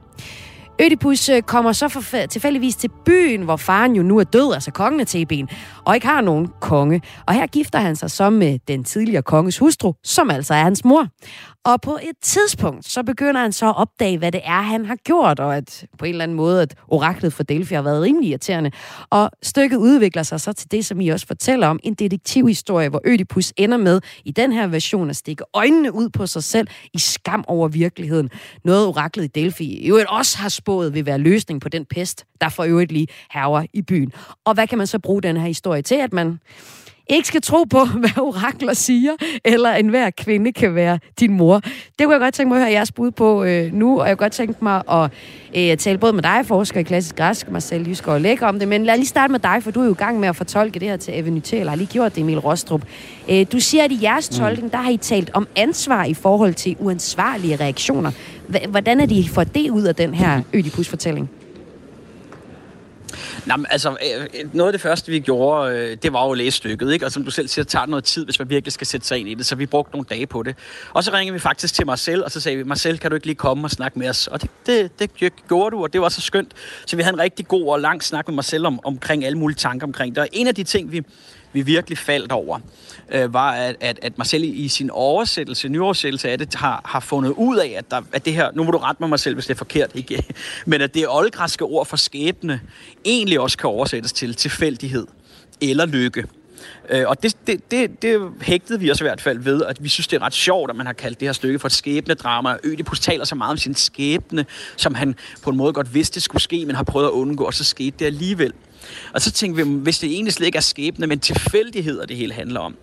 Ødipus 0.82 1.30
øh, 1.30 1.42
kommer 1.42 1.72
så 1.72 1.90
for, 1.90 2.26
tilfældigvis 2.26 2.76
til 2.76 2.90
byen, 3.06 3.42
hvor 3.42 3.56
faren 3.56 3.96
jo 3.96 4.04
nu 4.04 4.18
er 4.18 4.24
død, 4.24 4.54
altså 4.54 4.72
kongen 4.72 5.00
af 5.00 5.08
Theben, 5.08 5.50
og 5.86 5.96
ikke 5.96 6.08
har 6.08 6.22
nogen 6.22 6.48
konge. 6.62 7.02
Og 7.28 7.34
her 7.34 7.48
gifter 7.48 7.80
han 7.80 7.96
sig 7.96 8.12
så 8.12 8.30
med 8.30 8.60
den 8.68 8.84
tidligere 8.84 9.24
konges 9.24 9.58
hustru, 9.58 9.94
som 10.04 10.30
altså 10.30 10.54
er 10.54 10.64
hans 10.64 10.86
mor. 10.86 11.08
Og 11.68 11.82
på 11.82 12.00
et 12.02 12.16
tidspunkt, 12.22 12.86
så 12.86 13.04
begynder 13.04 13.42
han 13.42 13.52
så 13.52 13.70
at 13.70 13.78
opdage, 13.78 14.18
hvad 14.18 14.32
det 14.32 14.42
er, 14.44 14.62
han 14.62 14.86
har 14.86 14.96
gjort, 14.96 15.40
og 15.40 15.58
at 15.58 15.86
på 16.00 16.06
en 16.06 16.10
eller 16.10 16.24
anden 16.24 16.38
måde, 16.38 16.62
at 16.62 16.76
oraklet 16.88 17.34
for 17.34 17.44
Delphi 17.44 17.76
har 17.76 17.82
været 17.82 18.02
rimelig 18.02 18.30
irriterende. 18.30 18.72
Og 19.10 19.32
stykket 19.44 19.78
udvikler 19.78 20.24
sig 20.24 20.42
så 20.42 20.54
til 20.54 20.72
det, 20.72 20.86
som 20.86 21.02
I 21.02 21.10
også 21.10 21.28
fortæller 21.28 21.68
om, 21.68 21.80
en 21.84 21.94
detektivhistorie, 21.94 22.90
hvor 22.90 23.02
Ødipus 23.06 23.54
ender 23.58 23.78
med 23.78 24.02
i 24.26 24.32
den 24.32 24.52
her 24.52 24.68
version 24.68 25.10
at 25.10 25.16
stikke 25.16 25.44
øjnene 25.54 25.94
ud 25.94 26.10
på 26.10 26.28
sig 26.28 26.44
selv 26.44 26.68
i 26.94 27.00
skam 27.00 27.44
over 27.48 27.68
virkeligheden. 27.68 28.30
Noget 28.66 28.88
oraklet 28.88 29.24
i 29.24 29.28
Delphi 29.28 29.88
jo 29.88 30.00
også 30.10 30.38
har 30.38 30.50
spået 30.68 30.94
vil 30.94 31.06
være 31.06 31.18
løsning 31.18 31.62
på 31.62 31.70
den 31.70 31.86
pest, 31.86 32.26
der 32.42 32.50
for 32.50 32.64
øvrigt 32.64 32.92
lige 32.92 33.08
herrer 33.32 33.66
i 33.74 33.82
byen. 33.82 34.12
Og 34.46 34.54
hvad 34.54 34.68
kan 34.68 34.78
man 34.78 34.88
så 34.88 35.00
bruge 35.00 35.22
den 35.22 35.38
her 35.38 35.48
historie 35.48 35.82
til, 35.82 35.96
at 35.96 36.14
man 36.14 36.40
ikke 37.10 37.28
skal 37.28 37.42
tro 37.42 37.64
på, 37.64 37.86
hvad 38.02 38.18
orakler 38.18 38.74
siger, 38.74 39.12
eller 39.46 39.72
enhver 39.72 40.10
kvinde 40.10 40.52
kan 40.52 40.76
være 40.76 41.00
din 41.20 41.34
mor. 41.34 41.60
Det 42.00 42.06
kunne 42.06 42.14
jeg 42.14 42.20
godt 42.20 42.34
tænke 42.34 42.50
mig 42.50 42.58
at 42.58 42.64
høre 42.64 42.72
jeres 42.72 42.92
bud 42.92 43.12
på 43.12 43.44
øh, 43.44 43.74
nu, 43.74 44.00
og 44.00 44.08
jeg 44.08 44.18
kunne 44.18 44.26
godt 44.26 44.34
tænke 44.34 44.64
mig 44.64 44.84
at 44.92 45.12
øh, 45.56 45.78
tale 45.78 45.98
både 45.98 46.14
med 46.14 46.24
dig, 46.24 46.46
forsker 46.46 46.80
i 46.80 46.84
klassisk 46.84 47.16
græsk, 47.16 47.52
Marcel 47.52 48.00
og 48.06 48.22
Lækker 48.22 48.48
om 48.48 48.60
det, 48.60 48.68
men 48.68 48.86
lad 48.86 48.98
lige 48.98 49.08
starte 49.08 49.32
med 49.32 49.40
dig, 49.40 49.64
for 49.64 49.72
du 49.72 49.82
er 49.82 49.86
jo 49.86 49.92
i 49.92 49.96
gang 49.96 50.20
med 50.20 50.30
at 50.30 50.36
fortolke 50.36 50.80
det 50.80 50.88
her 50.88 50.98
til 50.98 51.12
Evenyté, 51.12 51.56
eller 51.56 51.70
har 51.70 51.76
lige 51.76 51.88
gjort 51.88 52.16
det, 52.16 52.22
Emil 52.22 52.40
Rostrup. 52.40 52.82
Øh, 53.30 53.46
du 53.52 53.60
siger, 53.60 53.84
at 53.84 53.92
i 53.92 54.00
jeres 54.02 54.32
mm. 54.32 54.38
tolkning, 54.38 54.72
der 54.72 54.78
har 54.78 54.92
I 54.92 54.98
talt 54.98 55.30
om 55.34 55.48
ansvar 55.56 56.06
i 56.06 56.14
forhold 56.14 56.54
til 56.54 56.76
uansvarlige 56.80 57.56
reaktioner. 57.56 58.12
Hvordan 58.70 59.00
er 59.00 59.06
de 59.06 59.30
for 59.30 59.44
det 59.44 59.70
ud 59.70 59.84
af 59.84 59.96
den 59.96 60.14
her 60.14 60.42
Ødipus-fortælling? 60.54 61.30
Nå, 63.46 63.58
men, 63.58 63.66
altså, 63.70 63.90
øh, 63.90 64.22
øh, 64.22 64.56
noget 64.56 64.70
af 64.70 64.74
det 64.74 64.82
første, 64.82 65.12
vi 65.12 65.20
gjorde, 65.20 65.76
øh, 65.76 65.98
det 66.04 66.14
var 66.14 66.26
jo 66.26 66.32
at 66.32 66.38
læse 66.38 66.58
stykket, 66.58 66.94
ikke? 66.94 67.06
Og 67.06 67.12
som 67.12 67.24
du 67.24 67.32
selv 67.32 67.48
siger, 67.48 67.66
tager 67.66 67.86
noget 67.86 68.04
tid, 68.04 68.26
hvis 68.26 68.40
man 68.40 68.50
virkelig 68.50 68.74
skal 68.74 68.88
sætte 68.88 69.08
sig 69.08 69.20
ind 69.20 69.30
i 69.30 69.34
det, 69.34 69.46
så 69.46 69.56
vi 69.56 69.66
brugte 69.66 69.92
nogle 69.92 70.06
dage 70.10 70.28
på 70.28 70.44
det. 70.44 70.56
Og 70.94 71.04
så 71.04 71.14
ringede 71.14 71.34
vi 71.34 71.40
faktisk 71.40 71.74
til 71.74 71.86
Marcel, 71.86 72.24
og 72.24 72.32
så 72.32 72.40
sagde 72.40 72.58
vi, 72.58 72.64
Marcel, 72.64 73.00
kan 73.00 73.12
du 73.12 73.16
ikke 73.16 73.28
lige 73.28 73.36
komme 73.36 73.66
og 73.66 73.72
snakke 73.72 74.00
med 74.00 74.10
os? 74.10 74.28
Og 74.28 74.42
det, 74.42 74.50
det, 74.66 75.00
det 75.00 75.12
gjorde 75.48 75.76
du, 75.76 75.84
og 75.84 75.94
det 75.94 76.02
var 76.02 76.10
så 76.10 76.22
skønt. 76.22 76.52
Så 76.86 76.96
vi 76.96 77.02
havde 77.02 77.14
en 77.14 77.20
rigtig 77.20 77.48
god 77.48 77.68
og 77.68 77.80
lang 77.80 78.04
snak 78.04 78.28
med 78.28 78.36
Marcel 78.36 78.66
om, 78.66 78.80
omkring 78.84 79.26
alle 79.26 79.38
mulige 79.38 79.58
tanker 79.58 79.88
omkring 79.88 80.16
det. 80.16 80.22
Og 80.22 80.30
en 80.32 80.48
af 80.48 80.56
de 80.56 80.64
ting, 80.64 80.92
vi, 80.92 81.04
vi 81.54 81.62
virkelig 81.62 81.98
faldt 81.98 82.32
over, 82.32 82.60
øh, 83.12 83.34
var, 83.34 83.52
at, 83.52 83.76
at, 83.80 84.00
at 84.02 84.18
Marcel 84.18 84.44
i 84.44 84.68
sin 84.68 84.90
oversættelse, 84.90 85.70
nyoversættelse 85.70 86.30
af 86.30 86.38
det, 86.38 86.56
har, 86.56 86.82
har 86.86 87.00
fundet 87.00 87.30
ud 87.30 87.58
af, 87.58 87.74
at, 87.78 87.92
der, 87.92 88.02
at 88.14 88.26
det 88.26 88.34
her, 88.34 88.52
nu 88.54 88.64
må 88.64 88.72
du 88.72 88.78
rette 88.78 89.04
mig 89.04 89.10
mig 89.10 89.20
selv, 89.20 89.36
hvis 89.36 89.46
det 89.46 89.54
er 89.54 89.58
forkert, 89.58 89.92
ikke? 89.96 90.24
men 90.66 90.82
at 90.82 90.94
det 90.94 91.06
oldgræske 91.10 91.66
ord 91.66 91.86
for 91.86 91.98
skæbne 91.98 92.62
egentlig 93.06 93.40
også 93.40 93.58
kan 93.58 93.70
oversættes 93.70 94.14
til 94.14 94.36
tilfældighed 94.36 95.08
eller 95.62 95.86
lykke. 95.86 96.26
Øh, 96.90 97.04
og 97.08 97.24
det, 97.24 97.38
det, 97.48 97.72
det, 97.72 98.02
det 98.02 98.32
hægtede 98.42 98.80
vi 98.80 98.92
os 98.92 99.00
i 99.00 99.04
hvert 99.04 99.22
fald 99.22 99.40
ved, 99.40 99.64
at 99.64 99.84
vi 99.84 99.90
synes, 99.90 100.08
det 100.08 100.22
er 100.22 100.26
ret 100.26 100.34
sjovt, 100.34 100.70
at 100.70 100.76
man 100.76 100.86
har 100.86 100.94
kaldt 100.94 101.20
det 101.20 101.28
her 101.28 101.34
stykke 101.34 101.60
for 101.60 101.68
et 101.68 101.72
skæbnedrama. 101.72 102.58
Ødipus 102.64 103.00
taler 103.00 103.26
så 103.26 103.36
meget 103.36 103.52
om 103.52 103.58
sin 103.58 103.76
skæbne, 103.76 104.46
som 104.76 104.96
han 104.96 105.16
på 105.42 105.50
en 105.50 105.58
måde 105.58 105.74
godt 105.74 105.94
vidste 105.94 106.22
skulle 106.22 106.42
ske, 106.42 106.66
men 106.66 106.76
har 106.76 106.84
prøvet 106.84 107.08
at 107.08 107.12
undgå, 107.12 107.44
og 107.44 107.54
så 107.54 107.64
skete 107.64 107.96
det 108.00 108.06
alligevel. 108.06 108.54
Og 109.14 109.22
så 109.22 109.32
tænkte 109.32 109.66
vi, 109.66 109.72
hvis 109.72 110.00
det 110.00 110.10
egentlig 110.12 110.34
slet 110.34 110.46
ikke 110.46 110.58
er 110.58 110.62
skæbne, 110.62 111.08
men 111.08 111.20
tilfældigheder, 111.20 112.06
det 112.06 112.18
hele 112.18 112.34
handler 112.34 112.60
om, 112.60 112.76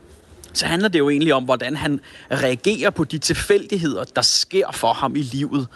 så 0.54 0.66
handler 0.66 0.88
det 0.88 0.98
jo 0.98 1.10
egentlig 1.10 1.34
om, 1.34 1.44
hvordan 1.44 1.76
han 1.76 2.00
reagerer 2.30 2.90
på 2.90 3.04
de 3.04 3.18
tilfældigheder, 3.18 4.04
der 4.04 4.22
sker 4.22 4.72
for 4.72 4.92
ham 4.92 5.16
i 5.16 5.22
livet. 5.22 5.66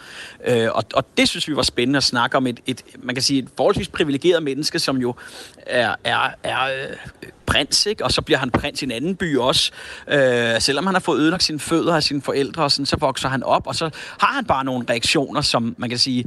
Øh, 0.47 0.67
og, 0.71 0.83
og 0.93 1.05
det 1.17 1.29
synes 1.29 1.47
vi 1.47 1.55
var 1.55 1.61
spændende 1.61 1.97
at 1.97 2.03
snakke 2.03 2.37
om 2.37 2.47
et, 2.47 2.59
et 2.65 2.83
man 2.99 3.15
kan 3.15 3.21
sige, 3.21 3.39
et 3.43 3.49
forholdsvis 3.57 3.87
privilegeret 3.87 4.43
menneske, 4.43 4.79
som 4.79 4.97
jo 4.97 5.15
er, 5.57 5.95
er, 6.03 6.29
er 6.43 6.63
øh, 6.63 6.95
prins, 7.49 7.85
ikke? 7.85 8.03
og 8.03 8.11
så 8.11 8.21
bliver 8.21 8.37
han 8.37 8.51
prins 8.51 8.81
i 8.81 8.85
en 8.85 8.91
anden 8.91 9.15
by 9.15 9.37
også. 9.37 9.71
Øh, 10.07 10.61
selvom 10.61 10.85
han 10.85 10.95
har 10.95 10.99
fået 10.99 11.19
ødelagt 11.19 11.43
sine 11.43 11.59
fødder 11.59 11.95
af 11.95 12.03
sine 12.03 12.21
forældre, 12.21 12.63
og 12.63 12.71
sådan, 12.71 12.85
så 12.85 12.97
vokser 12.99 13.29
han 13.29 13.43
op, 13.43 13.67
og 13.67 13.75
så 13.75 13.89
har 14.19 14.33
han 14.33 14.45
bare 14.45 14.65
nogle 14.65 14.85
reaktioner, 14.89 15.41
som 15.41 15.75
man 15.77 15.89
kan 15.89 15.99
sige, 15.99 16.25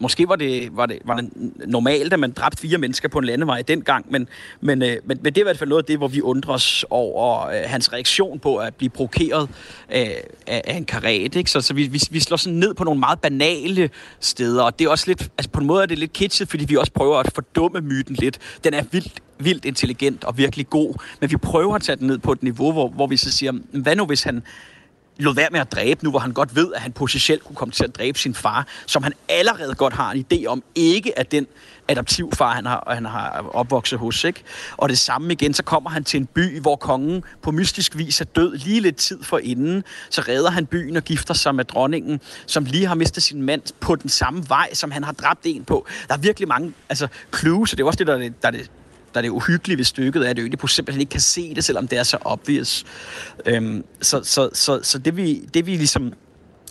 måske 0.00 0.28
var 0.28 0.36
det, 0.36 0.68
var 0.72 0.86
det, 0.86 0.98
var 1.04 1.16
det 1.16 1.30
normalt, 1.66 2.12
at 2.12 2.20
man 2.20 2.32
dræbte 2.32 2.60
fire 2.60 2.78
mennesker 2.78 3.08
på 3.08 3.18
en 3.18 3.24
landevej 3.24 3.62
dengang, 3.62 4.06
men, 4.10 4.28
men, 4.60 4.82
øh, 4.82 4.96
men, 5.04 5.18
men 5.22 5.24
det 5.24 5.36
er 5.36 5.42
i 5.42 5.44
hvert 5.44 5.58
fald 5.58 5.68
noget 5.68 5.82
af 5.82 5.86
det, 5.86 5.98
hvor 5.98 6.08
vi 6.08 6.20
undrer 6.20 6.54
os 6.54 6.84
over 6.90 7.46
øh, 7.46 7.62
hans 7.66 7.92
reaktion 7.92 8.38
på 8.38 8.56
at 8.56 8.74
blive 8.74 8.90
provokeret 8.90 9.48
øh, 9.94 10.06
af, 10.46 10.62
af 10.64 10.76
en 10.76 10.84
karat. 10.84 11.36
Ikke? 11.36 11.50
Så, 11.50 11.60
så 11.60 11.74
vi, 11.74 11.86
vi, 11.86 12.02
vi 12.10 12.20
slår 12.20 12.36
sådan 12.36 12.58
ned 12.58 12.74
på 12.74 12.84
nogle 12.84 13.00
meget 13.00 13.20
banale 13.20 13.90
steder, 14.20 14.62
og 14.62 14.78
det 14.78 14.84
er 14.84 14.88
også 14.90 15.04
lidt, 15.06 15.22
altså 15.38 15.50
på 15.50 15.60
en 15.60 15.66
måde 15.66 15.82
er 15.82 15.86
det 15.86 15.98
lidt 15.98 16.12
kitschet, 16.12 16.48
fordi 16.48 16.64
vi 16.64 16.76
også 16.76 16.92
prøver 16.92 17.18
at 17.18 17.30
fordumme 17.34 17.80
myten 17.80 18.16
lidt. 18.16 18.38
Den 18.64 18.74
er 18.74 18.82
vildt 18.90 19.22
vildt 19.38 19.64
intelligent 19.64 20.24
og 20.24 20.38
virkelig 20.38 20.70
god, 20.70 20.94
men 21.20 21.30
vi 21.30 21.36
prøver 21.36 21.74
at 21.74 21.82
tage 21.82 21.96
den 21.96 22.06
ned 22.06 22.18
på 22.18 22.32
et 22.32 22.42
niveau, 22.42 22.72
hvor, 22.72 22.88
hvor 22.88 23.06
vi 23.06 23.16
så 23.16 23.32
siger, 23.32 23.52
hvad 23.72 23.96
nu 23.96 24.06
hvis 24.06 24.22
han 24.22 24.42
lod 25.16 25.34
være 25.34 25.48
med 25.52 25.60
at 25.60 25.72
dræbe 25.72 26.04
nu, 26.04 26.10
hvor 26.10 26.18
han 26.18 26.32
godt 26.32 26.56
ved, 26.56 26.72
at 26.74 26.80
han 26.80 26.92
potentielt 26.92 27.44
kunne 27.44 27.56
komme 27.56 27.72
til 27.72 27.84
at 27.84 27.96
dræbe 27.96 28.18
sin 28.18 28.34
far, 28.34 28.66
som 28.86 29.02
han 29.02 29.12
allerede 29.28 29.74
godt 29.74 29.92
har 29.92 30.12
en 30.12 30.26
idé 30.32 30.46
om, 30.46 30.62
ikke 30.74 31.12
er 31.16 31.22
den 31.22 31.46
adoptivfar, 31.88 32.52
han 32.52 32.66
har, 32.66 32.92
han 32.94 33.04
har 33.04 33.50
opvokset 33.52 33.98
hos. 33.98 34.24
Ikke? 34.24 34.42
Og 34.76 34.88
det 34.88 34.98
samme 34.98 35.32
igen, 35.32 35.54
så 35.54 35.62
kommer 35.62 35.90
han 35.90 36.04
til 36.04 36.20
en 36.20 36.26
by, 36.26 36.60
hvor 36.60 36.76
kongen 36.76 37.24
på 37.42 37.50
mystisk 37.50 37.98
vis 37.98 38.20
er 38.20 38.24
død 38.24 38.56
lige 38.56 38.80
lidt 38.80 38.96
tid 38.96 39.22
for 39.22 39.38
inden. 39.38 39.84
Så 40.10 40.20
redder 40.20 40.50
han 40.50 40.66
byen 40.66 40.96
og 40.96 41.02
gifter 41.02 41.34
sig 41.34 41.54
med 41.54 41.64
dronningen, 41.64 42.20
som 42.46 42.64
lige 42.64 42.86
har 42.86 42.94
mistet 42.94 43.22
sin 43.22 43.42
mand 43.42 43.62
på 43.80 43.96
den 43.96 44.10
samme 44.10 44.48
vej, 44.48 44.74
som 44.74 44.90
han 44.90 45.04
har 45.04 45.12
dræbt 45.12 45.40
en 45.44 45.64
på. 45.64 45.86
Der 46.08 46.14
er 46.14 46.18
virkelig 46.18 46.48
mange 46.48 46.72
altså, 46.88 47.08
clues, 47.36 47.72
og 47.72 47.78
det 47.78 47.82
er 47.82 47.86
også 47.86 47.98
det, 47.98 48.06
der 48.06 48.14
er 48.14 48.18
det, 48.18 48.42
der 48.42 48.48
er 48.48 48.52
det 48.52 48.70
der 49.14 49.18
er 49.18 49.22
det 49.22 49.28
uhyggelige 49.28 49.78
ved 49.78 49.84
stykket, 49.84 50.26
er, 50.26 50.30
at 50.30 50.38
Ødipus 50.38 50.74
simpelthen 50.74 51.00
ikke 51.00 51.10
kan 51.10 51.20
se 51.20 51.54
det, 51.54 51.64
selvom 51.64 51.88
det 51.88 51.98
er 51.98 52.02
så 52.02 52.18
obvious. 52.20 52.84
Øhm, 53.46 53.84
så, 54.00 54.20
så, 54.24 54.50
så, 54.52 54.80
så 54.82 54.98
det, 54.98 55.16
vi, 55.16 55.40
det 55.54 55.66
vi 55.66 55.76
ligesom 55.76 56.12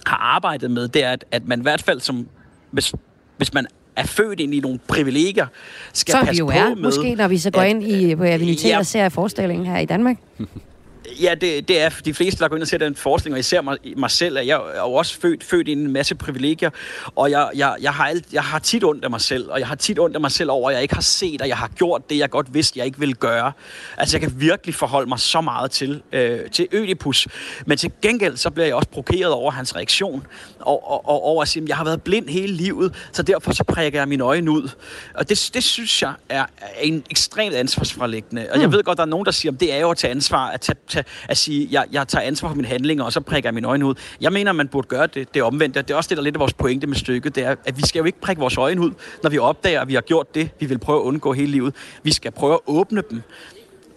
har 0.05 0.17
arbejdet 0.17 0.71
med, 0.71 0.87
det 0.87 1.03
er, 1.03 1.11
at, 1.11 1.25
at 1.31 1.47
man 1.47 1.59
i 1.59 1.61
hvert 1.61 1.81
fald 1.81 1.99
som, 1.99 2.27
hvis, 2.71 2.93
hvis 3.37 3.53
man 3.53 3.67
er 3.95 4.05
født 4.05 4.39
ind 4.39 4.53
i 4.53 4.59
nogle 4.59 4.79
privilegier, 4.87 5.47
skal 5.93 6.11
så 6.11 6.19
passe 6.19 6.31
vi 6.31 6.37
jo 6.37 6.45
på 6.45 6.51
er, 6.51 6.69
med... 6.69 6.75
måske, 6.75 7.15
når 7.15 7.27
vi 7.27 7.37
så 7.37 7.51
går 7.51 7.61
at, 7.61 7.69
ind 7.69 7.83
i 7.83 8.15
på 8.15 8.23
Avenitet 8.23 8.69
ja. 8.69 8.77
og 8.77 8.85
ser 8.85 9.09
forestillingen 9.09 9.65
her 9.65 9.77
i 9.77 9.85
Danmark. 9.85 10.17
Ja, 11.21 11.35
det, 11.35 11.67
det 11.67 11.81
er 11.81 11.89
de 12.05 12.13
fleste, 12.13 12.39
der 12.39 12.47
går 12.47 12.55
ind 12.55 12.61
og 12.61 12.67
ser 12.67 12.77
den 12.77 12.95
forskning, 12.95 13.33
og 13.33 13.39
især 13.39 13.61
mig, 13.61 13.77
mig 13.97 14.11
selv, 14.11 14.37
at 14.37 14.47
jeg 14.47 14.61
er 14.73 14.79
jo 14.79 14.93
også 14.93 15.19
født, 15.19 15.43
født 15.43 15.67
i 15.67 15.71
en 15.71 15.91
masse 15.91 16.15
privilegier, 16.15 16.69
og 17.15 17.31
jeg, 17.31 17.49
jeg, 17.55 17.75
jeg, 17.81 17.93
har 17.93 18.05
alt, 18.05 18.25
jeg 18.33 18.43
har 18.43 18.59
tit 18.59 18.83
ondt 18.83 19.03
af 19.03 19.09
mig 19.09 19.21
selv, 19.21 19.51
og 19.51 19.59
jeg 19.59 19.67
har 19.67 19.75
tit 19.75 19.99
ondt 19.99 20.15
af 20.15 20.21
mig 20.21 20.31
selv 20.31 20.51
over, 20.51 20.69
at 20.69 20.73
jeg 20.73 20.81
ikke 20.81 20.93
har 20.93 21.01
set, 21.01 21.41
at 21.41 21.47
jeg 21.47 21.57
har 21.57 21.67
gjort 21.67 22.09
det, 22.09 22.17
jeg 22.17 22.29
godt 22.29 22.53
vidste, 22.53 22.79
jeg 22.79 22.85
ikke 22.85 22.99
ville 22.99 23.13
gøre. 23.13 23.51
Altså, 23.97 24.17
jeg 24.17 24.21
kan 24.21 24.41
virkelig 24.41 24.75
forholde 24.75 25.09
mig 25.09 25.19
så 25.19 25.41
meget 25.41 25.71
til, 25.71 26.01
øh, 26.11 26.39
til 26.51 26.67
Ødipus, 26.71 27.27
men 27.65 27.77
til 27.77 27.91
gengæld, 28.01 28.37
så 28.37 28.49
bliver 28.49 28.65
jeg 28.65 28.75
også 28.75 28.89
provokeret 28.89 29.31
over 29.31 29.51
hans 29.51 29.75
reaktion, 29.75 30.27
og, 30.59 30.91
og, 30.91 31.09
og 31.09 31.23
over 31.23 31.41
at 31.41 31.47
sige, 31.47 31.63
at 31.63 31.69
jeg 31.69 31.77
har 31.77 31.83
været 31.83 32.01
blind 32.01 32.29
hele 32.29 32.53
livet, 32.53 32.95
så 33.11 33.23
derfor 33.23 33.51
så 33.51 33.63
prikker 33.63 33.99
jeg 33.99 34.07
mine 34.07 34.23
øjne 34.23 34.51
ud. 34.51 34.69
Og 35.13 35.29
det, 35.29 35.51
det 35.53 35.63
synes 35.63 36.01
jeg 36.01 36.13
er, 36.29 36.45
en 36.81 37.03
ekstremt 37.09 37.55
ansvarsforlæggende. 37.55 38.47
Og 38.53 38.61
jeg 38.61 38.71
ved 38.71 38.83
godt, 38.83 38.97
der 38.97 39.03
er 39.03 39.07
nogen, 39.07 39.25
der 39.25 39.31
siger, 39.31 39.51
at 39.51 39.59
det 39.59 39.73
er 39.73 39.79
jo 39.79 39.89
at 39.89 39.97
tage 39.97 40.11
ansvar, 40.11 40.47
at 40.47 40.61
tage, 40.61 40.77
tage 40.93 41.05
at 41.29 41.37
sige, 41.37 41.67
jeg, 41.71 41.85
jeg 41.91 42.07
tager 42.07 42.23
ansvar 42.23 42.49
for 42.49 42.55
mine 42.55 42.67
handlinger, 42.67 43.03
og 43.03 43.13
så 43.13 43.21
prikker 43.21 43.49
jeg 43.49 43.53
mine 43.53 43.67
øjne 43.67 43.85
ud. 43.85 43.95
Jeg 44.21 44.33
mener, 44.33 44.51
man 44.51 44.67
burde 44.67 44.87
gøre 44.87 45.07
det, 45.07 45.33
det 45.33 45.43
omvendte. 45.43 45.81
Det 45.81 45.91
er 45.91 45.95
også 45.95 46.07
det, 46.07 46.17
der 46.17 46.21
er 46.21 46.23
lidt 46.23 46.35
af 46.35 46.39
vores 46.39 46.53
pointe 46.53 46.87
med 46.87 46.95
stykket, 46.95 47.35
det 47.35 47.43
er, 47.43 47.55
at 47.65 47.77
vi 47.77 47.87
skal 47.87 47.99
jo 47.99 48.05
ikke 48.05 48.21
prikke 48.21 48.39
vores 48.39 48.57
øjne 48.57 48.81
ud, 48.81 48.91
når 49.23 49.29
vi 49.29 49.37
opdager, 49.37 49.81
at 49.81 49.87
vi 49.87 49.93
har 49.93 50.01
gjort 50.01 50.35
det, 50.35 50.49
vi 50.59 50.65
vil 50.65 50.77
prøve 50.77 50.99
at 50.99 51.03
undgå 51.03 51.33
hele 51.33 51.51
livet. 51.51 51.75
Vi 52.03 52.13
skal 52.13 52.31
prøve 52.31 52.53
at 52.53 52.59
åbne 52.65 53.03
dem. 53.09 53.21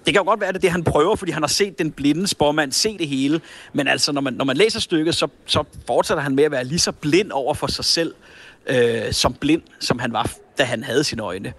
Det 0.07 0.14
kan 0.14 0.22
jo 0.22 0.28
godt 0.28 0.40
være, 0.40 0.49
at 0.49 0.55
det 0.55 0.59
er 0.59 0.61
det, 0.61 0.70
han 0.70 0.84
prøver, 0.84 1.16
fordi 1.16 1.32
han 1.32 1.42
har 1.42 1.49
set 1.49 1.78
den 1.78 1.92
blinde 1.92 2.26
spormand 2.26 2.72
se 2.72 2.99
det 2.99 3.09
hele. 3.09 3.40
Men 3.72 3.88
altså, 3.88 4.12
når 4.12 4.20
man, 4.20 4.32
når 4.32 4.44
man 4.44 4.57
læser 4.57 4.80
stykket, 4.80 5.14
så, 5.14 5.28
så 5.47 5.64
fortsætter 5.86 6.22
han 6.22 6.34
med 6.34 6.44
at 6.44 6.51
være 6.51 6.64
lige 6.64 6.78
så 6.78 6.92
blind 6.92 7.30
over 7.30 7.55
for 7.55 7.66
sig 7.66 7.84
selv, 7.84 8.14
øh, 8.66 9.12
som 9.12 9.34
blind, 9.34 9.62
som 9.80 9.99
han 9.99 10.12
var, 10.12 10.30
da 10.59 10.64
han 10.64 10.84
havde 10.84 11.05
sine 11.05 11.22
øjne. 11.22 11.53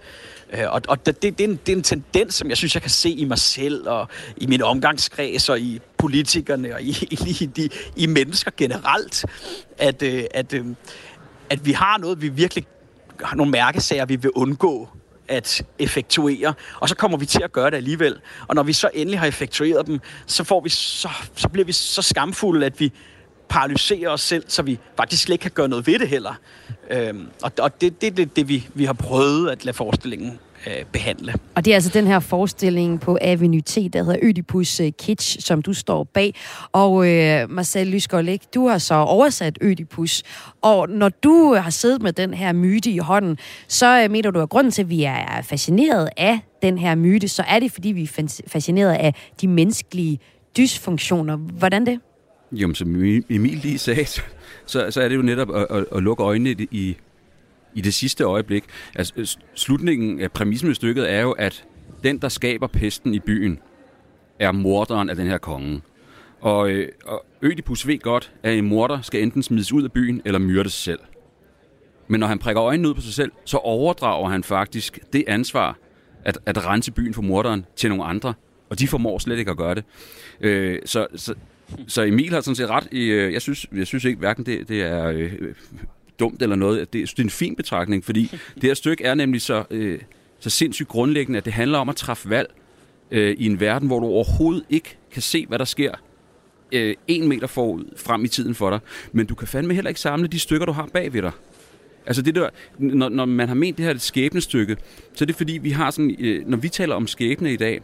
Øh, 0.52 0.72
og 0.72 0.82
og 0.88 1.06
det, 1.06 1.22
det, 1.22 1.40
er 1.40 1.44
en, 1.44 1.60
det 1.66 1.72
er 1.72 1.76
en 1.76 1.82
tendens, 1.82 2.34
som 2.34 2.48
jeg 2.48 2.56
synes, 2.56 2.74
jeg 2.74 2.82
kan 2.82 2.90
se 2.90 3.10
i 3.10 3.24
mig 3.24 3.38
selv, 3.38 3.88
og 3.88 4.08
i 4.36 4.46
min 4.46 4.62
omgangskreds, 4.62 5.48
og 5.48 5.60
i 5.60 5.80
politikerne, 5.96 6.74
og 6.74 6.82
i, 6.82 6.90
i, 7.10 7.50
i, 7.56 7.70
i 7.96 8.06
mennesker 8.06 8.50
generelt, 8.56 9.24
at, 9.78 10.02
øh, 10.02 10.24
at, 10.34 10.52
øh, 10.52 10.66
at 11.50 11.66
vi 11.66 11.72
har 11.72 11.98
noget, 11.98 12.22
vi 12.22 12.28
virkelig 12.28 12.66
har 13.24 13.36
nogle 13.36 13.52
mærkesager, 13.52 14.06
vi 14.06 14.16
vil 14.16 14.30
undgå 14.30 14.88
at 15.28 15.62
effektuere, 15.78 16.54
og 16.80 16.88
så 16.88 16.96
kommer 16.96 17.18
vi 17.18 17.26
til 17.26 17.42
at 17.42 17.52
gøre 17.52 17.70
det 17.70 17.76
alligevel. 17.76 18.20
Og 18.48 18.54
når 18.54 18.62
vi 18.62 18.72
så 18.72 18.90
endelig 18.94 19.20
har 19.20 19.26
effektueret 19.26 19.86
dem, 19.86 20.00
så, 20.26 20.44
får 20.44 20.60
vi 20.60 20.68
så, 20.68 21.08
så 21.36 21.48
bliver 21.48 21.64
vi 21.64 21.72
så 21.72 22.02
skamfulde, 22.02 22.66
at 22.66 22.80
vi 22.80 22.92
paralyserer 23.48 24.10
os 24.10 24.20
selv, 24.20 24.44
så 24.48 24.62
vi 24.62 24.78
faktisk 24.96 25.22
slet 25.22 25.34
ikke 25.34 25.42
kan 25.42 25.50
gøre 25.50 25.68
noget 25.68 25.86
ved 25.86 25.98
det 25.98 26.08
heller. 26.08 26.34
Øhm, 26.90 27.26
og 27.42 27.52
og 27.58 27.80
det, 27.80 28.00
det 28.00 28.06
er 28.06 28.10
det, 28.10 28.36
det, 28.36 28.48
vi, 28.48 28.68
vi 28.74 28.84
har 28.84 28.92
prøvet 28.92 29.50
at 29.50 29.64
lade 29.64 29.76
forestillingen 29.76 30.38
øh, 30.66 30.84
behandle. 30.92 31.34
Og 31.54 31.64
det 31.64 31.70
er 31.70 31.74
altså 31.74 31.90
den 31.90 32.06
her 32.06 32.20
forestilling 32.20 33.00
på 33.00 33.18
Avenue 33.20 33.60
T, 33.60 33.74
der 33.92 34.02
hedder 34.02 34.16
Ødipus 34.22 34.80
øh, 34.80 34.92
Kitsch, 34.98 35.36
som 35.40 35.62
du 35.62 35.72
står 35.72 36.04
bag. 36.04 36.34
Og 36.72 37.08
øh, 37.08 37.50
Marcel 37.50 37.86
Lysgaard 37.86 38.38
du 38.54 38.68
har 38.68 38.78
så 38.78 38.94
oversat 38.94 39.58
Ødipus. 39.60 40.22
Og 40.62 40.88
når 40.88 41.08
du 41.08 41.54
har 41.54 41.70
siddet 41.70 42.02
med 42.02 42.12
den 42.12 42.34
her 42.34 42.52
myte 42.52 42.90
i 42.90 42.98
hånden, 42.98 43.38
så 43.68 44.02
øh, 44.02 44.10
mener 44.10 44.30
du, 44.30 44.40
at 44.40 44.48
grunden 44.48 44.70
til, 44.70 44.82
at 44.82 44.90
vi 44.90 45.04
er 45.04 45.42
fascineret 45.42 46.08
af 46.16 46.40
den 46.62 46.78
her 46.78 46.94
myte, 46.94 47.28
så 47.28 47.44
er 47.48 47.58
det, 47.58 47.72
fordi 47.72 47.88
vi 47.88 48.02
er 48.02 48.42
fascineret 48.46 48.92
af 48.92 49.14
de 49.40 49.48
menneskelige 49.48 50.18
dysfunktioner. 50.56 51.36
Hvordan 51.36 51.86
det? 51.86 52.00
Jo, 52.52 52.74
som 52.74 52.88
Emil 53.30 53.58
lige 53.62 53.78
sagde, 53.78 54.06
så, 54.66 54.90
så 54.90 55.00
er 55.00 55.08
det 55.08 55.16
jo 55.16 55.22
netop 55.22 55.56
at, 55.56 55.66
at, 55.70 55.84
at 55.92 56.02
lukke 56.02 56.22
øjnene 56.22 56.66
i, 56.70 56.96
i 57.74 57.80
det 57.80 57.94
sidste 57.94 58.24
øjeblik. 58.24 58.64
Altså, 58.94 59.38
slutningen 59.54 60.20
af 60.20 60.32
præmissen 60.32 60.70
i 60.70 60.74
stykket 60.74 61.12
er 61.12 61.20
jo, 61.20 61.32
at 61.32 61.64
den, 62.04 62.18
der 62.18 62.28
skaber 62.28 62.66
pesten 62.66 63.14
i 63.14 63.18
byen, 63.18 63.58
er 64.38 64.52
morderen 64.52 65.10
af 65.10 65.16
den 65.16 65.26
her 65.26 65.38
konge. 65.38 65.80
Og, 66.40 66.70
øh, 66.70 66.88
og 67.06 67.24
Ødipus 67.42 67.86
ved 67.86 67.98
godt, 67.98 68.32
at 68.42 68.58
en 68.58 68.68
morder 68.68 69.00
skal 69.00 69.22
enten 69.22 69.42
smides 69.42 69.72
ud 69.72 69.82
af 69.82 69.92
byen 69.92 70.22
eller 70.24 70.38
myrdes 70.38 70.72
selv. 70.72 71.00
Men 72.08 72.20
når 72.20 72.26
han 72.26 72.38
prikker 72.38 72.62
øjnene 72.62 72.88
ud 72.88 72.94
på 72.94 73.00
sig 73.00 73.14
selv, 73.14 73.32
så 73.44 73.56
overdrager 73.56 74.28
han 74.28 74.44
faktisk 74.44 74.98
det 75.12 75.24
ansvar 75.26 75.78
at, 76.24 76.38
at 76.46 76.66
rense 76.66 76.92
byen 76.92 77.14
for 77.14 77.22
morderen 77.22 77.66
til 77.76 77.90
nogle 77.90 78.04
andre. 78.04 78.34
Og 78.70 78.78
de 78.78 78.88
formår 78.88 79.18
slet 79.18 79.38
ikke 79.38 79.50
at 79.50 79.56
gøre 79.56 79.74
det. 79.74 79.84
Øh, 80.40 80.78
så, 80.84 81.06
så 81.16 81.34
så 81.86 82.02
Emil 82.02 82.32
har 82.32 82.40
sådan 82.40 82.54
set 82.54 82.68
ret. 82.68 82.88
I, 82.92 83.04
øh, 83.04 83.32
jeg, 83.32 83.42
synes, 83.42 83.66
jeg 83.72 83.86
synes 83.86 84.04
ikke, 84.04 84.18
hverken 84.18 84.46
det, 84.46 84.68
det 84.68 84.82
er 84.82 85.06
øh, 85.06 85.32
dumt 86.20 86.42
eller 86.42 86.56
noget. 86.56 86.92
Det, 86.92 87.10
det 87.10 87.18
er 87.18 87.22
en 87.22 87.30
fin 87.30 87.56
betragtning, 87.56 88.04
fordi 88.04 88.22
det 88.54 88.62
her 88.62 88.74
stykke 88.74 89.04
er 89.04 89.14
nemlig 89.14 89.42
så, 89.42 89.64
øh, 89.70 90.00
så 90.40 90.50
sindssygt 90.50 90.88
grundlæggende, 90.88 91.36
at 91.36 91.44
det 91.44 91.52
handler 91.52 91.78
om 91.78 91.88
at 91.88 91.96
træffe 91.96 92.30
valg 92.30 92.54
øh, 93.10 93.36
i 93.38 93.46
en 93.46 93.60
verden, 93.60 93.88
hvor 93.88 94.00
du 94.00 94.06
overhovedet 94.06 94.64
ikke 94.70 94.96
kan 95.12 95.22
se, 95.22 95.46
hvad 95.46 95.58
der 95.58 95.64
sker 95.64 95.92
øh, 96.72 96.94
en 97.08 97.28
meter 97.28 97.46
forud 97.46 97.84
frem 97.96 98.24
i 98.24 98.28
tiden 98.28 98.54
for 98.54 98.70
dig. 98.70 98.80
Men 99.12 99.26
du 99.26 99.34
kan 99.34 99.48
fandme 99.48 99.74
heller 99.74 99.88
ikke 99.88 100.00
samle 100.00 100.28
de 100.28 100.38
stykker, 100.38 100.66
du 100.66 100.72
har 100.72 100.88
bag 100.92 101.12
ved 101.12 101.22
dig. 101.22 101.32
Altså 102.06 102.22
det 102.22 102.34
der, 102.34 102.48
når, 102.78 103.08
når 103.08 103.24
man 103.24 103.48
har 103.48 103.54
ment 103.54 103.78
det 103.78 103.86
her 103.86 103.98
skæbnestykke, 103.98 104.76
så 105.14 105.24
er 105.24 105.26
det 105.26 105.34
fordi, 105.34 105.52
vi 105.52 105.70
har 105.70 105.90
sådan, 105.90 106.16
øh, 106.18 106.48
når 106.48 106.56
vi 106.56 106.68
taler 106.68 106.94
om 106.94 107.06
skæbne 107.06 107.52
i 107.52 107.56
dag, 107.56 107.80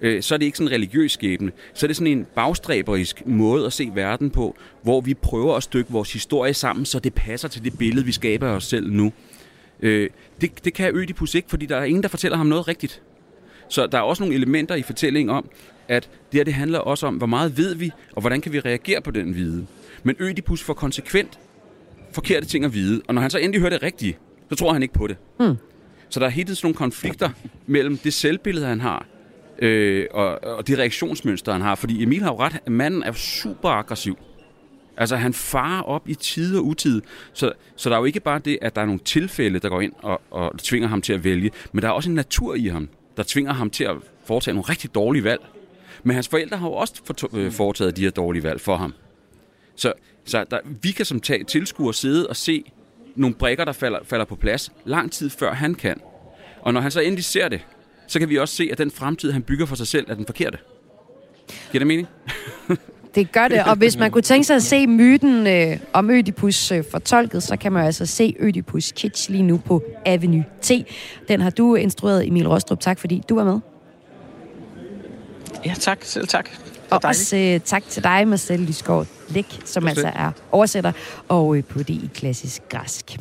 øh, 0.00 0.22
så 0.22 0.34
er 0.34 0.38
det 0.38 0.46
ikke 0.46 0.58
sådan 0.58 0.68
en 0.68 0.74
religiøs 0.74 1.12
skæbne. 1.12 1.52
Så 1.74 1.86
er 1.86 1.88
det 1.88 1.96
sådan 1.96 2.18
en 2.18 2.26
bagstræberisk 2.34 3.26
måde 3.26 3.66
at 3.66 3.72
se 3.72 3.90
verden 3.94 4.30
på, 4.30 4.56
hvor 4.82 5.00
vi 5.00 5.14
prøver 5.14 5.54
at 5.54 5.62
stykke 5.62 5.92
vores 5.92 6.12
historie 6.12 6.54
sammen, 6.54 6.86
så 6.86 6.98
det 6.98 7.14
passer 7.14 7.48
til 7.48 7.64
det 7.64 7.78
billede, 7.78 8.06
vi 8.06 8.12
skaber 8.12 8.48
af 8.48 8.52
os 8.52 8.64
selv 8.64 8.92
nu. 8.92 9.12
Øh, 9.80 10.10
det, 10.40 10.64
det 10.64 10.74
kan 10.74 10.96
Ødipus 10.96 11.34
ikke, 11.34 11.50
fordi 11.50 11.66
der 11.66 11.76
er 11.76 11.84
ingen, 11.84 12.02
der 12.02 12.08
fortæller 12.08 12.36
ham 12.36 12.46
noget 12.46 12.68
rigtigt. 12.68 13.02
Så 13.68 13.86
der 13.86 13.98
er 13.98 14.02
også 14.02 14.22
nogle 14.22 14.34
elementer 14.34 14.74
i 14.74 14.82
fortællingen 14.82 15.36
om, 15.36 15.50
at 15.88 16.10
det 16.32 16.38
her 16.38 16.44
det 16.44 16.54
handler 16.54 16.78
også 16.78 17.06
om, 17.06 17.16
hvor 17.16 17.26
meget 17.26 17.56
ved 17.56 17.74
vi, 17.74 17.90
og 18.12 18.20
hvordan 18.20 18.40
kan 18.40 18.52
vi 18.52 18.60
reagere 18.60 19.00
på 19.00 19.10
den 19.10 19.34
viden. 19.34 19.68
Men 20.02 20.16
Ødipus 20.18 20.62
får 20.62 20.74
konsekvent 20.74 21.38
forkerte 22.12 22.46
ting 22.46 22.64
at 22.64 22.74
vide, 22.74 23.02
og 23.08 23.14
når 23.14 23.22
han 23.22 23.30
så 23.30 23.38
endelig 23.38 23.60
hører 23.60 23.70
det 23.70 23.82
rigtige, 23.82 24.16
så 24.48 24.54
tror 24.54 24.72
han 24.72 24.82
ikke 24.82 24.94
på 24.94 25.06
det. 25.06 25.16
Hmm. 25.38 25.56
Så 26.08 26.20
der 26.20 26.26
er 26.26 26.30
helt 26.30 26.48
sådan 26.48 26.66
nogle 26.66 26.74
konflikter 26.74 27.30
mellem 27.66 27.98
det 27.98 28.12
selvbillede, 28.12 28.66
han 28.66 28.80
har, 28.80 29.06
øh, 29.58 30.06
og, 30.10 30.44
og 30.44 30.68
de 30.68 30.78
reaktionsmønstre, 30.78 31.52
han 31.52 31.62
har. 31.62 31.74
Fordi 31.74 32.02
Emil 32.02 32.22
har 32.22 32.30
jo 32.30 32.38
ret, 32.38 32.60
at 32.66 32.72
manden 32.72 33.02
er 33.02 33.12
super 33.12 33.68
aggressiv. 33.68 34.18
Altså, 34.96 35.16
han 35.16 35.34
farer 35.34 35.82
op 35.82 36.08
i 36.08 36.14
tid 36.14 36.58
og 36.58 36.66
utid. 36.66 37.02
Så, 37.32 37.52
så 37.76 37.90
der 37.90 37.96
er 37.96 38.00
jo 38.00 38.04
ikke 38.04 38.20
bare 38.20 38.38
det, 38.38 38.58
at 38.62 38.76
der 38.76 38.82
er 38.82 38.86
nogle 38.86 39.00
tilfælde, 39.04 39.58
der 39.58 39.68
går 39.68 39.80
ind 39.80 39.92
og, 40.02 40.20
og 40.30 40.58
tvinger 40.58 40.88
ham 40.88 41.02
til 41.02 41.12
at 41.12 41.24
vælge, 41.24 41.50
men 41.72 41.82
der 41.82 41.88
er 41.88 41.92
også 41.92 42.10
en 42.10 42.14
natur 42.14 42.54
i 42.54 42.66
ham, 42.66 42.88
der 43.16 43.22
tvinger 43.26 43.52
ham 43.52 43.70
til 43.70 43.84
at 43.84 43.96
foretage 44.24 44.54
nogle 44.54 44.68
rigtig 44.68 44.94
dårlige 44.94 45.24
valg. 45.24 45.40
Men 46.02 46.14
hans 46.14 46.28
forældre 46.28 46.56
har 46.56 46.68
jo 46.68 46.72
også 46.72 47.28
øh, 47.32 47.52
foretaget 47.52 47.96
de 47.96 48.02
her 48.02 48.10
dårlige 48.10 48.42
valg 48.42 48.60
for 48.60 48.76
ham. 48.76 48.94
Så, 49.76 49.92
så 50.24 50.44
der, 50.50 50.58
vi 50.82 50.90
kan 50.90 51.04
som 51.04 51.20
tag, 51.20 51.46
tilskuer 51.46 51.92
sidde 51.92 52.26
og 52.26 52.36
se 52.36 52.64
nogle 53.14 53.36
brikker, 53.36 53.64
der 53.64 53.72
falder, 53.72 53.98
falder 54.04 54.24
på 54.24 54.36
plads 54.36 54.72
lang 54.84 55.12
tid 55.12 55.30
før 55.30 55.52
han 55.52 55.74
kan. 55.74 56.00
Og 56.60 56.72
når 56.72 56.80
han 56.80 56.90
så 56.90 57.00
endelig 57.00 57.24
ser 57.24 57.48
det, 57.48 57.66
så 58.06 58.18
kan 58.18 58.28
vi 58.28 58.38
også 58.38 58.54
se, 58.54 58.68
at 58.72 58.78
den 58.78 58.90
fremtid, 58.90 59.32
han 59.32 59.42
bygger 59.42 59.66
for 59.66 59.76
sig 59.76 59.86
selv, 59.86 60.10
er 60.10 60.14
den 60.14 60.26
forkerte. 60.26 60.58
Giver 61.72 61.80
det 61.80 61.86
mening? 61.86 62.08
Det 63.14 63.32
gør 63.32 63.48
det, 63.48 63.64
og 63.64 63.76
hvis 63.76 63.96
man 63.96 64.10
kunne 64.10 64.22
tænke 64.22 64.44
sig 64.46 64.56
at 64.56 64.62
se 64.62 64.86
myten 64.86 65.46
øh, 65.46 65.78
om 65.92 66.10
Ødipus 66.10 66.72
øh, 66.72 66.84
fortolket, 66.90 67.42
så 67.42 67.56
kan 67.56 67.72
man 67.72 67.86
altså 67.86 68.06
se 68.06 68.34
Ødipus 68.38 68.92
Kitsch 68.96 69.30
lige 69.30 69.42
nu 69.42 69.56
på 69.56 69.82
Avenue 70.06 70.44
T. 70.62 70.70
Den 71.28 71.40
har 71.40 71.50
du 71.50 71.74
instrueret, 71.74 72.26
Emil 72.26 72.48
Rostrup. 72.48 72.80
Tak 72.80 72.98
fordi 72.98 73.22
du 73.28 73.34
var 73.34 73.44
med. 73.44 73.58
Ja, 75.66 75.74
tak. 75.80 75.98
Selv 76.02 76.26
tak. 76.26 76.50
Og 76.90 77.00
også 77.04 77.36
øh, 77.36 77.60
tak 77.60 77.82
til 77.88 78.04
dig, 78.04 78.28
Marcel 78.28 78.60
Lysgaard 78.60 79.06
Læk, 79.28 79.60
som 79.64 79.88
altså 79.88 80.12
er 80.14 80.30
oversætter 80.52 80.92
og 81.28 81.56
øh, 81.56 81.64
på 81.64 81.78
det 81.78 81.90
i 81.90 82.10
klassisk 82.14 82.62
græsk. 82.68 83.16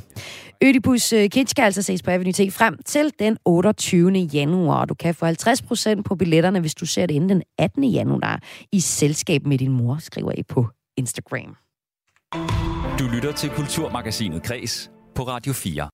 Ødipus 0.64 1.14
øh, 1.14 1.30
Kitsch 1.30 1.56
kan 1.56 1.66
altså 1.66 1.82
ses 1.82 2.04
på 2.04 2.12
Avenue 2.12 2.34
T 2.34 2.54
frem 2.54 2.78
til 2.86 3.14
den 3.20 3.38
28. 3.46 4.12
januar. 4.12 4.86
Du 4.86 4.94
kan 4.94 5.16
få 5.16 5.26
50% 5.26 6.02
på 6.02 6.16
billetterne, 6.16 6.60
hvis 6.60 6.76
du 6.76 6.86
ser 6.86 7.06
det 7.06 7.14
inden 7.14 7.30
den 7.30 7.44
18. 7.58 7.84
januar 7.84 8.42
i 8.72 8.80
selskab 8.80 9.46
med 9.46 9.58
din 9.58 9.72
mor, 9.72 9.98
skriver 10.00 10.32
I 10.38 10.44
på 10.44 10.68
Instagram. 10.98 11.56
Du 13.00 13.08
lytter 13.14 13.32
til 13.32 13.50
Kulturmagasinet 13.50 14.44
Kres 14.44 14.92
på 15.16 15.24
Radio 15.24 15.54
4. 15.54 15.90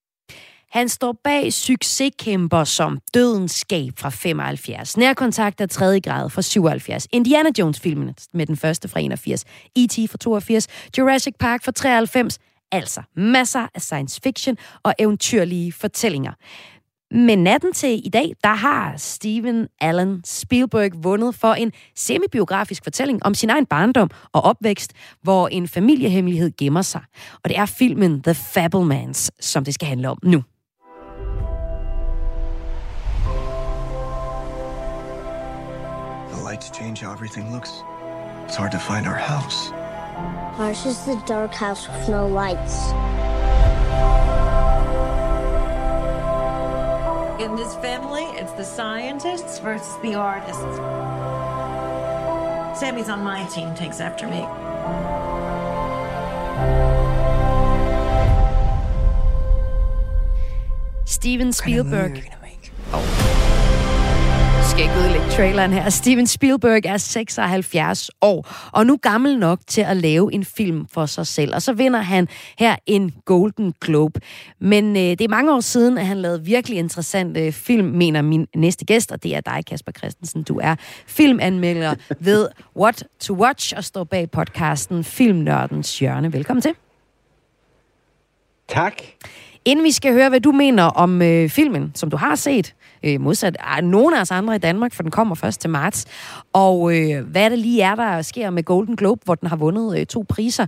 Han 0.71 0.89
står 0.89 1.15
bag 1.23 1.53
succeskæmper 1.53 2.63
som 2.63 2.99
Dødens 3.13 3.51
Skab 3.51 3.93
fra 3.97 4.09
75, 4.09 4.97
Nærkontakt 4.97 5.61
af 5.61 5.69
3. 5.69 6.01
grad 6.01 6.29
fra 6.29 6.41
77, 6.41 7.07
Indiana 7.11 7.49
Jones-filmen 7.59 8.15
med 8.33 8.45
den 8.45 8.57
første 8.57 8.87
fra 8.87 8.99
81, 8.99 9.45
E.T. 9.75 10.09
fra 10.09 10.17
82, 10.17 10.67
Jurassic 10.97 11.33
Park 11.39 11.63
fra 11.63 11.71
93, 11.71 12.39
altså 12.71 13.01
masser 13.15 13.67
af 13.75 13.81
science 13.81 14.19
fiction 14.23 14.57
og 14.83 14.93
eventyrlige 14.99 15.71
fortællinger. 15.71 16.31
Men 17.13 17.43
natten 17.43 17.73
til 17.73 18.05
i 18.05 18.09
dag, 18.09 18.31
der 18.43 18.53
har 18.53 18.93
Steven 18.97 19.67
Allen 19.81 20.21
Spielberg 20.25 20.91
vundet 21.03 21.35
for 21.35 21.53
en 21.53 21.71
semibiografisk 21.95 22.83
fortælling 22.83 23.25
om 23.25 23.33
sin 23.33 23.49
egen 23.49 23.65
barndom 23.65 24.09
og 24.33 24.41
opvækst, 24.41 24.93
hvor 25.21 25.47
en 25.47 25.67
familiehemmelighed 25.67 26.51
gemmer 26.57 26.81
sig. 26.81 27.01
Og 27.43 27.49
det 27.49 27.57
er 27.57 27.65
filmen 27.65 28.21
The 28.23 28.33
Fablemans, 28.33 29.31
som 29.39 29.65
det 29.65 29.73
skal 29.73 29.87
handle 29.87 30.09
om 30.09 30.17
nu. 30.23 30.43
The 36.33 36.43
lights 36.49 36.71
change 36.75 37.05
how 37.05 37.13
everything 37.13 37.51
looks. 37.51 37.71
It's 38.47 38.55
hard 38.55 38.71
to 38.71 38.79
find 38.79 39.07
our 39.07 39.19
house. 39.19 39.80
Ours 40.59 40.85
is 40.85 41.05
the 41.05 41.15
dark 41.25 41.53
house 41.53 41.87
with 41.87 42.09
no 42.09 42.27
lights. 42.27 42.91
In 47.41 47.55
this 47.55 47.75
family, 47.75 48.25
it's 48.39 48.51
the 48.51 48.63
scientists 48.63 49.59
versus 49.59 49.97
the 50.01 50.13
artists. 50.13 50.61
Sammy's 52.79 53.09
on 53.09 53.23
my 53.23 53.43
team, 53.47 53.73
takes 53.73 53.99
after 53.99 54.27
me. 54.27 54.45
Steven 61.05 61.51
Spielberg. 61.51 62.31
Udlægge 64.99 65.29
traileren 65.29 65.73
her. 65.73 65.89
Steven 65.89 66.27
Spielberg 66.27 66.85
er 66.85 66.97
76 66.97 68.09
år, 68.21 68.47
og 68.71 68.85
nu 68.85 68.97
gammel 68.97 69.39
nok 69.39 69.59
til 69.67 69.81
at 69.81 69.97
lave 69.97 70.33
en 70.33 70.45
film 70.45 70.87
for 70.93 71.05
sig 71.05 71.27
selv. 71.27 71.55
Og 71.55 71.61
så 71.61 71.73
vinder 71.73 71.99
han 71.99 72.27
her 72.59 72.75
en 72.85 73.13
Golden 73.25 73.73
Globe. 73.81 74.19
Men 74.59 74.95
øh, 74.95 75.01
det 75.01 75.21
er 75.21 75.27
mange 75.27 75.53
år 75.53 75.59
siden, 75.59 75.97
at 75.97 76.05
han 76.05 76.17
lavede 76.17 76.45
virkelig 76.45 76.77
interessante 76.77 77.45
øh, 77.45 77.51
film, 77.51 77.87
mener 77.87 78.21
min 78.21 78.47
næste 78.55 78.85
gæst, 78.85 79.11
og 79.11 79.23
det 79.23 79.35
er 79.35 79.41
dig, 79.41 79.65
Kasper 79.65 79.91
Christensen. 79.91 80.43
Du 80.43 80.59
er 80.63 80.75
filmanmelder 81.07 81.95
ved 82.19 82.47
What 82.77 83.03
to 83.19 83.33
Watch 83.33 83.73
og 83.77 83.83
står 83.83 84.03
bag 84.03 84.31
podcasten 84.31 85.03
Filmnørdens 85.03 85.99
Hjørne. 85.99 86.33
Velkommen 86.33 86.61
til. 86.61 86.73
Tak. 88.67 89.01
Inden 89.65 89.85
vi 89.85 89.91
skal 89.91 90.13
høre, 90.13 90.29
hvad 90.29 90.39
du 90.39 90.51
mener 90.51 90.83
om 90.83 91.21
øh, 91.21 91.49
filmen, 91.49 91.91
som 91.95 92.09
du 92.09 92.17
har 92.17 92.35
set, 92.35 92.75
øh, 93.03 93.21
modsat 93.21 93.57
øh, 93.77 93.83
nogle 93.83 94.17
af 94.17 94.21
os 94.21 94.31
andre 94.31 94.55
i 94.55 94.59
Danmark, 94.59 94.93
for 94.93 95.03
den 95.03 95.11
kommer 95.11 95.35
først 95.35 95.61
til 95.61 95.69
marts, 95.69 96.05
og 96.53 96.97
øh, 96.97 97.25
hvad 97.25 97.49
det 97.49 97.59
lige 97.59 97.81
er, 97.81 97.95
der 97.95 98.21
sker 98.21 98.49
med 98.49 98.63
Golden 98.63 98.95
Globe, 98.95 99.21
hvor 99.25 99.35
den 99.35 99.47
har 99.47 99.55
vundet 99.55 99.99
øh, 99.99 100.05
to 100.05 100.25
priser, 100.29 100.65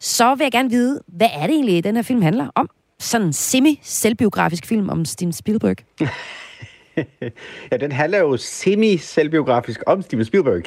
så 0.00 0.34
vil 0.34 0.44
jeg 0.44 0.52
gerne 0.52 0.70
vide, 0.70 1.00
hvad 1.06 1.28
er 1.34 1.46
det 1.46 1.50
egentlig, 1.50 1.84
den 1.84 1.96
her 1.96 2.02
film 2.02 2.22
handler 2.22 2.48
om? 2.54 2.68
Sådan 2.98 3.26
en 3.26 3.32
semi-selvbiografisk 3.32 4.66
film 4.66 4.88
om 4.88 5.04
Steven 5.04 5.32
Spielberg. 5.32 5.76
ja, 7.72 7.76
den 7.76 7.92
handler 7.92 8.18
jo 8.18 8.36
semi-selvbiografisk 8.36 9.82
om 9.86 10.02
Steven 10.02 10.24
Spielberg. 10.24 10.64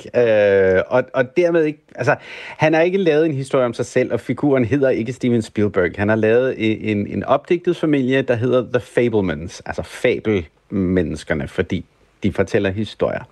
Øh, 0.77 0.83
og, 0.87 1.03
og 1.13 1.37
dermed 1.37 1.63
ikke... 1.63 1.79
Altså, 1.95 2.15
han 2.57 2.73
har 2.73 2.81
ikke 2.81 2.97
lavet 2.97 3.25
en 3.25 3.33
historie 3.33 3.65
om 3.65 3.73
sig 3.73 3.85
selv, 3.85 4.13
og 4.13 4.19
figuren 4.19 4.65
hedder 4.65 4.89
ikke 4.89 5.13
Steven 5.13 5.41
Spielberg. 5.41 5.91
Han 5.95 6.09
har 6.09 6.15
lavet 6.15 6.55
en, 6.91 7.07
en 7.07 7.23
opdigtet 7.23 7.77
familie, 7.77 8.21
der 8.21 8.35
hedder 8.35 8.61
The 8.61 8.79
Fablemans, 8.79 9.61
altså 9.65 9.83
fabelmenneskerne, 9.83 11.47
fordi 11.47 11.85
de 12.23 12.33
fortæller 12.33 12.69
historier. 12.69 13.23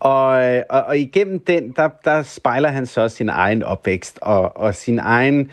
Og, 0.00 0.62
og, 0.70 0.82
og 0.82 0.98
igennem 0.98 1.38
den, 1.38 1.72
der, 1.76 1.88
der 2.04 2.22
spejler 2.22 2.68
han 2.68 2.86
så 2.86 3.08
sin 3.08 3.28
egen 3.28 3.62
opvækst 3.62 4.18
og, 4.22 4.56
og 4.56 4.74
sin 4.74 4.98
egen 4.98 5.50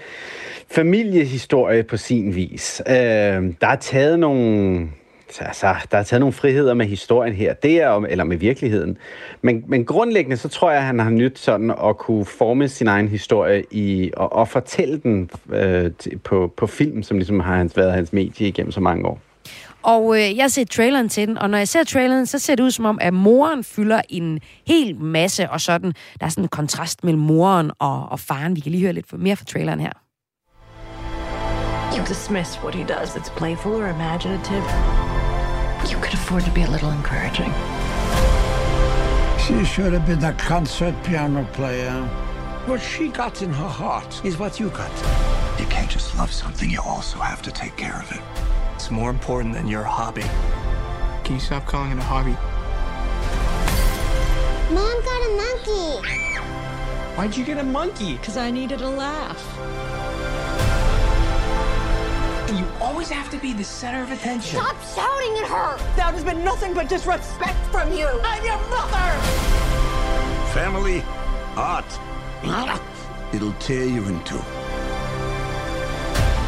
familiehistorie 0.72 1.84
på 1.84 1.98
sin 1.98 2.36
vis. 2.36 2.82
Øh, 2.88 2.94
der 2.96 3.68
er 3.68 3.76
taget 3.76 4.20
nogle 4.20 4.90
altså, 5.42 5.76
der 5.92 5.98
er 5.98 6.04
taget 6.04 6.20
nogle 6.20 6.34
friheder 6.34 6.74
med 6.74 6.86
historien 6.86 7.34
her, 7.34 7.54
det 7.54 7.82
er, 7.82 8.00
eller 8.00 8.24
med 8.24 8.38
virkeligheden. 8.38 8.98
Men, 9.42 9.64
men 9.68 9.86
grundlæggende, 9.86 10.38
så 10.38 10.48
tror 10.48 10.72
jeg, 10.72 10.80
at 10.80 10.86
han 10.86 11.00
har 11.00 11.10
nyt 11.10 11.40
sådan 11.40 11.72
at 11.72 11.98
kunne 11.98 12.26
forme 12.26 12.68
sin 12.68 12.88
egen 12.88 13.08
historie 13.08 13.64
i, 13.72 14.12
og, 14.18 14.34
og 14.34 14.48
fortælle 14.48 14.98
den 14.98 15.30
øh, 15.50 15.92
på, 16.24 16.54
på 16.58 16.68
film, 16.68 17.04
som 17.04 17.18
ligesom 17.18 17.40
har 17.40 17.56
hans, 17.56 17.78
været 17.78 17.94
hans 17.94 18.14
medie 18.14 18.48
igennem 18.48 18.72
så 18.72 18.80
mange 18.80 19.06
år. 19.06 19.20
Og 19.84 20.16
øh, 20.16 20.38
jeg 20.38 20.44
har 20.44 20.50
set 20.50 20.70
traileren 20.70 21.10
til 21.10 21.28
den, 21.28 21.38
og 21.38 21.50
når 21.50 21.58
jeg 21.58 21.68
ser 21.68 21.84
traileren, 21.84 22.26
så 22.26 22.40
ser 22.40 22.56
det 22.56 22.64
ud 22.64 22.72
som 22.72 22.86
om, 22.86 22.98
at 23.02 23.14
moren 23.14 23.64
fylder 23.64 24.02
en 24.10 24.40
hel 24.68 24.96
masse, 24.96 25.50
og 25.50 25.62
sådan, 25.62 25.94
der 26.20 26.26
er 26.26 26.30
sådan 26.30 26.44
en 26.44 26.48
kontrast 26.48 27.04
mellem 27.04 27.22
moren 27.22 27.72
og, 27.80 28.10
og 28.10 28.20
faren. 28.20 28.56
Vi 28.56 28.62
kan 28.62 28.72
lige 28.72 28.82
høre 28.82 28.94
lidt 28.94 29.20
mere 29.20 29.36
fra 29.36 29.46
traileren 29.46 29.80
her. 29.80 29.92
You 31.98 32.06
dismiss 32.06 32.60
what 32.64 32.76
he 32.76 32.84
does. 32.84 33.16
It's 33.16 33.30
playful 33.30 33.74
or 33.74 33.88
imaginative. 33.88 35.19
You 35.88 35.98
could 35.98 36.14
afford 36.14 36.44
to 36.46 36.52
be 36.52 36.64
a 36.64 36.70
little 36.70 36.92
encouraging. 36.92 37.52
She 39.40 39.66
should 39.66 39.94
have 39.94 40.06
been 40.06 40.24
a 40.24 40.34
concert 40.34 40.96
piano 41.04 41.46
player. 41.54 42.04
What 42.66 42.82
she 42.82 43.08
got 43.08 43.42
in 43.42 43.52
her 43.52 43.68
heart 43.68 44.24
is 44.24 44.38
what 44.38 44.60
you 44.60 44.70
got. 44.70 44.92
You 45.60 45.66
can't 45.66 45.90
just 45.90 46.16
love 46.18 46.32
something, 46.32 46.70
you 46.70 46.82
also 46.82 47.18
have 47.20 47.42
to 47.44 47.52
take 47.52 47.76
care 47.76 48.00
of 48.00 48.12
it. 48.12 48.22
It's 48.76 48.92
more 48.92 49.10
important 49.10 49.56
than 49.56 49.68
your 49.68 49.84
hobby. 49.84 50.26
Can 51.24 51.36
you 51.36 51.40
stop 51.40 51.66
calling 51.66 51.92
it 51.92 51.98
a 51.98 52.04
hobby? 52.04 52.36
Mom 54.74 55.04
got 55.04 55.22
a 55.26 55.36
monkey. 55.36 56.08
Why'd 57.18 57.36
you 57.36 57.44
get 57.44 57.58
a 57.58 57.64
monkey? 57.64 58.18
Because 58.18 58.38
I 58.38 58.52
needed 58.52 58.82
a 58.82 58.90
laugh. 58.90 59.44
You 62.80 62.86
always 62.86 63.10
have 63.10 63.30
to 63.32 63.38
be 63.38 63.52
the 63.52 63.64
center 63.64 64.02
of 64.04 64.10
attention. 64.10 64.58
Stop 64.58 64.78
shouting 64.96 65.38
at 65.40 65.50
her! 65.50 65.78
That 65.98 66.14
has 66.14 66.24
been 66.24 66.46
nothing 66.46 66.74
but 66.74 66.88
disrespect 66.88 67.58
from 67.74 67.92
you. 67.92 68.08
I'm 68.24 68.46
your 68.46 68.58
mother! 68.70 69.20
Family, 70.54 71.04
art. 71.58 72.00
It'll 73.34 73.52
tear 73.60 73.84
you 73.84 74.06
in 74.06 74.24
two. 74.24 74.42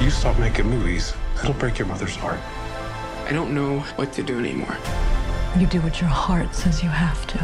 You 0.02 0.10
stop 0.10 0.40
making 0.40 0.70
movies, 0.70 1.14
it'll 1.44 1.54
break 1.54 1.78
your 1.78 1.90
mother's 1.90 2.16
heart. 2.16 2.40
I 3.28 3.34
don't 3.34 3.54
know 3.54 3.80
what 3.98 4.14
to 4.14 4.24
do 4.24 4.40
anymore. 4.40 4.78
You 5.58 5.68
do 5.68 5.82
what 5.82 6.00
your 6.00 6.10
heart 6.10 6.56
says 6.56 6.82
you 6.82 6.88
have 6.88 7.28
to. 7.28 7.40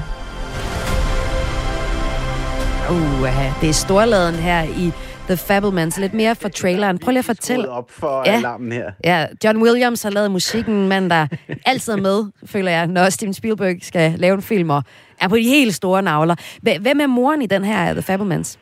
Uh, 2.89 3.53
det 3.61 3.69
er 3.69 3.73
storladen 3.73 4.35
her 4.35 4.63
i 4.63 4.91
The 5.27 5.37
Fablemans. 5.37 5.97
Lidt 5.99 6.13
mere 6.13 6.35
for 6.35 6.49
traileren. 6.49 6.97
Prøv 6.99 7.11
lige 7.11 7.19
at 7.19 7.25
fortælle. 7.25 7.69
Op 7.69 7.91
for 7.91 8.23
Ja. 8.25 8.35
alarmen 8.37 8.71
her. 8.71 8.91
Ja, 9.03 9.25
John 9.43 9.61
Williams 9.61 10.03
har 10.03 10.09
lavet 10.09 10.31
musikken, 10.31 10.87
mand 10.87 11.09
der 11.09 11.27
altid 11.65 11.93
er 11.93 11.97
med, 11.97 12.23
føler 12.45 12.71
jeg, 12.71 12.87
når 12.87 13.09
Steven 13.09 13.33
Spielberg 13.33 13.75
skal 13.81 14.13
lave 14.17 14.35
en 14.35 14.41
film 14.41 14.69
og 14.69 14.83
er 15.21 15.27
på 15.27 15.35
de 15.35 15.41
helt 15.43 15.75
store 15.75 16.01
navler. 16.01 16.35
Hv- 16.69 16.79
Hvem 16.81 16.99
er 17.01 17.07
moren 17.07 17.41
i 17.41 17.45
den 17.45 17.63
her 17.63 17.93
The 17.93 18.01
Fablemans? 18.01 18.59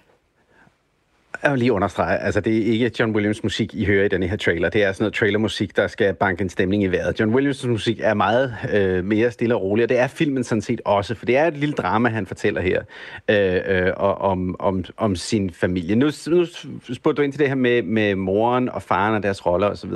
Jeg 1.45 1.51
vil 1.53 1.59
lige 1.59 1.73
understrege, 1.73 2.17
altså 2.17 2.39
det 2.41 2.57
er 2.57 2.71
ikke 2.71 2.91
John 2.99 3.11
Williams 3.15 3.43
musik, 3.43 3.73
I 3.75 3.85
hører 3.85 4.05
i 4.05 4.07
den 4.07 4.23
her 4.23 4.37
trailer. 4.37 4.69
Det 4.69 4.83
er 4.83 4.91
sådan 4.91 5.03
noget 5.03 5.13
trailermusik, 5.13 5.75
der 5.75 5.87
skal 5.87 6.13
banke 6.13 6.41
en 6.41 6.49
stemning 6.49 6.83
i 6.83 6.87
vejret. 6.87 7.19
John 7.19 7.33
Williams 7.35 7.65
musik 7.65 7.99
er 8.03 8.13
meget 8.13 8.55
øh, 8.73 9.05
mere 9.05 9.31
stille 9.31 9.55
og 9.55 9.61
rolig, 9.61 9.83
og 9.83 9.89
det 9.89 9.99
er 9.99 10.07
filmen 10.07 10.43
sådan 10.43 10.61
set 10.61 10.81
også, 10.85 11.15
for 11.15 11.25
det 11.25 11.37
er 11.37 11.47
et 11.47 11.57
lille 11.57 11.73
drama, 11.75 12.09
han 12.09 12.25
fortæller 12.25 12.61
her 12.61 12.81
øh, 13.29 13.85
øh, 13.85 13.93
og- 13.97 14.17
om, 14.17 14.55
om, 14.59 14.83
om 14.97 15.15
sin 15.15 15.49
familie. 15.51 15.95
Nu, 15.95 16.05
nu 16.27 16.45
spurgte 16.93 17.17
du 17.17 17.21
ind 17.21 17.31
til 17.31 17.39
det 17.39 17.47
her 17.47 17.55
med, 17.55 17.81
med 17.81 18.15
moren 18.15 18.69
og 18.69 18.81
faren 18.81 19.15
og 19.15 19.23
deres 19.23 19.45
roller 19.45 19.67
osv. 19.67 19.91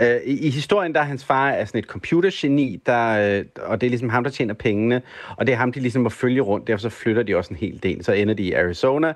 Øh, 0.00 0.16
i, 0.24 0.46
I 0.46 0.50
historien, 0.50 0.94
der 0.94 1.00
er 1.00 1.04
hans 1.04 1.24
far 1.24 1.50
er 1.50 1.64
sådan 1.64 1.78
et 1.78 1.84
computergeni, 1.84 2.82
der, 2.86 3.38
øh, 3.38 3.44
og 3.66 3.80
det 3.80 3.86
er 3.86 3.90
ligesom 3.90 4.08
ham, 4.08 4.24
der 4.24 4.30
tjener 4.30 4.54
pengene, 4.54 5.02
og 5.36 5.46
det 5.46 5.52
er 5.52 5.56
ham, 5.56 5.72
de 5.72 5.80
ligesom 5.80 6.02
må 6.02 6.08
følge 6.08 6.40
rundt, 6.40 6.66
derfor 6.66 6.80
så 6.82 6.88
flytter 6.88 7.22
de 7.22 7.36
også 7.36 7.50
en 7.50 7.56
hel 7.56 7.80
del. 7.82 8.04
Så 8.04 8.12
ender 8.12 8.34
de 8.34 8.42
i 8.42 8.52
Arizona, 8.52 9.12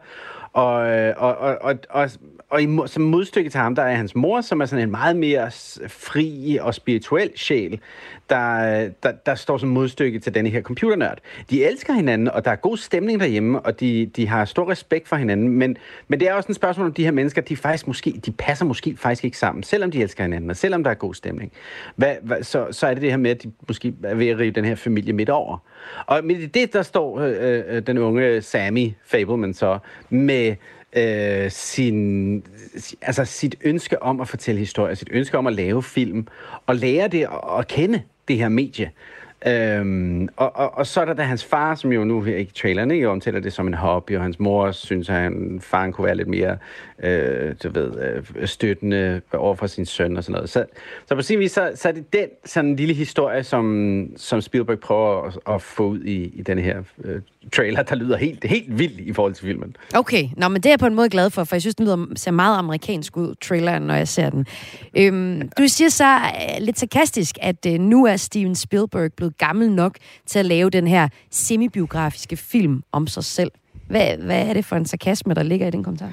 og, 0.53 0.86
øh, 0.88 1.14
og, 1.16 1.36
og, 1.36 1.59
og, 1.61 1.78
og, 1.90 2.11
og 2.51 2.62
i, 2.62 2.78
som 2.86 3.03
modstykke 3.03 3.51
til 3.51 3.61
ham, 3.61 3.74
der 3.74 3.82
er 3.82 3.94
hans 3.94 4.14
mor, 4.14 4.40
som 4.40 4.61
er 4.61 4.66
sådan 4.66 4.82
en 4.82 4.90
meget 4.90 5.16
mere 5.16 5.51
fri 5.88 6.59
og 6.61 6.74
spirituel 6.74 7.30
sjæl, 7.36 7.80
der, 8.31 8.89
der, 9.03 9.12
der 9.12 9.35
står 9.35 9.59
som 9.59 9.68
modstykke 9.68 10.18
til 10.18 10.35
denne 10.35 10.51
her 10.51 10.62
computernørd. 10.62 11.18
De 11.51 11.64
elsker 11.64 11.93
hinanden, 11.93 12.28
og 12.28 12.45
der 12.45 12.51
er 12.51 12.57
god 12.57 12.76
stemning 12.76 13.20
derhjemme, 13.20 13.61
og 13.61 13.81
de, 13.81 14.07
de 14.07 14.28
har 14.28 14.45
stor 14.45 14.70
respekt 14.70 15.09
for 15.09 15.16
hinanden, 15.16 15.49
men, 15.49 15.76
men 16.09 16.20
det 16.20 16.28
er 16.28 16.35
også 16.35 16.47
et 16.53 16.57
spørgsmål 16.57 16.87
om 16.87 16.93
de 16.93 17.05
her 17.05 17.11
mennesker, 17.11 17.43
de 17.43 17.57
faktisk 17.57 17.87
måske, 17.87 18.20
de 18.26 18.33
passer 18.33 18.64
måske 18.64 18.97
faktisk 18.97 19.24
ikke 19.24 19.39
sammen, 19.39 19.62
selvom 19.62 19.91
de 19.91 20.03
elsker 20.03 20.24
hinanden, 20.24 20.51
og 20.51 20.57
selvom 20.57 20.85
der 20.85 20.91
er 20.91 20.95
god 20.95 21.14
stemning. 21.14 21.53
Hvad, 21.97 22.14
hvad, 22.22 22.43
så, 22.43 22.66
så 22.70 22.87
er 22.87 22.95
det 22.95 23.03
det 23.03 23.11
her 23.11 23.16
med, 23.16 23.31
at 23.31 23.43
de 23.43 23.53
måske 23.68 23.95
er 24.05 24.14
ved 24.14 24.28
at 24.28 24.39
rive 24.39 24.51
den 24.51 24.64
her 24.64 24.74
familie 24.74 25.12
midt 25.12 25.31
over. 25.31 25.59
Og 26.07 26.20
midt 26.24 26.41
i 26.41 26.47
det, 26.47 26.72
der 26.72 26.83
står 26.83 27.20
øh, 27.20 27.37
øh, 27.41 27.62
øh 27.68 27.83
den 27.87 27.99
unge 27.99 28.43
Sammy 28.43 28.93
Fableman 29.05 29.55
så 29.55 29.78
med 30.11 30.57
øh, 30.97 31.51
sin, 31.51 32.43
altså 33.03 33.24
sit 33.24 33.57
ønske 33.64 34.03
om 34.03 34.20
at 34.20 34.28
fortælle 34.28 34.59
historier, 34.59 34.95
sit 34.95 35.09
ønske 35.12 35.39
om 35.39 35.47
at 35.47 35.53
lave 35.53 35.83
film, 35.83 36.26
og 36.66 36.76
lære 36.76 37.09
det 37.09 37.22
at, 37.22 37.59
at 37.59 37.68
kende 37.68 38.03
det 38.31 38.39
her 38.39 38.49
medie. 38.49 38.91
Øhm, 39.47 40.28
og, 40.37 40.57
og, 40.57 40.74
og 40.74 40.87
så 40.87 41.01
er 41.01 41.05
der 41.05 41.14
da 41.14 41.22
hans 41.22 41.45
far, 41.45 41.74
som 41.74 41.93
jo 41.93 42.05
nu 42.05 42.24
i 42.24 42.45
traileren 42.45 42.91
jo 42.91 43.11
omtaler 43.11 43.41
det 43.41 43.53
som 43.53 43.66
en 43.66 43.74
hobby, 43.74 44.16
og 44.16 44.22
hans 44.22 44.41
mor 44.41 44.70
synes, 44.70 45.09
at 45.09 45.14
han, 45.14 45.61
faren 45.62 45.93
kunne 45.93 46.07
være 46.07 46.16
lidt 46.16 46.28
mere 46.28 46.59
øh, 47.03 47.55
du 47.62 47.70
ved, 47.70 48.22
øh, 48.39 48.47
støttende 48.47 49.20
over 49.33 49.55
for 49.55 49.66
sin 49.66 49.87
søn 49.87 50.16
og 50.16 50.24
sådan 50.24 50.33
noget. 50.33 50.51
Så, 50.51 50.64
så 51.07 51.14
på 51.14 51.22
sin 51.22 51.39
vis, 51.39 51.53
så, 51.53 51.72
så 51.74 51.89
er 51.89 51.93
det 51.93 52.12
den 52.12 52.28
sådan 52.45 52.70
en 52.70 52.76
lille 52.76 52.95
historie, 52.95 53.43
som, 53.43 54.07
som 54.16 54.41
Spielberg 54.41 54.81
prøver 54.81 55.26
at, 55.26 55.55
at 55.55 55.62
få 55.62 55.87
ud 55.87 56.01
i, 56.01 56.33
i 56.35 56.43
den 56.43 56.59
her 56.59 56.83
øh, 57.05 57.20
trailer, 57.53 57.82
der 57.82 57.95
lyder 57.95 58.16
helt, 58.16 58.45
helt 58.45 58.78
vildt 58.78 59.01
i 59.01 59.12
forhold 59.12 59.34
til 59.34 59.47
filmen. 59.47 59.76
Okay, 59.95 60.28
Nå, 60.36 60.49
men 60.49 60.57
det 60.57 60.66
er 60.66 60.70
jeg 60.70 60.78
på 60.78 60.86
en 60.86 60.95
måde 60.95 61.09
glad 61.09 61.30
for, 61.30 61.45
for 61.45 61.57
jeg 61.57 61.61
synes, 61.61 61.74
den 61.74 61.86
lyder, 61.86 62.07
ser 62.16 62.30
meget 62.30 62.59
amerikansk 62.59 63.16
ud, 63.16 63.34
traileren, 63.34 63.82
når 63.82 63.95
jeg 63.95 64.09
ser 64.09 64.30
den. 64.30 64.47
Øhm, 64.97 65.49
du 65.59 65.68
siger 65.68 65.88
så 65.88 66.16
øh, 66.16 66.61
lidt 66.61 66.78
sarkastisk, 66.78 67.38
at 67.43 67.66
øh, 67.66 67.78
nu 67.78 68.07
er 68.07 68.16
Steven 68.16 68.55
Spielberg 68.55 69.12
blevet 69.12 69.38
gammel 69.38 69.72
nok 69.72 69.99
til 70.26 70.38
at 70.38 70.47
lave 70.47 70.70
den 70.70 70.86
her 70.86 71.09
semibiografiske 71.30 72.36
film 72.36 72.82
om 72.93 73.07
sig 73.07 73.24
selv. 73.24 73.51
Hvad, 73.88 74.16
hvad 74.16 74.47
er 74.47 74.53
det 74.53 74.64
for 74.64 74.76
en 74.76 74.86
sarkasme, 74.86 75.34
der 75.34 75.43
ligger 75.43 75.66
i 75.66 75.70
den 75.70 75.84
kommentar? 75.84 76.12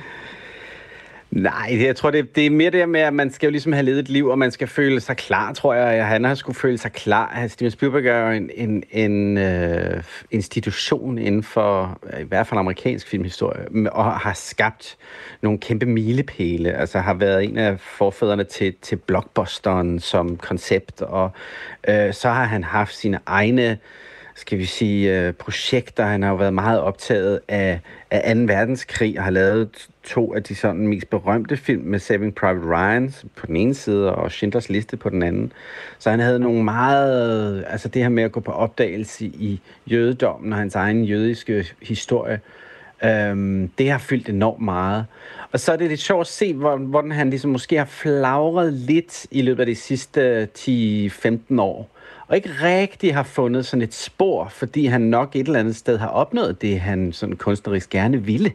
Nej, 1.31 1.77
jeg 1.81 1.95
tror, 1.95 2.11
det, 2.11 2.35
det 2.35 2.45
er 2.45 2.49
mere 2.49 2.69
det 2.69 2.89
med, 2.89 2.99
at 2.99 3.13
man 3.13 3.31
skal 3.31 3.47
jo 3.47 3.51
ligesom 3.51 3.73
have 3.73 3.85
levet 3.85 3.99
et 3.99 4.09
liv, 4.09 4.27
og 4.27 4.39
man 4.39 4.51
skal 4.51 4.67
føle 4.67 4.99
sig 4.99 5.17
klar, 5.17 5.53
tror 5.53 5.73
jeg. 5.73 6.07
Han 6.07 6.23
har 6.23 6.35
skulle 6.35 6.55
føle 6.55 6.77
sig 6.77 6.91
klar. 6.91 7.27
Altså, 7.35 7.53
Steven 7.53 7.71
Spielberg 7.71 8.05
er 8.05 8.19
jo 8.19 8.31
en, 8.31 8.49
en, 8.55 8.83
en 8.91 9.37
øh, 9.37 10.03
institution 10.31 11.17
inden 11.17 11.43
for, 11.43 11.99
øh, 12.13 12.21
i 12.21 12.23
hvert 12.23 12.47
fald 12.47 12.59
amerikansk 12.59 13.07
filmhistorie, 13.07 13.91
og 13.91 14.19
har 14.19 14.33
skabt 14.33 14.97
nogle 15.41 15.59
kæmpe 15.59 15.85
milepæle. 15.85 16.73
Altså 16.73 16.99
har 16.99 17.13
været 17.13 17.43
en 17.43 17.57
af 17.57 17.79
forfædrene 17.79 18.43
til, 18.43 18.75
til 18.81 18.95
blockbusteren 18.95 19.99
som 19.99 20.37
koncept, 20.37 21.01
og 21.01 21.31
øh, 21.89 22.13
så 22.13 22.29
har 22.29 22.45
han 22.45 22.63
haft 22.63 22.95
sine 22.95 23.19
egne 23.25 23.77
skal 24.37 24.57
vi 24.59 24.65
sige, 24.65 25.19
øh, 25.27 25.33
projekter. 25.33 26.05
Han 26.05 26.23
har 26.23 26.29
jo 26.29 26.35
været 26.35 26.53
meget 26.53 26.79
optaget 26.79 27.39
af, 27.47 27.79
af 28.11 28.35
2. 28.35 28.41
verdenskrig 28.41 29.17
og 29.17 29.23
har 29.23 29.31
lavet 29.31 29.87
to 30.03 30.33
af 30.33 30.43
de 30.43 30.55
sådan 30.55 30.87
mest 30.87 31.09
berømte 31.09 31.57
film 31.57 31.83
med 31.83 31.99
Saving 31.99 32.35
Private 32.35 32.65
Ryan 32.65 33.13
på 33.35 33.45
den 33.45 33.55
ene 33.55 33.73
side 33.73 34.15
og 34.15 34.31
Schindlers 34.31 34.69
Liste 34.69 34.97
på 34.97 35.09
den 35.09 35.23
anden. 35.23 35.51
Så 35.99 36.09
han 36.09 36.19
havde 36.19 36.39
nogle 36.39 36.63
meget, 36.63 37.65
altså 37.67 37.87
det 37.87 38.01
her 38.01 38.09
med 38.09 38.23
at 38.23 38.31
gå 38.31 38.39
på 38.39 38.51
opdagelse 38.51 39.25
i 39.25 39.61
jødedommen 39.91 40.53
og 40.53 40.59
hans 40.59 40.75
egen 40.75 41.03
jødiske 41.03 41.65
historie, 41.81 42.39
øhm, 43.03 43.69
det 43.77 43.91
har 43.91 43.97
fyldt 43.97 44.29
enormt 44.29 44.61
meget. 44.63 45.05
Og 45.51 45.59
så 45.59 45.71
er 45.71 45.75
det 45.77 45.89
lidt 45.89 45.99
sjovt 45.99 46.21
at 46.21 46.27
se, 46.27 46.53
hvor- 46.53 46.77
hvordan 46.77 47.11
han 47.11 47.29
ligesom 47.29 47.51
måske 47.51 47.77
har 47.77 47.85
flagret 47.85 48.73
lidt 48.73 49.27
i 49.31 49.41
løbet 49.41 49.59
af 49.59 49.65
de 49.65 49.75
sidste 49.75 50.21
øh, 50.21 50.47
10-15 50.57 51.59
år 51.61 51.89
og 52.27 52.35
ikke 52.35 52.49
rigtig 52.63 53.15
har 53.15 53.23
fundet 53.23 53.65
sådan 53.65 53.83
et 53.83 53.93
spor, 53.93 54.47
fordi 54.49 54.85
han 54.85 55.01
nok 55.01 55.35
et 55.35 55.47
eller 55.47 55.59
andet 55.59 55.75
sted 55.75 55.97
har 55.97 56.07
opnået 56.07 56.61
det, 56.61 56.79
han 56.79 57.13
sådan 57.13 57.35
kunstnerisk 57.35 57.89
gerne 57.89 58.23
ville. 58.23 58.51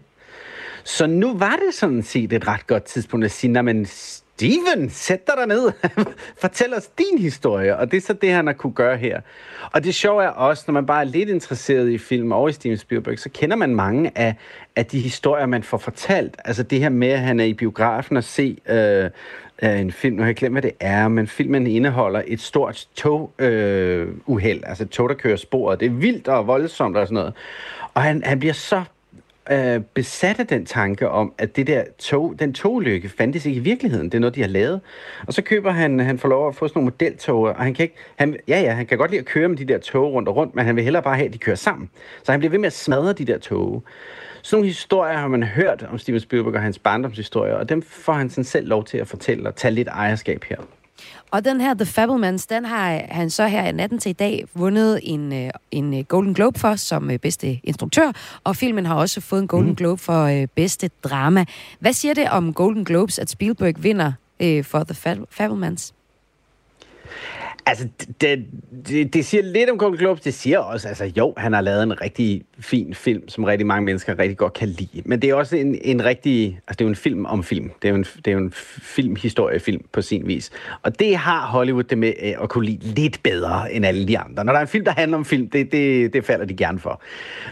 Så 0.85 1.07
nu 1.07 1.39
var 1.39 1.57
det 1.67 1.75
sådan 1.75 2.03
set 2.03 2.33
et 2.33 2.49
ret 2.49 2.67
godt 2.67 2.85
tidspunkt 2.85 3.25
at 3.25 3.31
sige, 3.31 3.63
men 3.63 3.87
Steven, 3.87 4.91
sæt 4.91 5.27
dig 5.27 5.47
ned. 5.47 5.73
Fortæl 6.41 6.75
os 6.75 6.87
din 6.87 7.19
historie. 7.19 7.77
Og 7.77 7.91
det 7.91 7.97
er 7.97 8.01
så 8.01 8.13
det, 8.13 8.33
han 8.33 8.47
har 8.47 8.55
kunne 8.55 8.73
gøre 8.73 8.97
her. 8.97 9.21
Og 9.73 9.85
det 9.85 9.95
sjove 9.95 10.25
er 10.25 10.29
også, 10.29 10.65
når 10.67 10.73
man 10.73 10.87
bare 10.87 11.01
er 11.01 11.05
lidt 11.05 11.29
interesseret 11.29 11.91
i 11.91 11.99
film 11.99 12.33
og 12.33 12.49
i 12.49 12.53
Steven 12.53 12.79
Spielberg, 12.79 13.19
så 13.19 13.29
kender 13.29 13.57
man 13.57 13.75
mange 13.75 14.19
af, 14.19 14.35
af 14.77 14.87
de 14.87 15.01
historier, 15.01 15.47
man 15.47 15.63
får 15.63 15.79
fortalt. 15.79 16.37
Altså 16.45 16.63
det 16.63 16.79
her 16.79 16.89
med, 16.89 17.09
at 17.09 17.21
han 17.21 17.41
er 17.41 17.45
i 17.45 17.55
biografen 17.55 18.17
og 18.17 18.25
se 18.25 18.59
øh, 18.69 19.11
af 19.63 19.79
en 19.79 19.93
film, 19.93 20.17
nu 20.17 20.23
har 20.23 20.29
jeg 20.29 20.37
glemt, 20.37 20.55
hvad 20.55 20.63
det 20.63 20.73
er, 20.81 21.09
men 21.09 21.27
filmen 21.27 21.67
indeholder 21.67 22.23
et 22.27 22.41
stort 22.41 22.89
toguheld, 22.95 23.53
øh, 23.53 24.09
uheld. 24.27 24.63
altså 24.67 24.85
et 24.85 24.91
tog, 24.91 25.09
der 25.09 25.15
kører 25.15 25.37
sporet. 25.37 25.81
Det 25.81 25.87
er 25.87 25.91
vildt 25.91 26.29
og 26.29 26.47
voldsomt 26.47 26.97
og 26.97 27.07
sådan 27.07 27.15
noget. 27.15 27.35
Og 27.95 28.03
han, 28.03 28.23
han 28.25 28.39
bliver 28.39 28.55
så 28.55 28.83
øh, 29.51 29.81
besat 29.95 30.41
af 30.41 30.47
den 30.47 30.67
tanke 30.67 31.09
om, 31.09 31.33
at 31.39 31.57
det 31.57 31.67
der 31.67 31.85
tog, 31.99 32.35
den 32.39 32.55
togulykke 32.55 33.09
fandtes 33.09 33.47
ikke 33.47 33.57
i 33.57 33.63
virkeligheden. 33.63 34.07
Det 34.07 34.15
er 34.15 34.21
noget, 34.21 34.35
de 34.35 34.41
har 34.41 34.49
lavet. 34.49 34.81
Og 35.27 35.33
så 35.35 35.43
køber 35.43 35.71
han, 35.71 36.01
han 36.01 36.19
får 36.19 36.29
lov 36.29 36.49
at 36.49 36.55
få 36.55 36.69
sådan 36.69 36.79
nogle 36.79 36.93
modeltog, 37.01 37.43
og 37.43 37.57
han 37.57 37.75
kan 37.75 37.83
ikke, 37.83 37.97
han, 38.17 38.37
ja 38.49 38.61
ja, 38.61 38.73
han 38.73 38.87
kan 38.87 38.99
godt 38.99 39.11
lide 39.11 39.21
at 39.21 39.27
køre 39.27 39.49
med 39.49 39.57
de 39.57 39.65
der 39.65 39.79
tog 39.79 40.13
rundt 40.13 40.29
og 40.29 40.37
rundt, 40.37 40.55
men 40.55 40.65
han 40.65 40.77
vil 40.77 40.85
hellere 40.85 41.03
bare 41.03 41.17
have, 41.17 41.27
at 41.27 41.33
de 41.33 41.39
kører 41.39 41.57
sammen. 41.57 41.91
Så 42.23 42.33
han 42.33 42.39
bliver 42.41 42.51
ved 42.51 42.59
med 42.59 42.67
at 42.67 42.73
smadre 42.73 43.13
de 43.13 43.25
der 43.25 43.39
tog. 43.39 43.83
Sådan 44.43 44.57
nogle 44.57 44.69
historier 44.69 45.17
har 45.19 45.29
man 45.29 45.43
hørt 45.43 45.83
om 45.91 45.99
Steven 45.99 46.21
Spielberg 46.21 46.55
og 46.55 46.63
hans 46.63 46.79
barndomshistorier, 46.79 47.55
og 47.55 47.69
dem 47.69 47.83
får 47.83 48.13
han 48.13 48.31
sådan 48.31 48.45
selv 48.45 48.69
lov 48.69 48.85
til 48.85 48.99
at 48.99 49.09
fortælle 49.09 49.49
og 49.49 49.57
tage 49.57 49.75
lidt 49.75 49.89
ejerskab 49.89 50.45
her. 50.45 50.57
Og 51.31 51.45
den 51.45 51.61
her 51.61 51.75
The 51.75 51.87
Fablemans, 51.87 52.47
den 52.47 52.65
har 52.65 53.03
han 53.11 53.31
så 53.31 53.47
her 53.47 53.65
i 53.69 53.73
natten 53.73 53.99
til 53.99 54.11
i 54.11 54.13
dag 54.13 54.45
vundet 54.55 55.01
en, 55.03 55.33
øh, 55.33 55.51
en 55.71 55.99
øh, 55.99 56.05
Golden 56.05 56.35
Globe 56.35 56.59
for 56.59 56.77
som 56.77 57.11
øh, 57.11 57.19
bedste 57.19 57.61
instruktør, 57.65 58.13
og 58.45 58.57
filmen 58.57 58.87
har 58.87 58.95
også 58.95 59.21
fået 59.21 59.43
en 59.43 59.49
Golden 59.49 59.69
Mhm. 59.69 59.77
Globe 59.77 60.03
for 60.03 60.25
øh, 60.25 60.47
bedste 60.55 60.91
drama. 61.05 61.45
Hvad 61.81 61.93
siger 61.93 62.15
det 62.15 62.31
om 62.31 62.55
Golden 62.55 62.85
Globes, 62.85 63.19
at 63.19 63.31
Spielberg 63.31 63.75
vinder 63.83 64.13
øh, 64.41 64.65
for 64.65 64.85
The 64.85 64.95
Fab- 64.95 65.27
Fablemans? 65.31 65.95
Altså, 67.67 67.89
det, 68.21 68.47
det, 68.89 69.15
det 69.15 69.25
siger 69.27 69.43
lidt 69.43 69.71
om 69.71 69.79
Golden 69.79 69.99
Globes. 69.99 70.21
Det 70.23 70.35
siger 70.35 70.59
også, 70.59 70.89
altså 70.89 71.13
jo, 71.17 71.35
han 71.37 71.53
har 71.53 71.61
lavet 71.61 71.83
en 71.83 72.01
rigtig 72.01 72.43
fin 72.59 72.95
film, 72.95 73.29
som 73.29 73.45
rigtig 73.45 73.67
mange 73.67 73.85
mennesker 73.85 74.19
rigtig 74.19 74.37
godt 74.37 74.53
kan 74.53 74.69
lide. 74.69 75.03
Men 75.05 75.23
det 75.23 75.31
er 75.31 75.35
også 75.35 75.57
en, 75.57 75.79
en 75.83 76.05
rigtig... 76.05 76.61
Altså, 76.69 76.79
det 76.79 76.81
er 76.81 76.85
jo 76.85 76.89
en 76.89 76.97
film 76.97 77.27
om 77.27 77.45
film. 77.45 77.71
Det 77.83 77.89
er 77.89 77.93
jo 77.93 77.97
en, 77.97 78.03
det 78.03 78.27
er 78.27 78.33
jo 78.33 78.39
en 78.39 78.53
filmhistoriefilm 78.83 79.85
på 79.93 80.03
sin 80.03 80.27
vis. 80.27 80.51
Og 80.83 80.99
det 80.99 81.17
har 81.17 81.47
Hollywood 81.47 81.83
det 81.83 81.99
med 81.99 82.13
øh, 82.23 82.33
at 82.43 82.49
kunne 82.49 82.67
lide 82.67 82.87
lidt 82.87 83.23
bedre 83.23 83.73
end 83.73 83.87
alle 83.87 84.09
de 84.09 84.19
andre. 84.19 84.45
Når 84.45 84.53
der 84.53 84.59
er 84.59 84.63
en 84.63 84.69
film, 84.69 84.85
der 84.85 84.93
handler 84.93 85.19
om 85.19 85.25
film, 85.25 85.51
det, 85.51 85.73
det, 85.73 86.13
det 86.13 86.25
falder 86.25 86.45
de 86.45 86.57
gerne 86.57 86.79
for. 86.79 87.03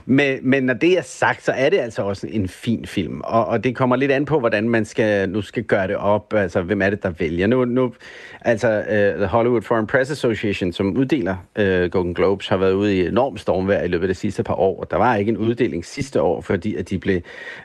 Men, 0.06 0.38
men 0.42 0.62
når 0.62 0.74
det 0.74 0.98
er 0.98 1.02
sagt, 1.02 1.44
så 1.44 1.52
er 1.52 1.70
det 1.70 1.78
altså 1.78 2.02
også 2.02 2.26
en 2.30 2.48
fin 2.48 2.84
film. 2.86 3.20
Og, 3.24 3.46
og 3.46 3.64
det 3.64 3.76
kommer 3.76 3.96
lidt 3.96 4.12
an 4.12 4.24
på, 4.24 4.38
hvordan 4.38 4.68
man 4.68 4.84
skal, 4.84 5.28
nu 5.28 5.42
skal 5.42 5.62
gøre 5.62 5.88
det 5.88 5.96
op. 5.96 6.34
Altså, 6.34 6.62
hvem 6.62 6.82
er 6.82 6.90
det, 6.90 7.02
der 7.02 7.10
vælger? 7.10 7.46
Nu, 7.46 7.64
nu 7.64 7.92
altså, 8.40 8.78
uh, 8.78 9.18
The 9.18 9.26
Hollywood 9.26 9.62
Foreign 9.62 9.86
Press 9.86 9.99
Association, 10.08 10.72
som 10.72 10.96
uddeler 10.96 11.36
øh, 11.56 11.90
Golden 11.90 12.14
Globes, 12.14 12.48
har 12.48 12.56
været 12.56 12.72
ude 12.72 12.96
i 12.96 13.06
enorm 13.06 13.36
stormvejr 13.36 13.82
i 13.82 13.88
løbet 13.88 14.08
af 14.08 14.14
de 14.14 14.14
sidste 14.14 14.42
par 14.42 14.54
år. 14.54 14.84
Der 14.84 14.96
var 14.96 15.16
ikke 15.16 15.28
en 15.28 15.36
uddeling 15.36 15.84
sidste 15.84 16.22
år, 16.22 16.40
fordi 16.40 16.76
at 16.76 16.90
de 16.90 16.98
blev 16.98 17.20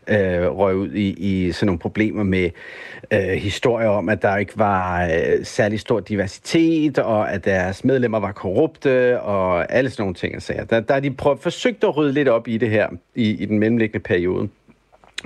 øh, 0.08 0.18
røget 0.48 0.76
ud 0.76 0.92
i, 0.94 1.10
i 1.18 1.52
sådan 1.52 1.66
nogle 1.66 1.80
problemer 1.80 2.24
med 2.24 2.50
øh, 3.14 3.20
historier 3.20 3.88
om, 3.88 4.10
at 4.10 4.22
der 4.22 4.38
ikke 4.38 4.54
var 4.56 5.04
øh, 5.06 5.46
særlig 5.46 5.80
stor 5.80 6.00
diversitet, 6.00 7.00
og 7.00 7.32
at 7.32 7.46
deres 7.46 7.84
medlemmer 7.84 8.20
var 8.20 8.32
korrupte, 8.32 9.22
og 9.22 9.74
alle 9.74 9.90
sådan 9.90 10.04
nogle 10.04 10.16
ting. 10.16 10.36
og 10.36 10.70
der, 10.70 10.80
der 10.80 10.94
har 10.94 11.02
de 11.02 11.12
prøvet, 11.12 11.40
forsøgt 11.40 11.84
at 11.84 11.98
rydde 11.98 12.14
lidt 12.14 12.28
op 12.28 12.48
i 12.48 12.58
det 12.58 12.70
her 12.70 12.88
i, 13.16 13.30
i 13.30 13.46
den 13.46 13.60
mellemliggende 13.60 14.04
periode. 14.04 14.50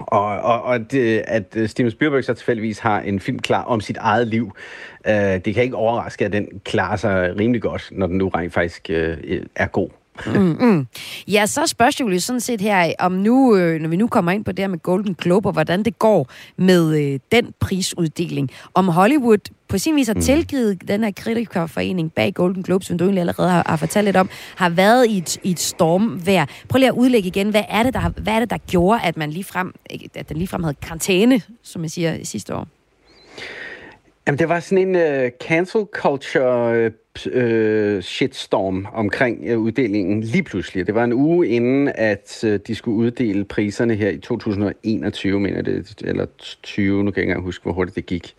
Og, 0.07 0.39
og, 0.39 0.61
og 0.63 0.91
det, 0.91 1.23
at 1.27 1.55
øh, 1.55 1.69
Steven 1.69 1.91
Spielberg 1.91 2.23
så 2.23 2.33
tilfældigvis 2.33 2.79
har 2.79 2.99
en 2.99 3.19
film 3.19 3.39
klar 3.39 3.63
om 3.63 3.81
sit 3.81 3.97
eget 3.97 4.27
liv, 4.27 4.55
øh, 5.07 5.13
det 5.13 5.53
kan 5.53 5.63
ikke 5.63 5.75
overraske, 5.75 6.25
at 6.25 6.33
den 6.33 6.47
klarer 6.65 6.95
sig 6.95 7.39
rimelig 7.39 7.61
godt, 7.61 7.89
når 7.91 8.07
den 8.07 8.17
nu 8.17 8.27
rent 8.27 8.53
faktisk 8.53 8.89
øh, 8.89 9.17
er 9.55 9.67
god 9.67 9.89
mm, 10.25 10.57
mm. 10.59 10.87
Ja, 11.27 11.45
så 11.45 11.67
spørgsmålet 11.67 12.23
sådan 12.23 12.39
set 12.39 12.61
her, 12.61 12.93
om 12.99 13.11
nu, 13.11 13.55
øh, 13.55 13.81
når 13.81 13.89
vi 13.89 13.95
nu 13.95 14.07
kommer 14.07 14.31
ind 14.31 14.45
på 14.45 14.51
det 14.51 14.59
her 14.59 14.67
med 14.67 14.79
Golden 14.79 15.13
Globe, 15.13 15.49
og 15.49 15.53
hvordan 15.53 15.83
det 15.83 15.99
går 15.99 16.27
med 16.57 16.97
øh, 16.97 17.19
den 17.31 17.53
prisuddeling. 17.59 18.49
Om 18.73 18.87
Hollywood 18.87 19.49
på 19.67 19.77
sin 19.77 19.95
vis 19.95 20.07
har 20.07 20.13
mm. 20.13 20.21
tilgivet 20.21 20.87
den 20.87 21.03
her 21.03 21.11
kritikerforening 21.11 22.13
bag 22.13 22.33
Golden 22.33 22.63
Globe, 22.63 22.85
som 22.85 22.97
du 22.97 23.03
egentlig 23.03 23.19
allerede 23.19 23.49
har, 23.49 23.63
har 23.67 23.75
fortalt 23.75 24.05
lidt 24.05 24.17
om, 24.17 24.29
har 24.55 24.69
været 24.69 25.07
i 25.07 25.17
et, 25.17 25.37
i 25.43 25.51
et 25.51 25.59
stormvejr. 25.59 26.45
Prøv 26.69 26.79
lige 26.79 26.89
at 26.89 26.95
udlægge 26.95 27.27
igen, 27.27 27.49
hvad 27.49 27.63
er 27.69 27.83
det, 27.83 27.93
der, 27.93 28.09
hvad 28.09 28.33
er 28.33 28.39
det, 28.39 28.49
der 28.49 28.57
gjorde, 28.57 29.01
at, 29.03 29.17
man 29.17 29.29
ligefrem, 29.29 29.73
at 30.15 30.29
den 30.29 30.37
ligefrem 30.37 30.63
havde 30.63 30.75
karantæne, 30.81 31.41
som 31.63 31.83
jeg 31.83 31.91
siger, 31.91 32.17
sidste 32.23 32.55
år? 32.55 32.67
Jamen, 34.27 34.39
det 34.39 34.49
var 34.49 34.59
sådan 34.59 34.95
en 34.95 34.95
uh, 34.95 35.29
cancel 35.47 35.85
culture 35.93 36.91
øh, 37.31 38.01
shitstorm 38.01 38.87
omkring 38.93 39.43
øh, 39.45 39.59
uddelingen 39.59 40.21
lige 40.21 40.43
pludselig. 40.43 40.87
Det 40.87 40.95
var 40.95 41.03
en 41.03 41.13
uge 41.13 41.47
inden, 41.47 41.91
at 41.95 42.43
øh, 42.43 42.59
de 42.67 42.75
skulle 42.75 42.97
uddele 42.97 43.45
priserne 43.45 43.95
her 43.95 44.09
i 44.09 44.17
2021, 44.17 45.39
mener 45.39 45.61
det, 45.61 46.01
eller 46.01 46.25
20, 46.63 47.03
nu 47.03 47.11
kan 47.11 47.17
jeg 47.17 47.23
ikke 47.23 47.29
engang 47.29 47.43
huske, 47.43 47.63
hvor 47.63 47.71
hurtigt 47.71 47.95
det 47.95 48.05
gik. 48.05 48.35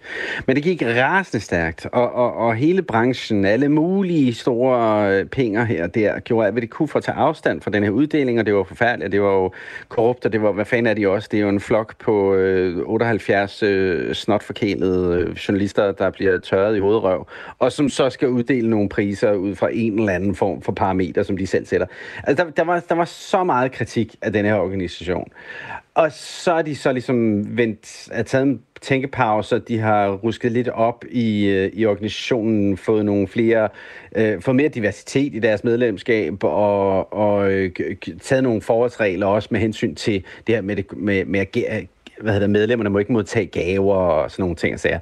Men 0.46 0.56
det 0.56 0.64
gik 0.64 0.82
rasende 0.82 1.44
stærkt, 1.44 1.86
og, 1.92 2.12
og, 2.12 2.34
og 2.36 2.54
hele 2.54 2.82
branchen, 2.82 3.44
alle 3.44 3.68
mulige 3.68 4.34
store 4.34 5.10
øh, 5.12 5.26
penge 5.26 5.66
her 5.66 5.86
der, 5.86 6.20
gjorde 6.20 6.46
alt, 6.46 6.54
hvad 6.54 6.62
de 6.62 6.66
kunne 6.66 6.88
for 6.88 6.98
at 6.98 7.04
tage 7.04 7.16
afstand 7.16 7.60
fra 7.60 7.70
den 7.70 7.82
her 7.82 7.90
uddeling, 7.90 8.38
og 8.38 8.46
det 8.46 8.54
var 8.54 8.62
forfærdeligt, 8.62 9.12
det 9.12 9.22
var 9.22 9.32
jo 9.32 9.52
korrupt, 9.88 10.26
og 10.26 10.32
det 10.32 10.42
var, 10.42 10.52
hvad 10.52 10.64
fanden 10.64 10.86
er 10.86 10.94
de 10.94 11.08
også? 11.08 11.28
Det 11.32 11.36
er 11.36 11.42
jo 11.42 11.48
en 11.48 11.60
flok 11.60 11.98
på 11.98 12.34
øh, 12.34 12.82
78 12.86 13.62
øh, 13.62 14.14
snotforkælede 14.14 15.20
øh, 15.20 15.36
journalister, 15.36 15.92
der 15.92 16.10
bliver 16.10 16.38
tørret 16.38 16.76
i 16.76 16.80
hovedrøv, 16.80 17.26
og 17.58 17.72
som 17.72 17.88
så 17.88 18.10
skal 18.10 18.28
uddele 18.28 18.69
nogle 18.70 18.88
priser 18.88 19.32
ud 19.32 19.54
fra 19.54 19.68
en 19.72 19.98
eller 19.98 20.12
anden 20.12 20.34
form 20.34 20.62
for 20.62 20.72
parameter, 20.72 21.22
som 21.22 21.36
de 21.36 21.46
selv 21.46 21.66
sætter. 21.66 21.86
Altså, 22.24 22.44
der, 22.44 22.50
der, 22.50 22.64
var, 22.64 22.82
der 22.88 22.94
var 22.94 23.04
så 23.04 23.44
meget 23.44 23.72
kritik 23.72 24.16
af 24.22 24.32
den 24.32 24.44
her 24.44 24.54
organisation. 24.54 25.28
Og 25.94 26.12
så 26.12 26.52
er 26.52 26.62
de 26.62 26.76
så 26.76 26.92
ligesom 26.92 27.46
vendt, 27.56 28.08
at 28.12 28.26
taget 28.26 28.42
en 28.42 28.62
tænkepause, 28.80 29.58
de 29.58 29.78
har 29.78 30.10
rusket 30.10 30.52
lidt 30.52 30.68
op 30.68 31.04
i, 31.10 31.46
øh, 31.46 31.70
i 31.72 31.86
organisationen, 31.86 32.76
fået 32.76 33.04
nogle 33.04 33.28
flere, 33.28 33.68
øh, 34.16 34.42
fået 34.42 34.56
mere 34.56 34.68
diversitet 34.68 35.34
i 35.34 35.38
deres 35.38 35.64
medlemskab, 35.64 36.44
og, 36.44 37.12
og 37.12 37.52
øh, 37.52 37.70
taget 38.22 38.42
nogle 38.42 38.62
forholdsregler 38.62 39.26
også 39.26 39.48
med 39.50 39.60
hensyn 39.60 39.94
til 39.94 40.24
det 40.46 40.54
her 40.54 40.62
med, 40.62 40.76
det, 40.76 40.96
med, 40.96 41.24
med 41.24 41.40
at 41.40 41.86
hvad 42.20 42.32
hedder 42.32 42.48
medlemmerne 42.48 42.90
må 42.90 42.98
ikke 42.98 43.12
modtage 43.12 43.46
gaver 43.46 43.94
og 43.94 44.30
sådan 44.30 44.42
nogle 44.42 44.56
ting 44.56 44.74
og 44.74 44.80
sager. 44.80 44.98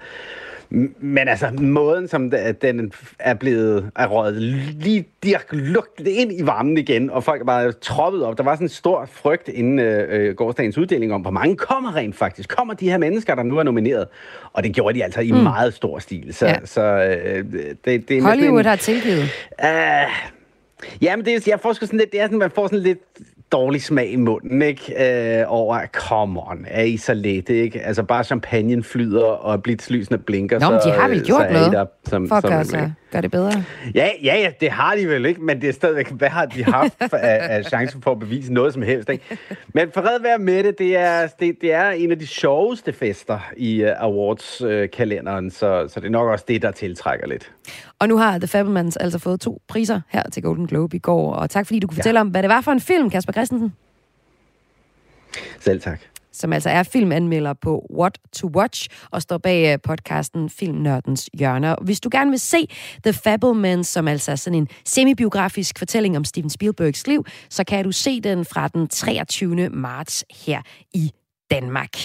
Men 0.71 1.29
altså, 1.29 1.51
måden 1.61 2.09
som 2.09 2.31
den 2.62 2.93
er 3.19 3.35
blevet 3.35 3.91
er 3.97 4.07
røget 4.07 4.43
lige 4.43 5.09
direkte 5.23 5.57
lukket 5.57 6.07
ind 6.07 6.33
i 6.33 6.47
varmen 6.47 6.79
igen, 6.79 7.11
og 7.11 7.25
folk 7.25 7.41
er 7.41 7.45
bare 7.45 7.73
troppet 7.73 8.25
op. 8.25 8.39
Der 8.39 8.45
var 8.45 8.55
sådan 8.55 8.64
en 8.64 8.69
stor 8.69 9.09
frygt 9.12 9.49
inden 9.49 9.79
øh, 9.79 10.35
gårdsdagens 10.35 10.79
uddeling 10.79 11.12
om, 11.12 11.21
hvor 11.21 11.31
mange 11.31 11.57
kommer 11.57 11.97
rent 11.97 12.16
faktisk. 12.16 12.49
Kommer 12.49 12.75
de 12.75 12.91
her 12.91 12.99
mennesker, 12.99 13.35
der 13.35 13.43
nu 13.43 13.59
er 13.59 13.62
nomineret? 13.62 14.07
Og 14.53 14.62
det 14.64 14.75
gjorde 14.75 14.99
de 14.99 15.05
altså 15.05 15.21
i 15.21 15.33
mm. 15.33 15.39
meget 15.39 15.75
stor 15.75 15.99
stil. 15.99 16.35
Så, 16.35 16.47
ja. 16.47 16.57
så 16.64 16.83
øh, 16.83 17.45
det, 17.85 18.09
det 18.09 18.11
er 18.11 18.23
Hollywood 18.23 18.61
en, 18.61 18.66
har 18.66 18.77
tilgivet. 18.77 19.23
Uh, 19.62 19.69
Ja, 21.03 21.16
men 21.16 21.25
det, 21.25 21.49
jeg 21.49 21.61
får 21.61 21.73
sådan 21.73 21.99
lidt, 21.99 22.12
det 22.12 22.21
er 22.21 22.25
sådan, 22.25 22.39
man 22.39 22.51
får 22.51 22.66
sådan 22.66 22.83
lidt 22.83 22.99
dårlig 23.53 23.82
smag 23.82 24.11
i 24.11 24.16
munden, 24.16 24.62
ikke? 24.62 25.40
Øh, 25.40 25.44
over, 25.49 25.86
come 25.92 26.40
on, 26.51 26.66
er 26.68 26.82
I 26.82 26.96
så 26.96 27.14
let, 27.14 27.49
ikke? 27.49 27.80
Altså 27.80 28.03
bare 28.03 28.24
champagnen 28.24 28.84
flyder, 28.84 29.24
og 29.24 29.62
blitzlysene 29.62 30.18
blinker, 30.18 30.59
Nå, 30.59 30.70
men 30.70 30.80
de 30.84 30.90
har 30.90 31.09
vel 31.09 31.24
gjort 31.26 31.42
så 31.49 31.53
noget 31.53 31.72
der, 31.72 31.86
som, 32.05 32.28
for 32.28 32.36
at 32.36 32.44
gøre, 32.44 32.64
sig, 32.64 32.92
gøre 33.12 33.22
det 33.22 33.30
bedre? 33.30 33.64
Ja, 33.94 34.09
ja, 34.22 34.36
ja, 34.40 34.51
det 34.61 34.70
har 34.70 34.94
de 34.94 35.09
vel 35.09 35.26
ikke, 35.26 35.40
men 35.40 35.61
det 35.61 35.68
er 35.68 35.72
stadigvæk, 35.72 36.11
hvad 36.11 36.28
har 36.28 36.46
de 36.46 36.64
haft 36.64 37.03
af, 37.12 37.57
af 37.57 37.64
chance 37.64 37.99
for 38.03 38.11
at 38.11 38.18
bevise 38.18 38.53
noget 38.53 38.72
som 38.72 38.82
helst, 38.82 39.09
ikke? 39.09 39.38
Men 39.74 39.90
for 39.94 40.01
at 40.01 40.22
være 40.22 40.38
med 40.38 40.64
det, 40.64 40.78
det 40.78 40.96
er, 40.96 41.26
det, 41.40 41.57
det 41.61 41.72
er 41.72 41.90
en 41.90 42.11
af 42.11 42.18
de 42.18 42.26
sjoveste 42.26 42.92
fester 42.92 43.51
i 43.57 43.84
uh, 43.84 43.90
awards-kalenderen, 43.99 45.46
uh, 45.46 45.53
så, 45.53 45.88
så 45.88 46.01
det 46.01 46.07
er 46.07 46.11
nok 46.11 46.28
også 46.28 46.44
det, 46.49 46.62
der 46.62 46.70
tiltrækker 46.70 47.26
lidt. 47.26 47.53
Og 47.99 48.09
nu 48.09 48.16
har 48.16 48.38
The 48.38 48.46
Fablemans 48.46 48.96
altså 48.96 49.18
fået 49.18 49.40
to 49.40 49.62
priser 49.68 50.01
her 50.09 50.22
til 50.32 50.42
Golden 50.42 50.66
Globe 50.66 50.96
i 50.96 50.99
går, 50.99 51.32
og 51.32 51.51
tak 51.51 51.66
fordi 51.66 51.78
du 51.78 51.86
kunne 51.86 51.96
ja. 51.96 52.01
fortælle 52.01 52.20
om, 52.20 52.28
hvad 52.28 52.42
det 52.42 52.51
var 52.51 52.61
for 52.61 52.72
en 52.72 52.80
film, 52.80 53.11
Kasper 53.11 53.32
Christensen. 53.39 53.72
Selv 55.61 55.80
tak. 55.80 56.01
Som 56.32 56.53
altså 56.53 56.70
er 56.70 56.82
filmanmelder 56.82 57.53
på 57.53 57.86
What 57.91 58.18
to 58.32 58.51
Watch 58.55 58.89
og 59.11 59.22
står 59.22 59.39
bag 59.39 59.72
øh, 59.72 59.78
podcasten 59.82 60.51
Filmnørdens 60.51 61.30
Hjørner. 61.34 61.76
Hvis 61.82 62.01
du 62.01 62.09
gerne 62.12 62.30
vil 62.30 62.41
se 62.41 62.68
The 63.05 63.12
Fablemans, 63.12 63.86
som 63.86 64.09
altså 64.09 64.32
er 64.32 64.36
sådan 64.36 64.59
en 64.59 64.68
semibiografisk 64.84 65.78
fortælling 65.78 66.16
om 66.16 66.24
Steven 66.24 66.51
Spielbergs 66.51 67.07
liv, 67.07 67.24
så 67.51 67.64
kan 67.64 67.84
du 67.84 67.93
se 67.93 68.20
den 68.20 68.45
fra 68.45 68.68
den 68.68 68.89
23. 68.89 69.68
marts 69.68 70.24
her 70.45 70.62
i 70.95 71.12
Danmark. 71.51 71.97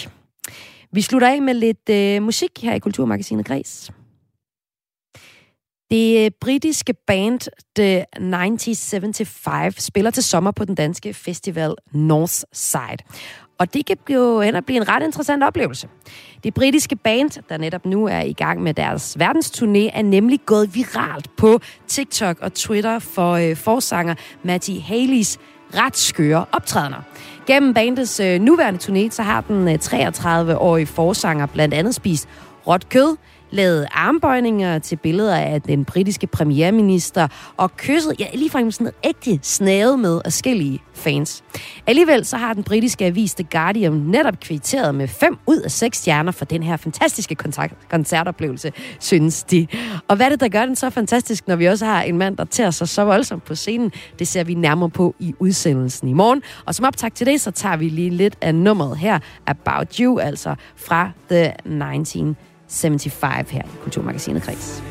Vi 0.92 1.00
slutter 1.00 1.28
af 1.28 1.42
med 1.42 1.54
lidt 1.54 1.88
øh, 1.90 2.22
musik 2.22 2.50
her 2.62 2.74
i 2.74 2.78
Kulturmagasinet 2.78 3.46
Græs. 3.46 3.90
Det 5.94 6.24
øh, 6.24 6.30
britiske 6.40 6.94
band 7.06 7.40
The 7.76 7.98
1975 8.00 9.82
spiller 9.82 10.10
til 10.10 10.22
sommer 10.22 10.50
på 10.50 10.64
den 10.64 10.74
danske 10.74 11.14
festival 11.14 11.74
Northside. 11.92 13.04
Og 13.58 13.74
det 13.74 13.86
kan 13.86 13.96
jo 14.10 14.40
ender 14.40 14.60
blive 14.60 14.76
en 14.76 14.88
ret 14.88 15.02
interessant 15.02 15.42
oplevelse. 15.42 15.88
Det 16.44 16.54
britiske 16.54 16.96
band, 16.96 17.30
der 17.48 17.56
netop 17.56 17.86
nu 17.86 18.06
er 18.06 18.20
i 18.20 18.32
gang 18.32 18.62
med 18.62 18.74
deres 18.74 19.16
verdensturné, 19.20 19.98
er 19.98 20.02
nemlig 20.02 20.40
gået 20.46 20.74
viralt 20.74 21.36
på 21.36 21.60
TikTok 21.86 22.38
og 22.40 22.54
Twitter 22.54 22.98
for 22.98 23.32
øh, 23.32 23.56
forsanger 23.56 24.14
Matty 24.42 24.72
Haleys 24.84 25.38
ret 25.74 25.96
skøre 25.96 26.44
optrædener. 26.52 27.02
Gennem 27.46 27.74
bandets 27.74 28.20
øh, 28.20 28.40
nuværende 28.40 28.80
turné, 28.82 29.10
så 29.10 29.22
har 29.22 29.40
den 29.40 29.68
øh, 29.68 29.74
33-årige 29.74 30.86
forsanger 30.86 31.46
blandt 31.46 31.74
andet 31.74 31.94
spist 31.94 32.28
råt 32.66 32.88
kød, 32.88 33.16
lavet 33.54 33.86
armbøjninger 33.90 34.78
til 34.78 34.96
billeder 34.96 35.36
af 35.36 35.62
den 35.62 35.84
britiske 35.84 36.26
premierminister 36.26 37.28
og 37.56 37.76
kysset, 37.76 38.14
ja, 38.18 38.26
ligefrem 38.34 38.70
sådan 38.70 38.92
ægte 39.04 39.38
snavet 39.42 39.98
med 39.98 40.20
forskellige 40.24 40.80
fans. 40.94 41.44
Alligevel 41.86 42.24
så 42.24 42.36
har 42.36 42.54
den 42.54 42.62
britiske 42.62 43.04
avis 43.04 43.34
The 43.34 43.46
Guardian 43.50 43.92
netop 43.92 44.40
kvitteret 44.40 44.94
med 44.94 45.08
5 45.08 45.38
ud 45.46 45.58
af 45.58 45.70
6 45.70 45.98
stjerner 45.98 46.32
for 46.32 46.44
den 46.44 46.62
her 46.62 46.76
fantastiske 46.76 47.36
koncertoplevelse, 47.90 48.72
synes 49.00 49.42
de. 49.42 49.66
Og 50.08 50.16
hvad 50.16 50.26
er 50.26 50.30
det, 50.30 50.40
der 50.40 50.48
gør 50.48 50.66
den 50.66 50.76
så 50.76 50.90
fantastisk, 50.90 51.48
når 51.48 51.56
vi 51.56 51.66
også 51.66 51.84
har 51.86 52.02
en 52.02 52.18
mand, 52.18 52.36
der 52.36 52.44
tager 52.44 52.70
sig 52.70 52.88
så 52.88 53.04
voldsomt 53.04 53.44
på 53.44 53.54
scenen? 53.54 53.92
Det 54.18 54.28
ser 54.28 54.44
vi 54.44 54.54
nærmere 54.54 54.90
på 54.90 55.14
i 55.18 55.34
udsendelsen 55.38 56.08
i 56.08 56.12
morgen. 56.12 56.42
Og 56.66 56.74
som 56.74 56.86
optag 56.86 57.12
til 57.12 57.26
det, 57.26 57.40
så 57.40 57.50
tager 57.50 57.76
vi 57.76 57.88
lige 57.88 58.10
lidt 58.10 58.36
af 58.40 58.54
nummeret 58.54 58.98
her, 58.98 59.18
About 59.46 59.96
You, 59.96 60.18
altså 60.18 60.54
fra 60.76 61.10
The 61.30 61.52
19 61.64 62.36
75 62.74 63.50
her 63.50 63.62
i 63.62 63.76
Kulturmagasinet 63.82 64.42
Kreds. 64.42 64.82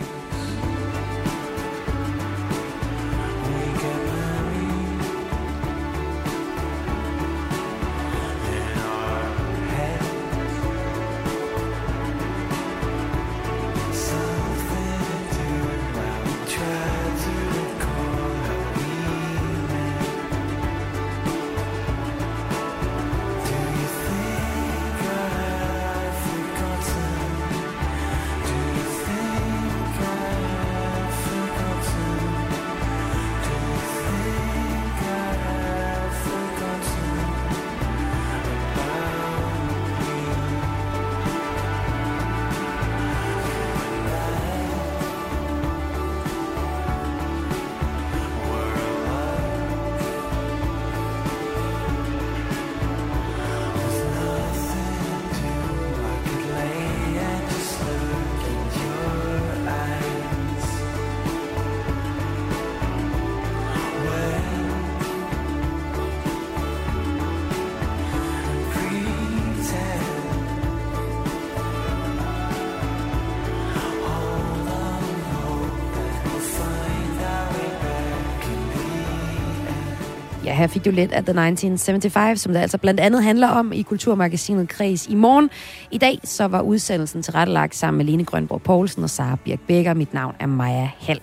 Her 80.53 80.67
fik 80.67 80.85
du 80.85 80.91
lidt 80.91 81.11
af 81.11 81.23
The 81.23 81.31
1975, 81.31 82.41
som 82.41 82.53
det 82.53 82.59
altså 82.59 82.77
blandt 82.77 82.99
andet 82.99 83.23
handler 83.23 83.47
om 83.47 83.73
i 83.73 83.81
Kulturmagasinet 83.81 84.69
Kreds 84.69 85.07
i 85.07 85.15
morgen. 85.15 85.49
I 85.91 85.97
dag 85.97 86.19
så 86.23 86.45
var 86.45 86.61
udsendelsen 86.61 87.23
tilrettelagt 87.23 87.75
sammen 87.75 87.97
med 87.97 88.05
Lene 88.05 88.25
Grønborg 88.25 88.61
Poulsen 88.61 89.03
og 89.03 89.09
Sara 89.09 89.37
Birk 89.45 89.59
Becker. 89.67 89.93
Mit 89.93 90.13
navn 90.13 90.35
er 90.39 90.45
Maja 90.45 90.89
Hall. 90.99 91.19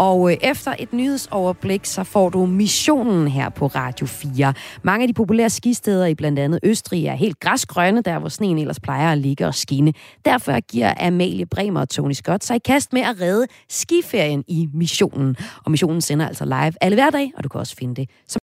Og 0.00 0.30
øh, 0.30 0.36
efter 0.42 0.74
et 0.78 0.92
nyhedsoverblik, 0.92 1.84
så 1.84 2.04
får 2.04 2.28
du 2.28 2.46
missionen 2.46 3.28
her 3.28 3.48
på 3.48 3.66
Radio 3.66 4.06
4. 4.06 4.54
Mange 4.82 5.02
af 5.02 5.08
de 5.08 5.14
populære 5.14 5.50
skisteder 5.50 6.06
i 6.06 6.14
blandt 6.14 6.38
andet 6.38 6.60
Østrig 6.62 7.06
er 7.06 7.14
helt 7.14 7.40
græsgrønne, 7.40 8.02
der 8.02 8.18
hvor 8.18 8.28
sneen 8.28 8.58
ellers 8.58 8.80
plejer 8.80 9.12
at 9.12 9.18
ligge 9.18 9.46
og 9.46 9.54
skinne. 9.54 9.92
Derfor 10.24 10.60
giver 10.60 10.94
Amalie 11.00 11.46
Bremer 11.46 11.80
og 11.80 11.88
Tony 11.88 12.12
Scott 12.12 12.44
sig 12.44 12.56
i 12.56 12.58
kast 12.58 12.92
med 12.92 13.02
at 13.02 13.20
redde 13.20 13.46
skiferien 13.68 14.44
i 14.48 14.68
missionen. 14.74 15.36
Og 15.64 15.70
missionen 15.70 16.00
sender 16.00 16.26
altså 16.26 16.44
live 16.44 16.72
alle 16.80 16.96
hverdag, 16.96 17.32
og 17.36 17.44
du 17.44 17.48
kan 17.48 17.60
også 17.60 17.76
finde 17.76 17.94
det 17.94 18.10
som 18.28 18.38